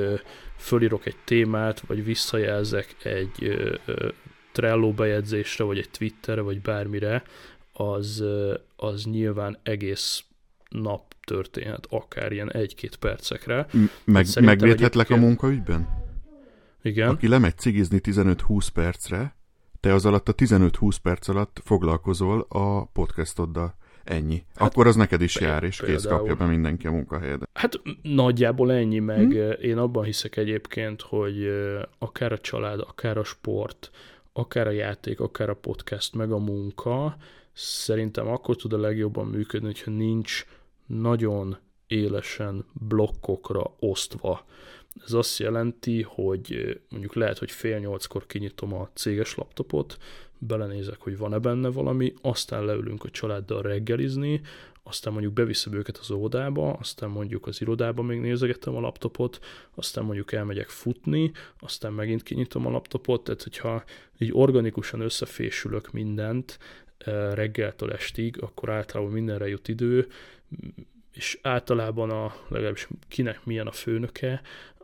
fölírok 0.57 1.05
egy 1.05 1.15
témát, 1.23 1.79
vagy 1.79 2.03
visszajelzek 2.03 2.95
egy 3.03 3.57
Trello 4.51 4.93
bejegyzésre, 4.93 5.63
vagy 5.63 5.77
egy 5.77 5.89
Twitterre, 5.89 6.41
vagy 6.41 6.61
bármire, 6.61 7.23
az, 7.73 8.23
az 8.75 9.03
nyilván 9.05 9.57
egész 9.63 10.23
nap 10.69 11.13
történhet, 11.23 11.87
akár 11.89 12.31
ilyen 12.31 12.51
egy-két 12.51 12.95
percekre. 12.95 13.67
Meg, 14.03 14.25
megvédhetlek 14.41 15.09
a 15.09 15.15
munkaügyben? 15.15 15.87
Igen. 16.81 17.09
Aki 17.09 17.27
lemegy 17.27 17.57
cigizni 17.57 17.99
15-20 18.03 18.67
percre, 18.73 19.35
te 19.79 19.93
az 19.93 20.05
alatt 20.05 20.29
a 20.29 20.33
15-20 20.33 20.95
perc 21.03 21.27
alatt 21.27 21.61
foglalkozol 21.63 22.45
a 22.49 22.85
podcastoddal. 22.85 23.77
Ennyi. 24.03 24.43
Hát, 24.55 24.69
Akkor 24.69 24.87
az 24.87 24.95
neked 24.95 25.21
is 25.21 25.39
jár, 25.39 25.63
és 25.63 25.81
kész 25.81 26.05
kapja 26.05 26.35
be 26.35 26.45
mindenki 26.45 26.87
a 26.87 26.91
munkahelyed. 26.91 27.41
Hát 27.53 27.81
nagyjából 28.01 28.71
ennyi, 28.71 28.99
meg 28.99 29.31
hmm? 29.31 29.51
én 29.61 29.77
abban 29.77 30.03
hiszek 30.03 30.37
egyébként, 30.37 31.01
hogy 31.01 31.47
akár 31.99 32.31
a 32.31 32.37
család, 32.37 32.79
akár 32.79 33.17
a 33.17 33.23
sport, 33.23 33.91
akár 34.33 34.67
a 34.67 34.71
játék, 34.71 35.19
akár 35.19 35.49
a 35.49 35.55
podcast, 35.55 36.15
meg 36.15 36.31
a 36.31 36.37
munka, 36.37 37.17
szerintem 37.53 38.27
akkor 38.27 38.55
tud 38.55 38.73
a 38.73 38.77
legjobban 38.77 39.27
működni, 39.27 39.67
hogyha 39.67 39.91
nincs 39.91 40.45
nagyon 40.85 41.57
élesen 41.87 42.65
blokkokra 42.73 43.75
osztva. 43.79 44.45
Ez 45.05 45.13
azt 45.13 45.39
jelenti, 45.39 46.01
hogy 46.01 46.79
mondjuk 46.89 47.15
lehet, 47.15 47.37
hogy 47.37 47.51
fél 47.51 47.77
nyolckor 47.77 48.25
kinyitom 48.25 48.73
a 48.73 48.89
céges 48.93 49.35
laptopot, 49.35 49.97
belenézek, 50.37 50.99
hogy 50.99 51.17
van-e 51.17 51.39
benne 51.39 51.69
valami, 51.69 52.13
aztán 52.21 52.65
leülünk 52.65 53.03
a 53.03 53.09
családdal 53.09 53.61
reggelizni, 53.61 54.41
aztán 54.83 55.13
mondjuk 55.13 55.33
beviszem 55.33 55.73
őket 55.73 55.97
az 55.97 56.11
óvodába, 56.11 56.73
aztán 56.73 57.09
mondjuk 57.09 57.47
az 57.47 57.61
irodába 57.61 58.01
még 58.01 58.19
nézegetem 58.19 58.75
a 58.75 58.79
laptopot, 58.79 59.39
aztán 59.75 60.03
mondjuk 60.03 60.31
elmegyek 60.31 60.69
futni, 60.69 61.31
aztán 61.59 61.93
megint 61.93 62.23
kinyitom 62.23 62.65
a 62.65 62.69
laptopot, 62.69 63.23
tehát 63.23 63.43
hogyha 63.43 63.83
így 64.17 64.29
organikusan 64.33 64.99
összefésülök 64.99 65.91
mindent 65.91 66.57
reggeltől 67.33 67.91
estig, 67.91 68.41
akkor 68.41 68.69
általában 68.69 69.13
mindenre 69.13 69.47
jut 69.47 69.67
idő, 69.67 70.07
és 71.13 71.39
általában 71.41 72.09
a, 72.09 72.35
legalábbis 72.47 72.87
kinek 73.07 73.45
milyen 73.45 73.67
a 73.67 73.71
főnöke, 73.71 74.41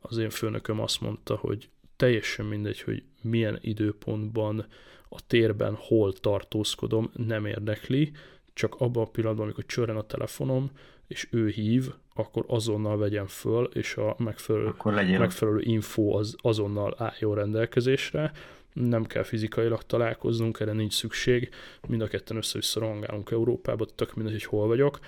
az 0.09 0.17
én 0.17 0.29
főnököm 0.29 0.79
azt 0.79 1.01
mondta, 1.01 1.35
hogy 1.35 1.69
teljesen 1.95 2.45
mindegy, 2.45 2.81
hogy 2.81 3.03
milyen 3.21 3.57
időpontban 3.61 4.65
a 5.09 5.27
térben 5.27 5.75
hol 5.75 6.13
tartózkodom, 6.13 7.11
nem 7.13 7.45
érdekli, 7.45 8.11
csak 8.53 8.75
abban 8.75 9.03
a 9.03 9.09
pillanatban, 9.09 9.45
amikor 9.45 9.65
csörren 9.65 9.97
a 9.97 10.05
telefonom, 10.05 10.71
és 11.07 11.27
ő 11.31 11.47
hív, 11.47 11.93
akkor 12.13 12.43
azonnal 12.47 12.97
vegyem 12.97 13.27
föl, 13.27 13.65
és 13.73 13.95
a 13.95 14.15
megfelelő, 14.17 14.73
megfelelő 15.19 15.61
info 15.61 16.17
az 16.17 16.35
azonnal 16.37 16.95
álljon 16.97 17.35
rendelkezésre. 17.35 18.31
Nem 18.73 19.05
kell 19.05 19.23
fizikailag 19.23 19.83
találkoznunk, 19.83 20.59
erre 20.59 20.71
nincs 20.71 20.93
szükség. 20.93 21.49
Mind 21.87 22.01
a 22.01 22.07
ketten 22.07 22.37
össze-vissza 22.37 22.95
Európába, 23.31 23.85
tök 23.85 24.15
mindegy, 24.15 24.33
hogy 24.33 24.43
hol 24.43 24.67
vagyok. 24.67 24.99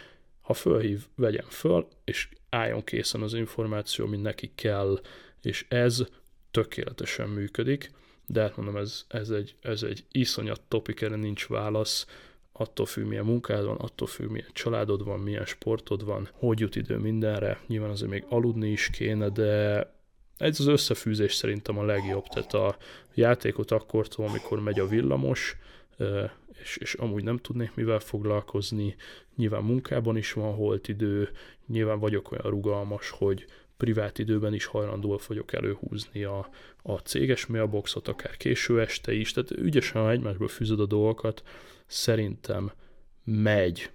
Ha 0.47 0.53
fölhív, 0.53 1.05
vegyem 1.15 1.45
föl, 1.49 1.87
és 2.03 2.29
álljon 2.49 2.83
készen 2.83 3.21
az 3.21 3.33
információ, 3.33 4.05
ami 4.05 4.17
neki 4.17 4.51
kell, 4.55 5.01
és 5.41 5.65
ez 5.69 6.03
tökéletesen 6.51 7.29
működik, 7.29 7.91
de 8.25 8.41
hát 8.41 8.57
mondom, 8.57 8.77
ez, 8.77 9.05
ez, 9.07 9.29
egy, 9.29 9.55
ez 9.61 9.83
egy 9.83 10.05
iszonyat 10.11 10.61
topik, 10.67 11.01
erre 11.01 11.15
nincs 11.15 11.47
válasz, 11.47 12.05
attól 12.51 12.85
függ, 12.85 13.05
milyen 13.05 13.25
munkád 13.25 13.65
van, 13.65 13.77
attól 13.77 14.07
függ, 14.07 14.29
milyen 14.29 14.49
családod 14.53 15.03
van, 15.03 15.19
milyen 15.19 15.45
sportod 15.45 16.05
van, 16.05 16.29
hogy 16.31 16.59
jut 16.59 16.75
idő 16.75 16.97
mindenre, 16.97 17.61
nyilván 17.67 17.89
azért 17.89 18.11
még 18.11 18.25
aludni 18.29 18.69
is 18.69 18.89
kéne, 18.89 19.29
de 19.29 19.79
ez 20.37 20.59
az 20.59 20.67
összefűzés 20.67 21.33
szerintem 21.33 21.77
a 21.77 21.85
legjobb, 21.85 22.27
tehát 22.27 22.53
a 22.53 22.77
játékot 23.13 23.71
akkor 23.71 24.07
amikor 24.15 24.61
megy 24.61 24.79
a 24.79 24.87
villamos, 24.87 25.57
és, 26.61 26.77
és 26.77 26.93
amúgy 26.93 27.23
nem 27.23 27.37
tudnék 27.37 27.75
mivel 27.75 27.99
foglalkozni, 27.99 28.95
nyilván 29.35 29.63
munkában 29.63 30.17
is 30.17 30.33
van 30.33 30.53
holt 30.53 30.87
idő, 30.87 31.29
nyilván 31.67 31.99
vagyok 31.99 32.31
olyan 32.31 32.49
rugalmas, 32.49 33.09
hogy 33.09 33.45
privát 33.77 34.19
időben 34.19 34.53
is 34.53 34.65
hajlandó 34.65 35.19
vagyok 35.27 35.53
előhúzni 35.53 36.23
a, 36.23 36.49
a 36.81 36.97
céges 36.97 37.45
mailboxot, 37.45 38.07
akár 38.07 38.37
késő 38.37 38.81
este 38.81 39.13
is, 39.13 39.31
tehát 39.31 39.51
ügyesen, 39.51 40.09
egymásból 40.09 40.47
fűzöd 40.47 40.79
a 40.79 40.85
dolgokat, 40.85 41.43
szerintem 41.85 42.71
megy. 43.23 43.91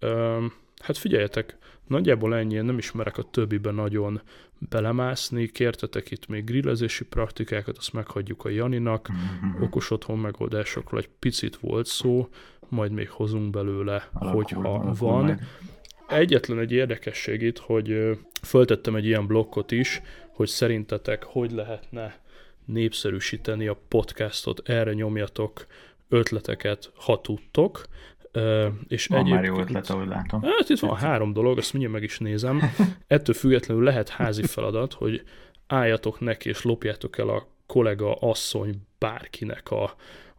Üm, 0.00 0.52
hát 0.82 0.96
figyeljetek, 0.96 1.58
nagyjából 1.86 2.36
ennyi, 2.36 2.56
nem 2.56 2.78
ismerek 2.78 3.18
a 3.18 3.22
többiben 3.22 3.74
nagyon 3.74 4.22
belemászni, 4.68 5.46
kértetek 5.46 6.10
itt 6.10 6.26
még 6.26 6.44
grillezési 6.44 7.04
praktikákat, 7.04 7.78
azt 7.78 7.92
meghagyjuk 7.92 8.44
a 8.44 8.48
Janinak, 8.48 9.08
mm-hmm. 9.12 9.62
okos 9.62 9.90
otthon 9.90 10.18
megoldásokról 10.18 11.00
egy 11.00 11.10
picit 11.18 11.56
volt 11.56 11.86
szó, 11.86 12.28
majd 12.68 12.92
még 12.92 13.10
hozunk 13.10 13.50
belőle, 13.50 14.08
alakul, 14.12 14.42
hogyha 14.42 14.60
alakul 14.60 14.94
van. 14.94 15.24
Meg. 15.24 15.42
Egyetlen 16.08 16.58
egy 16.58 16.72
érdekesség 16.72 17.42
itt, 17.42 17.58
hogy 17.58 18.18
föltettem 18.42 18.94
egy 18.94 19.06
ilyen 19.06 19.26
blokkot 19.26 19.70
is, 19.70 20.02
hogy 20.28 20.48
szerintetek 20.48 21.22
hogy 21.22 21.52
lehetne 21.52 22.22
népszerűsíteni 22.64 23.66
a 23.66 23.80
podcastot, 23.88 24.68
erre 24.68 24.92
nyomjatok 24.92 25.66
ötleteket, 26.08 26.92
ha 26.94 27.20
tudtok. 27.20 27.84
És 28.88 29.06
van 29.06 29.28
már 29.28 29.44
jó 29.44 29.58
ötlet, 29.58 29.90
ahogy 29.90 30.06
látom. 30.06 30.42
Hát 30.42 30.68
itt 30.68 30.78
van 30.78 30.96
három 30.96 31.32
dolog, 31.32 31.58
azt 31.58 31.72
mindjárt 31.72 31.94
meg 31.94 32.04
is 32.04 32.18
nézem. 32.18 32.62
Ettől 33.06 33.34
függetlenül 33.34 33.84
lehet 33.84 34.08
házi 34.08 34.42
feladat, 34.42 34.92
hogy 34.92 35.22
álljatok 35.66 36.20
neki 36.20 36.48
és 36.48 36.62
lopjátok 36.62 37.18
el 37.18 37.28
a 37.28 37.46
kollega, 37.66 38.14
asszony, 38.14 38.74
bárkinek 38.98 39.70
a, 39.70 39.82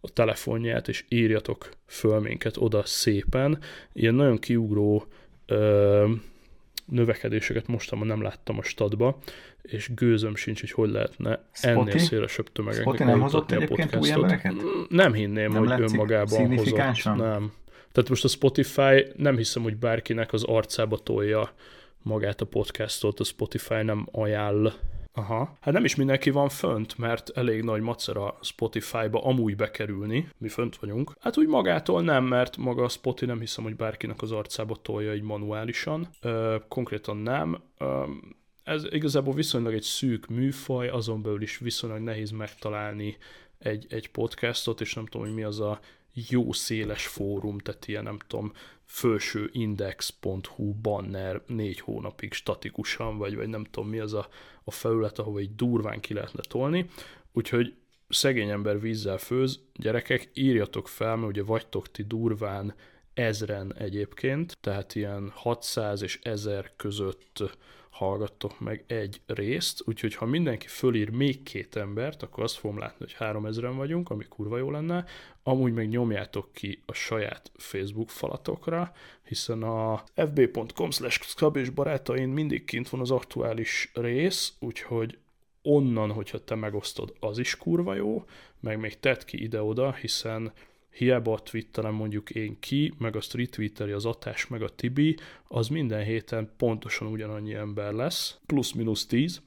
a 0.02 0.10
telefonját, 0.14 0.88
és 0.88 1.06
írjatok 1.10 1.70
föl 1.86 2.20
minket 2.20 2.58
oda 2.58 2.82
szépen. 2.86 3.60
Ilyen 3.94 4.16
nagyon 4.16 4.40
kiugró 4.40 5.06
ö, 5.46 6.08
növekedéseket 6.86 7.68
mostanában 7.68 8.08
nem 8.08 8.22
láttam 8.22 8.58
a 8.58 8.64
stadba, 8.64 9.18
és 9.62 9.94
gőzöm 9.94 10.36
sincs, 10.36 10.60
hogy 10.60 10.72
hogy 10.72 10.90
lehetne 10.90 11.44
Spotify? 11.52 11.80
ennél 11.80 11.98
szélesebb 11.98 12.52
tömegeknek 12.52 12.86
Spotify 12.86 13.10
nem 13.10 13.22
hozott 13.22 13.52
egyébként 13.52 13.96
új 13.96 14.12
embereket? 14.12 14.54
Nem 14.90 15.14
hinném, 15.14 15.52
nem 15.52 15.66
hogy 15.66 15.82
önmagában 15.82 16.58
hozott. 16.58 17.04
Nem. 17.04 17.52
Tehát 17.96 18.10
most 18.10 18.24
a 18.24 18.28
Spotify 18.28 19.06
nem 19.16 19.38
hiszem, 19.38 19.64
hogy 19.64 19.78
bárkinek 19.78 20.34
az 20.34 20.44
arcába 20.44 20.98
tolja 20.98 21.52
magát 22.02 22.42
a 22.42 22.46
podcastot, 22.46 23.20
a 23.20 23.24
Spotify 23.24 23.84
nem 23.84 24.08
ajánl. 24.12 24.74
Aha. 25.14 25.58
Hát 25.62 25.74
nem 25.74 25.84
is 25.84 25.96
mindenki 25.96 26.30
van 26.30 26.50
fönt, 26.50 26.98
mert 26.98 27.30
elég 27.30 27.64
nagy 27.64 27.82
macera 27.82 28.38
Spotify-ba 28.42 29.24
amúgy 29.24 29.56
bekerülni. 29.56 30.28
Mi 30.38 30.48
fönt 30.48 30.76
vagyunk. 30.76 31.16
Hát 31.20 31.38
úgy 31.38 31.48
magától 31.48 32.02
nem, 32.02 32.24
mert 32.24 32.58
maga 32.58 32.84
a 32.84 32.90
Spotify 32.90 33.26
nem 33.26 33.40
hiszem, 33.40 33.64
hogy 33.64 33.76
bárkinek 33.76 34.22
az 34.22 34.32
arcába 34.32 34.76
tolja 34.76 35.12
egy 35.12 35.22
manuálisan. 35.22 36.10
Ö, 36.22 36.56
konkrétan 36.68 37.18
nem. 37.18 37.62
Ö, 37.78 38.04
ez 38.64 38.84
igazából 38.90 39.34
viszonylag 39.34 39.74
egy 39.74 39.82
szűk 39.82 40.28
műfaj, 40.28 40.88
azon 40.88 41.22
belül 41.22 41.42
is 41.42 41.58
viszonylag 41.58 42.00
nehéz 42.00 42.32
megtalálni 42.32 43.18
egy, 43.60 43.86
egy 43.90 44.10
podcastot, 44.10 44.82
és 44.82 44.94
nem 44.94 45.06
tudom, 45.06 45.28
hogy 45.28 45.36
mi 45.36 45.44
az 45.44 45.60
a 45.60 45.80
jó 46.30 46.52
széles 46.52 47.08
fórum, 47.08 47.58
tehát 47.58 47.88
ilyen 47.88 48.04
nem 48.04 48.20
tudom, 48.28 48.54
felső 48.86 49.50
index.hu 49.52 50.74
banner 50.74 51.42
négy 51.48 51.80
hónapig 51.80 52.34
statikusan, 52.34 53.18
vagy, 53.18 53.36
vagy 53.36 53.48
nem 53.48 53.64
tudom 53.64 53.90
mi 53.90 54.00
az 54.00 54.14
a, 54.14 54.28
a 54.64 54.72
felület, 54.72 55.20
ahova 55.20 55.40
egy 55.40 55.56
durván 55.56 56.00
ki 56.00 56.14
lehetne 56.14 56.42
tolni. 56.48 56.90
Úgyhogy 57.32 57.74
szegény 58.10 58.50
ember 58.50 58.82
vízzel 58.82 59.18
főz, 59.18 59.60
gyerekek, 59.74 60.30
írjatok 60.34 60.88
fel, 60.88 61.16
mert 61.16 61.32
ugye 61.32 61.44
vagytok 61.44 61.92
ti 61.92 62.04
durván 62.04 62.76
ezren 63.14 63.74
egyébként, 63.78 64.58
tehát 64.62 64.96
ilyen 64.96 65.32
600 65.34 66.02
és 66.02 66.20
1000 66.22 66.72
között 66.76 67.44
hallgattok 67.96 68.60
meg 68.60 68.84
egy 68.88 69.22
részt, 69.26 69.82
úgyhogy 69.86 70.16
ha 70.16 70.26
mindenki 70.26 70.68
fölír 70.68 71.10
még 71.10 71.44
két 71.44 71.76
embert, 71.76 72.24
akkor 72.24 72.44
azt 72.44 72.58
fogom 72.58 72.78
látni, 72.78 73.06
hogy 73.06 73.16
3000-en 73.20 73.74
vagyunk, 73.76 74.10
ami 74.10 74.26
kurva 74.30 74.58
jó 74.58 74.72
lenne, 74.72 75.06
amúgy 75.44 75.74
meg 75.74 75.88
nyomjátok 75.88 76.54
ki 76.54 76.82
a 76.86 76.94
saját 76.94 77.52
Facebook 77.58 78.10
falatokra, 78.10 78.92
hiszen 79.24 79.64
a 79.64 80.04
fb.com 80.16 80.92
slash 80.92 81.46
és 81.54 81.70
barátain 81.70 82.30
mindig 82.30 82.66
kint 82.66 82.90
van 82.90 83.02
az 83.02 83.12
aktuális 83.12 83.92
rész, 83.94 84.54
úgyhogy 84.60 85.18
onnan, 85.62 86.12
hogyha 86.12 86.44
te 86.44 86.56
megosztod, 86.56 87.14
az 87.20 87.38
is 87.38 87.58
kurva 87.58 87.94
jó, 87.94 88.24
meg 88.60 88.80
még 88.80 89.00
tedd 89.00 89.26
ki 89.26 89.42
ide-oda, 89.42 89.94
hiszen 89.94 90.54
hiába 90.98 91.34
a 91.34 91.40
Twitteren 91.40 91.94
mondjuk 91.94 92.30
én 92.30 92.60
ki, 92.60 92.94
meg 92.98 93.16
azt 93.16 93.34
retweeteli 93.34 93.92
az 93.92 94.06
Atás, 94.06 94.48
meg 94.48 94.62
a 94.62 94.70
Tibi, 94.70 95.18
az 95.48 95.68
minden 95.68 96.04
héten 96.04 96.50
pontosan 96.58 97.08
ugyanannyi 97.08 97.54
ember 97.54 97.94
lesz, 97.94 98.38
plusz-minusz 98.46 99.06
10, 99.06 99.42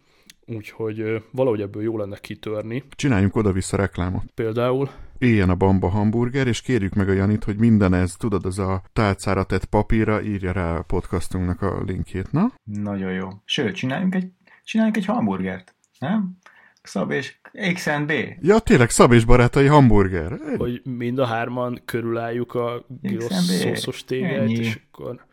úgyhogy 0.46 1.22
valahogy 1.30 1.60
ebből 1.60 1.82
jó 1.82 1.98
lenne 1.98 2.18
kitörni. 2.18 2.82
Csináljunk 2.90 3.36
oda-vissza 3.36 3.76
reklámot. 3.76 4.24
Például 4.34 4.90
Éljen 5.18 5.50
a 5.50 5.54
Bamba 5.54 5.88
hamburger, 5.88 6.46
és 6.46 6.60
kérjük 6.60 6.94
meg 6.94 7.08
a 7.08 7.12
Janit, 7.12 7.44
hogy 7.44 7.58
minden 7.58 7.94
ez, 7.94 8.16
tudod, 8.16 8.44
az 8.44 8.58
a 8.58 8.82
tálcára 8.92 9.44
tett 9.44 9.64
papírra 9.64 10.22
írja 10.22 10.52
rá 10.52 10.76
a 10.76 10.82
podcastunknak 10.82 11.62
a 11.62 11.82
linkjét, 11.82 12.32
na? 12.32 12.52
Nagyon 12.64 13.12
jó. 13.12 13.28
Sőt, 13.44 13.74
csináljunk 13.74 14.14
egy, 14.14 14.32
csináljunk 14.64 14.96
egy 14.96 15.04
hamburgert, 15.04 15.74
nem? 15.98 16.38
Szab 16.82 17.10
és 17.10 17.38
XNB. 17.74 18.12
Ja, 18.42 18.58
tényleg 18.58 18.90
Szab 18.90 19.12
és 19.12 19.24
barátai 19.24 19.66
hamburger. 19.66 20.38
hogy 20.56 20.82
mind 20.84 21.18
a 21.18 21.26
hárman 21.26 21.80
körülálljuk 21.84 22.54
a 22.54 22.86
szószos 23.62 24.04
tégelyt, 24.04 24.38
Ennyi. 24.40 24.54
és 24.58 24.78
akkor 24.92 25.26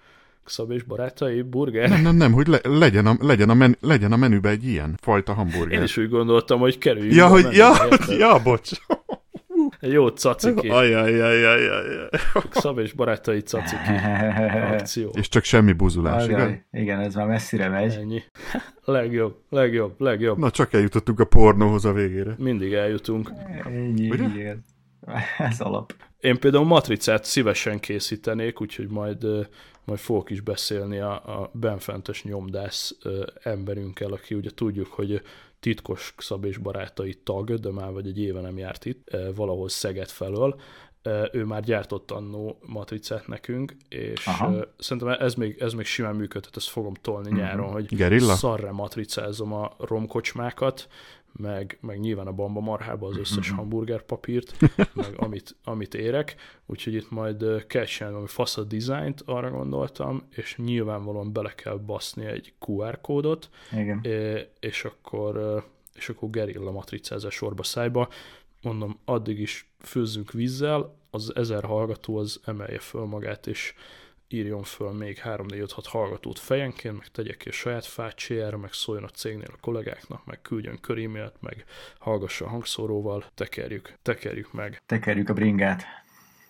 Szab 0.46 0.72
és 0.72 0.84
barátai 0.84 1.42
burger. 1.42 1.90
Nem, 1.90 2.02
nem, 2.02 2.16
nem, 2.16 2.32
hogy 2.32 2.48
le, 2.48 2.60
legyen, 2.64 3.06
a, 3.06 3.16
legyen, 3.20 3.50
a 3.50 3.54
men, 3.54 3.78
legyen 3.82 4.12
a 4.12 4.16
menübe 4.16 4.50
egy 4.50 4.66
ilyen 4.68 4.98
fajta 5.02 5.32
Én 5.32 5.38
hamburger. 5.38 5.84
is 5.84 5.98
úgy 5.98 6.10
gondoltam, 6.10 6.60
hogy 6.60 6.78
kerüljünk 6.78 7.16
Ja, 7.16 7.28
hogy, 7.28 7.42
menübe, 7.44 7.58
ja, 7.58 7.76
ja, 8.18 8.42
bocs. 8.44 8.72
Egy 9.86 9.92
jó 9.92 10.08
caciki. 10.08 10.70
Ajajajajajaj. 10.70 12.10
Szab 12.50 12.80
és 12.80 12.94
barátai 12.94 13.40
caciki 13.40 13.92
akció. 14.74 15.12
És 15.18 15.28
csak 15.28 15.44
semmi 15.44 15.74
buzulás? 15.74 16.28
Ajaj, 16.28 16.66
igen, 16.72 17.00
ez 17.00 17.16
már 17.16 17.28
messzire 17.28 17.68
megy. 17.68 17.94
Ennyi. 17.94 18.24
legjobb, 18.86 19.36
legjobb, 19.50 20.02
legjobb. 20.02 20.38
Na, 20.38 20.52
csak 20.52 20.74
eljutottunk 20.74 21.20
a 21.20 21.26
pornóhoz 21.26 21.86
a 21.86 21.94
végére. 21.94 22.36
Mindig 22.38 22.74
eljutunk. 22.74 23.32
Ennyi, 23.66 24.10
Ugye? 24.10 24.24
igen. 24.24 24.64
Ez 25.38 25.60
alap. 25.60 25.94
Én 26.20 26.40
például 26.40 26.66
matricát 26.66 27.24
szívesen 27.24 27.80
készítenék, 27.80 28.62
úgyhogy 28.62 28.88
majd, 28.88 29.26
majd 29.84 30.00
fogok 30.00 30.30
is 30.30 30.42
beszélni 30.42 31.00
a, 31.00 31.12
a 31.12 31.52
benfentes 31.54 32.24
nyomdász 32.24 32.96
emberünkkel, 33.44 34.12
aki 34.12 34.36
ugye 34.36 34.50
tudjuk, 34.56 34.88
hogy 34.88 35.22
titkos 35.60 36.14
Szab 36.18 36.46
és 36.46 36.58
barátai 36.58 37.14
tag, 37.14 37.54
de 37.54 37.72
már 37.72 37.92
vagy 37.92 38.08
egy 38.08 38.20
éve 38.20 38.42
nem 38.42 38.58
járt 38.58 38.86
itt, 38.86 39.08
ö, 39.12 39.30
valahol 39.36 39.70
Szeged 39.70 40.10
felől. 40.10 40.60
Ö, 41.02 41.26
Ő 41.32 41.44
már 41.46 41.62
gyártott 41.64 42.12
annó 42.12 42.58
matricát 42.66 43.28
nekünk, 43.28 43.76
és 43.90 44.28
Aha. 44.28 44.54
ö, 44.54 44.66
szerintem 44.78 45.16
ez 45.20 45.34
még, 45.36 45.58
ez 45.60 45.74
még 45.74 45.86
simán 45.86 46.16
működhet, 46.16 46.56
ezt 46.58 46.70
fogom 46.70 46.94
tolni 46.94 47.30
Mhm. 47.30 47.40
nyáron, 47.40 47.72
hogy 47.72 47.96
Gerilla? 47.96 48.34
szarra 48.34 48.72
matricázom 48.72 49.54
a 49.54 49.76
romkocsmákat, 49.80 50.88
meg, 51.38 51.78
meg 51.82 52.00
nyilván 52.00 52.28
a 52.28 52.32
bamba 52.32 52.60
marhába 52.60 53.08
az 53.08 53.18
összes 53.18 53.48
Mhm. 53.50 53.58
hamburgerpapírt, 53.58 54.56
meg 54.94 55.14
amit, 55.18 55.56
amit 55.64 55.94
érek, 55.94 56.36
úgyhogy 56.66 56.94
itt 56.94 57.12
majd 57.12 57.66
kell 57.68 57.84
csinálni 57.86 58.14
valami 58.16 58.32
fasz 58.34 58.58
a 58.58 58.64
dizájnt, 58.64 59.22
arra 59.26 59.50
gondoltam, 59.50 60.24
és 60.30 60.56
nyilvánvalóan 60.58 61.34
bele 61.34 61.54
kell 61.56 61.78
baszni 61.78 62.26
egy 62.26 62.54
QR 62.60 63.02
kódot, 63.02 63.50
Igen. 63.72 64.00
és 64.60 64.84
akkor, 64.86 65.64
és 65.94 66.10
akkor 66.10 66.30
gerilla 66.30 66.72
matricázás 66.72 67.34
sorba 67.34 67.64
szájba. 67.64 68.10
Mondom, 68.62 69.00
addig 69.06 69.40
is 69.40 69.70
főzzünk 69.80 70.32
vízzel, 70.32 70.96
az 71.10 71.36
ezer 71.36 71.64
hallgató 71.64 72.18
az 72.18 72.40
emelje 72.46 72.80
föl 72.80 73.06
magát, 73.06 73.48
és 73.48 73.74
írjon 74.28 74.64
föl 74.64 74.92
még 74.92 75.18
3 75.18 75.46
4 75.46 75.60
5 75.60 75.72
6 75.72 75.88
hallgatót 75.88 76.40
fejenként, 76.40 76.98
meg 76.98 77.08
tegye 77.08 77.34
ki 77.34 77.50
a 77.50 77.52
saját 77.52 77.86
fácsiára, 77.86 78.58
meg 78.58 78.74
szóljon 78.74 79.04
a 79.04 79.08
cégnél 79.08 79.50
a 79.54 79.60
kollégáknak, 79.60 80.26
meg 80.26 80.42
küldjön 80.42 80.80
körímélt, 80.82 81.36
meg 81.40 81.66
hallgassa 82.00 82.46
a 82.46 82.50
hangszóróval, 82.50 83.26
tekerjük, 83.34 83.94
tekerjük 84.02 84.54
meg. 84.54 84.82
Tekerjük 84.86 85.30
a 85.30 85.34
bringát, 85.34 85.84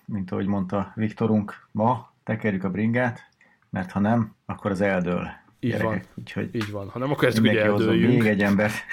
mint 0.06 0.32
ahogy 0.32 0.46
mondta 0.46 0.92
Viktorunk 0.96 1.68
ma, 1.72 2.14
tekerjük 2.24 2.64
a 2.64 2.70
bringát, 2.70 3.30
mert 3.70 3.92
ha 3.92 4.00
nem, 4.00 4.36
akkor 4.46 4.72
az 4.72 4.82
eldől. 4.82 5.28
Így 5.60 5.72
gyerekek. 5.72 5.92
van. 5.92 6.02
Úgyhogy 6.16 6.56
Így 6.56 6.72
van, 6.72 6.90
ha 6.90 7.00
nem 7.00 7.12
akartuk, 7.12 7.40
hogy 7.40 7.44
mindenki 7.44 7.70
hozzon 7.70 7.90
eldőljünk. 7.90 8.22
még 8.22 8.32
egy 8.32 8.42
ember. 8.42 8.72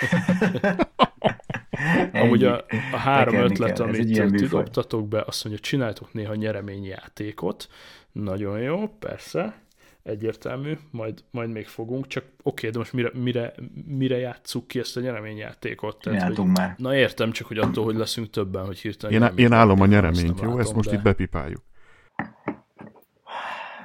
Amúgy 2.13 2.45
a, 2.45 2.65
a 2.93 2.97
három 2.97 3.35
Tekerni 3.35 3.55
ötlet, 3.55 3.77
kell, 3.77 3.87
amit 3.87 4.37
ti 4.37 4.47
dobtatok 4.47 5.09
be, 5.09 5.23
azt 5.27 5.45
mondja, 5.45 5.63
csináltok 5.63 6.13
néha 6.13 6.35
nyereményjátékot. 6.35 7.69
Nagyon 8.13 8.59
jó, 8.61 8.89
persze, 8.99 9.63
egyértelmű, 10.03 10.79
majd, 10.91 11.25
majd 11.31 11.51
még 11.51 11.67
fogunk, 11.67 12.07
csak 12.07 12.25
oké, 12.43 12.69
de 12.71 12.79
most 12.79 12.93
mire, 12.93 13.11
mire, 13.15 13.55
mire 13.87 14.17
játsszuk 14.19 14.67
ki 14.69 14.79
ezt 14.79 14.97
a 14.97 15.01
nyereményjátékot? 15.01 16.05
hogy, 16.05 16.13
Csináltunk 16.13 16.57
már. 16.57 16.75
na 16.77 16.97
értem, 16.97 17.31
csak 17.31 17.47
hogy 17.47 17.59
attól, 17.59 17.85
hogy 17.85 17.97
leszünk 17.97 18.31
többen, 18.31 18.65
hogy 18.65 18.79
hirtelen 18.79 19.23
Én, 19.23 19.45
én 19.45 19.53
állom 19.53 19.81
a 19.81 19.87
nyereményt, 19.87 20.41
jó? 20.41 20.49
Ezt 20.49 20.57
látom, 20.57 20.75
most 20.75 20.89
de- 20.89 20.97
itt 20.97 21.03
bepipáljuk. 21.03 21.63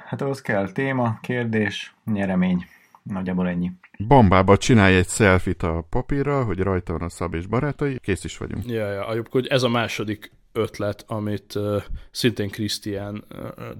Hát 0.06 0.20
ahhoz 0.20 0.40
kell 0.40 0.72
téma, 0.72 1.18
kérdés, 1.22 1.94
nyeremény. 2.04 2.66
Nagyjából 3.02 3.48
ennyi. 3.48 3.72
Bambába 4.06 4.56
csinálj 4.56 4.96
egy 4.96 5.08
selfit 5.08 5.62
a 5.62 5.86
papírral, 5.90 6.44
hogy 6.44 6.58
rajta 6.58 6.92
van 6.92 7.02
a 7.02 7.08
szab 7.08 7.34
és 7.34 7.46
barátai, 7.46 7.98
kész 7.98 8.24
is 8.24 8.38
vagyunk. 8.38 8.66
Ja, 8.66 8.92
ja, 8.92 9.02
egyébként 9.10 9.32
hogy 9.32 9.46
ez 9.46 9.62
a 9.62 9.68
második 9.68 10.32
ötlet, 10.58 11.04
amit 11.06 11.58
szintén 12.10 12.50
Krisztián 12.50 13.24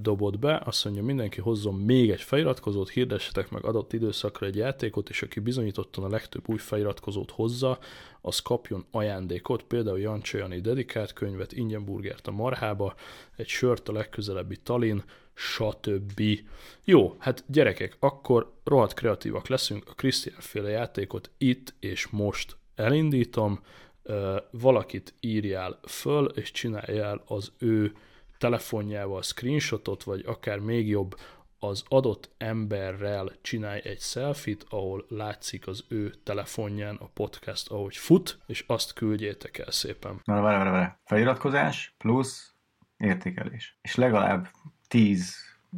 dobott 0.00 0.38
be, 0.38 0.62
azt 0.64 0.84
mondja, 0.84 1.02
mindenki 1.02 1.40
hozzon 1.40 1.74
még 1.74 2.10
egy 2.10 2.20
feliratkozót, 2.20 2.90
hirdessetek 2.90 3.50
meg 3.50 3.64
adott 3.64 3.92
időszakra 3.92 4.46
egy 4.46 4.56
játékot, 4.56 5.08
és 5.08 5.22
aki 5.22 5.40
bizonyítottan 5.40 6.04
a 6.04 6.08
legtöbb 6.08 6.48
új 6.48 6.58
feliratkozót 6.58 7.30
hozza, 7.30 7.78
az 8.20 8.38
kapjon 8.38 8.84
ajándékot, 8.90 9.62
például 9.62 9.98
Jancsi 9.98 10.36
Jani 10.36 10.60
dedikált 10.60 11.12
könyvet, 11.12 11.52
ingyen 11.52 11.84
burgert 11.84 12.26
a 12.26 12.30
marhába, 12.30 12.94
egy 13.36 13.48
sört 13.48 13.88
a 13.88 13.92
legközelebbi 13.92 14.56
Talin, 14.56 15.04
stb. 15.34 16.22
Jó, 16.84 17.14
hát 17.18 17.44
gyerekek, 17.46 17.96
akkor 17.98 18.52
rohadt 18.64 18.94
kreatívak 18.94 19.48
leszünk, 19.48 19.84
a 19.88 19.94
Krisztián 19.94 20.40
féle 20.40 20.68
játékot 20.68 21.30
itt 21.38 21.74
és 21.80 22.06
most 22.06 22.56
elindítom, 22.74 23.60
valakit 24.50 25.14
írjál 25.20 25.78
föl, 25.88 26.24
és 26.26 26.50
csináljál 26.50 27.22
az 27.26 27.52
ő 27.58 27.92
telefonjával 28.38 29.22
screenshotot, 29.22 30.02
vagy 30.02 30.22
akár 30.26 30.58
még 30.58 30.88
jobb, 30.88 31.16
az 31.58 31.84
adott 31.88 32.30
emberrel 32.36 33.32
csinálj 33.42 33.80
egy 33.84 34.00
selfit, 34.00 34.66
ahol 34.68 35.04
látszik 35.08 35.66
az 35.66 35.84
ő 35.88 36.14
telefonján 36.24 36.96
a 36.96 37.10
podcast, 37.14 37.70
ahogy 37.70 37.96
fut, 37.96 38.38
és 38.46 38.64
azt 38.66 38.92
küldjétek 38.92 39.58
el 39.58 39.70
szépen. 39.70 40.20
Várj, 40.24 40.42
várj, 40.42 40.70
várj. 40.70 40.90
Feliratkozás 41.04 41.94
plusz 41.98 42.54
értékelés. 42.96 43.78
És 43.82 43.94
legalább 43.94 44.48
10 44.88 45.34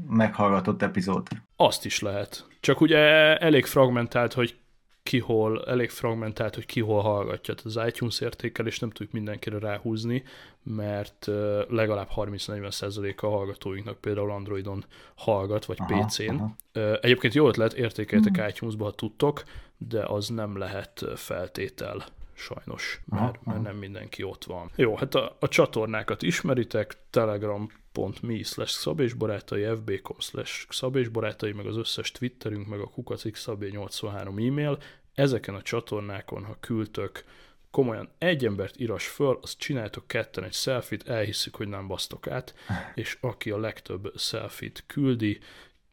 meghallgatott 0.08 0.82
epizód. 0.82 1.28
Azt 1.56 1.84
is 1.84 2.00
lehet. 2.00 2.46
Csak 2.60 2.80
ugye 2.80 2.98
elég 3.38 3.66
fragmentált, 3.66 4.32
hogy 4.32 4.59
ki 5.02 5.18
hol, 5.18 5.64
elég 5.64 5.90
fragmentált, 5.90 6.54
hogy 6.54 6.66
ki 6.66 6.80
hol 6.80 7.02
hallgatja. 7.02 7.54
Tehát 7.54 7.76
az 7.76 7.88
iTunes 7.88 8.20
értékelés 8.20 8.78
nem 8.78 8.90
tudjuk 8.90 9.12
mindenkire 9.12 9.58
ráhúzni, 9.58 10.22
mert 10.62 11.26
legalább 11.68 12.08
30-40% 12.16 13.16
a 13.16 13.26
hallgatóinknak 13.26 13.98
például 13.98 14.30
Androidon 14.30 14.84
hallgat, 15.14 15.64
vagy 15.64 15.78
Aha, 15.80 16.04
PC-n. 16.04 16.28
aha. 16.30 16.56
Egyébként 17.00 17.34
jó 17.34 17.48
ötlet, 17.48 17.72
értékeltek 17.72 18.48
iTunes-ba, 18.48 18.84
ha 18.84 18.90
tudtok, 18.90 19.42
de 19.78 20.04
az 20.04 20.28
nem 20.28 20.58
lehet 20.58 21.04
feltétel 21.14 22.04
sajnos, 22.34 23.00
mert, 23.06 23.44
mert 23.44 23.62
nem 23.62 23.76
mindenki 23.76 24.22
ott 24.22 24.44
van. 24.44 24.70
Jó, 24.74 24.96
hát 24.96 25.14
a, 25.14 25.36
a 25.38 25.48
csatornákat 25.48 26.22
ismeritek, 26.22 26.96
telegram.me 27.92 28.44
slash 28.44 28.72
szabésbarátai, 28.72 29.64
fb.com 29.64 30.18
slash 30.18 30.66
szabésbarátai, 30.68 31.52
meg 31.52 31.66
az 31.66 31.76
összes 31.76 32.10
twitterünk, 32.10 32.66
meg 32.66 32.80
a 32.80 32.90
kukacxabé83 32.90 34.48
e-mail. 34.48 34.78
Ezeken 35.14 35.54
a 35.54 35.62
csatornákon, 35.62 36.44
ha 36.44 36.56
küldtök 36.60 37.24
komolyan 37.70 38.10
egy 38.18 38.44
embert 38.44 38.80
íras 38.80 39.06
föl, 39.06 39.38
azt 39.42 39.58
csináltok 39.58 40.06
ketten 40.06 40.44
egy 40.44 40.52
selfit, 40.52 41.08
elhisszük, 41.08 41.56
hogy 41.56 41.68
nem 41.68 41.86
basztok 41.86 42.26
át, 42.26 42.54
és 42.94 43.18
aki 43.20 43.50
a 43.50 43.58
legtöbb 43.58 44.12
selfit 44.16 44.84
küldi, 44.86 45.38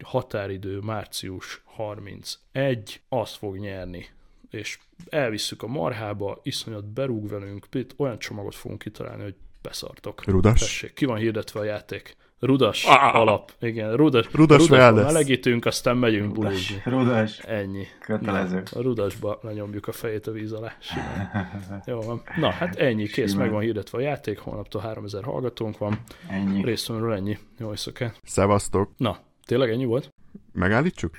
határidő 0.04 0.80
március 0.80 1.62
31, 1.66 3.02
azt 3.10 3.36
fog 3.36 3.58
nyerni. 3.58 4.10
És 4.50 4.80
elvisszük 5.10 5.64
a 5.64 5.68
marhába, 5.68 6.40
iszonyat 6.44 6.86
berúg 6.86 7.30
velünk, 7.30 7.68
itt 7.72 7.94
olyan 7.98 8.20
csomagot 8.20 8.56
fogunk 8.56 8.82
kitalálni, 8.82 9.24
hogy 9.24 9.36
beszartok. 9.68 10.26
Rudas? 10.26 10.60
Tessék, 10.60 10.94
ki 10.94 11.06
van 11.06 11.18
hirdetve 11.18 11.60
a 11.60 11.64
játék? 11.64 12.16
Rudas 12.40 12.86
Ah! 12.86 13.16
alap. 13.16 13.52
Igen, 13.60 13.96
rudas. 13.96 14.28
Rudas 14.32 14.70
wellness. 14.70 15.04
melegítünk, 15.06 15.66
aztán 15.66 15.98
megyünk 15.98 16.32
bulizni. 16.34 16.82
Rudas, 16.86 17.40
Ennyi. 17.40 17.86
kötelező. 18.00 18.64
Na, 18.72 18.80
a 18.80 18.82
rudasba 18.82 19.40
lenyomjuk 19.42 19.88
a 19.88 19.92
fejét 19.92 20.28
a 20.28 20.32
víz 20.32 20.52
alá. 20.52 20.74
Jó 21.86 22.02
van. 22.02 22.22
Na, 22.36 22.50
hát 22.50 22.76
ennyi, 22.76 23.06
kész, 23.08 23.30
Simán. 23.30 23.46
meg 23.46 23.54
van 23.54 23.62
hirdetve 23.62 23.98
a 23.98 24.02
játék, 24.02 24.40
holnaptól 24.40 24.82
3000 24.82 25.24
hallgatónk 25.24 25.78
van. 25.78 26.00
Ennyi. 26.30 26.64
Részemről 26.64 27.14
ennyi. 27.14 27.38
Jó 27.60 27.70
éjszakát. 27.70 28.20
Szevasztok. 28.24 28.92
Na, 28.98 29.18
tényleg 29.46 29.70
ennyi 29.70 29.86
volt? 29.86 30.10
Megállítsuk? 30.54 31.12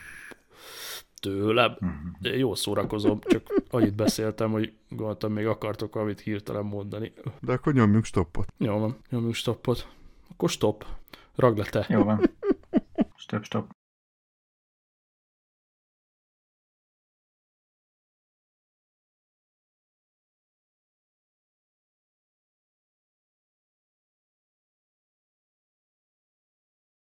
Tőlem. 1.21 1.77
Mhm. 1.81 2.37
Jó 2.37 2.55
szórakozom, 2.55 3.19
csak 3.21 3.63
annyit 3.71 3.95
beszéltem, 3.95 4.51
hogy 4.51 4.73
gondoltam, 4.89 5.33
még 5.33 5.47
akartok 5.47 5.95
valamit 5.95 6.21
hirtelen 6.21 6.65
mondani. 6.65 7.13
De 7.41 7.53
akkor 7.53 7.73
nyomjunk 7.73 8.05
stoppot. 8.05 8.53
Jó 8.57 8.79
van, 8.79 8.97
nyomjunk 9.11 9.35
stoppot. 9.35 9.89
Akkor 10.31 10.51
stop. 10.51 10.85
Ragd 11.35 11.59
le 11.59 11.65
te. 11.65 11.87
Jó 11.89 12.03
van. 12.03 12.31
Stop, 13.17 13.45
stop. 13.45 13.78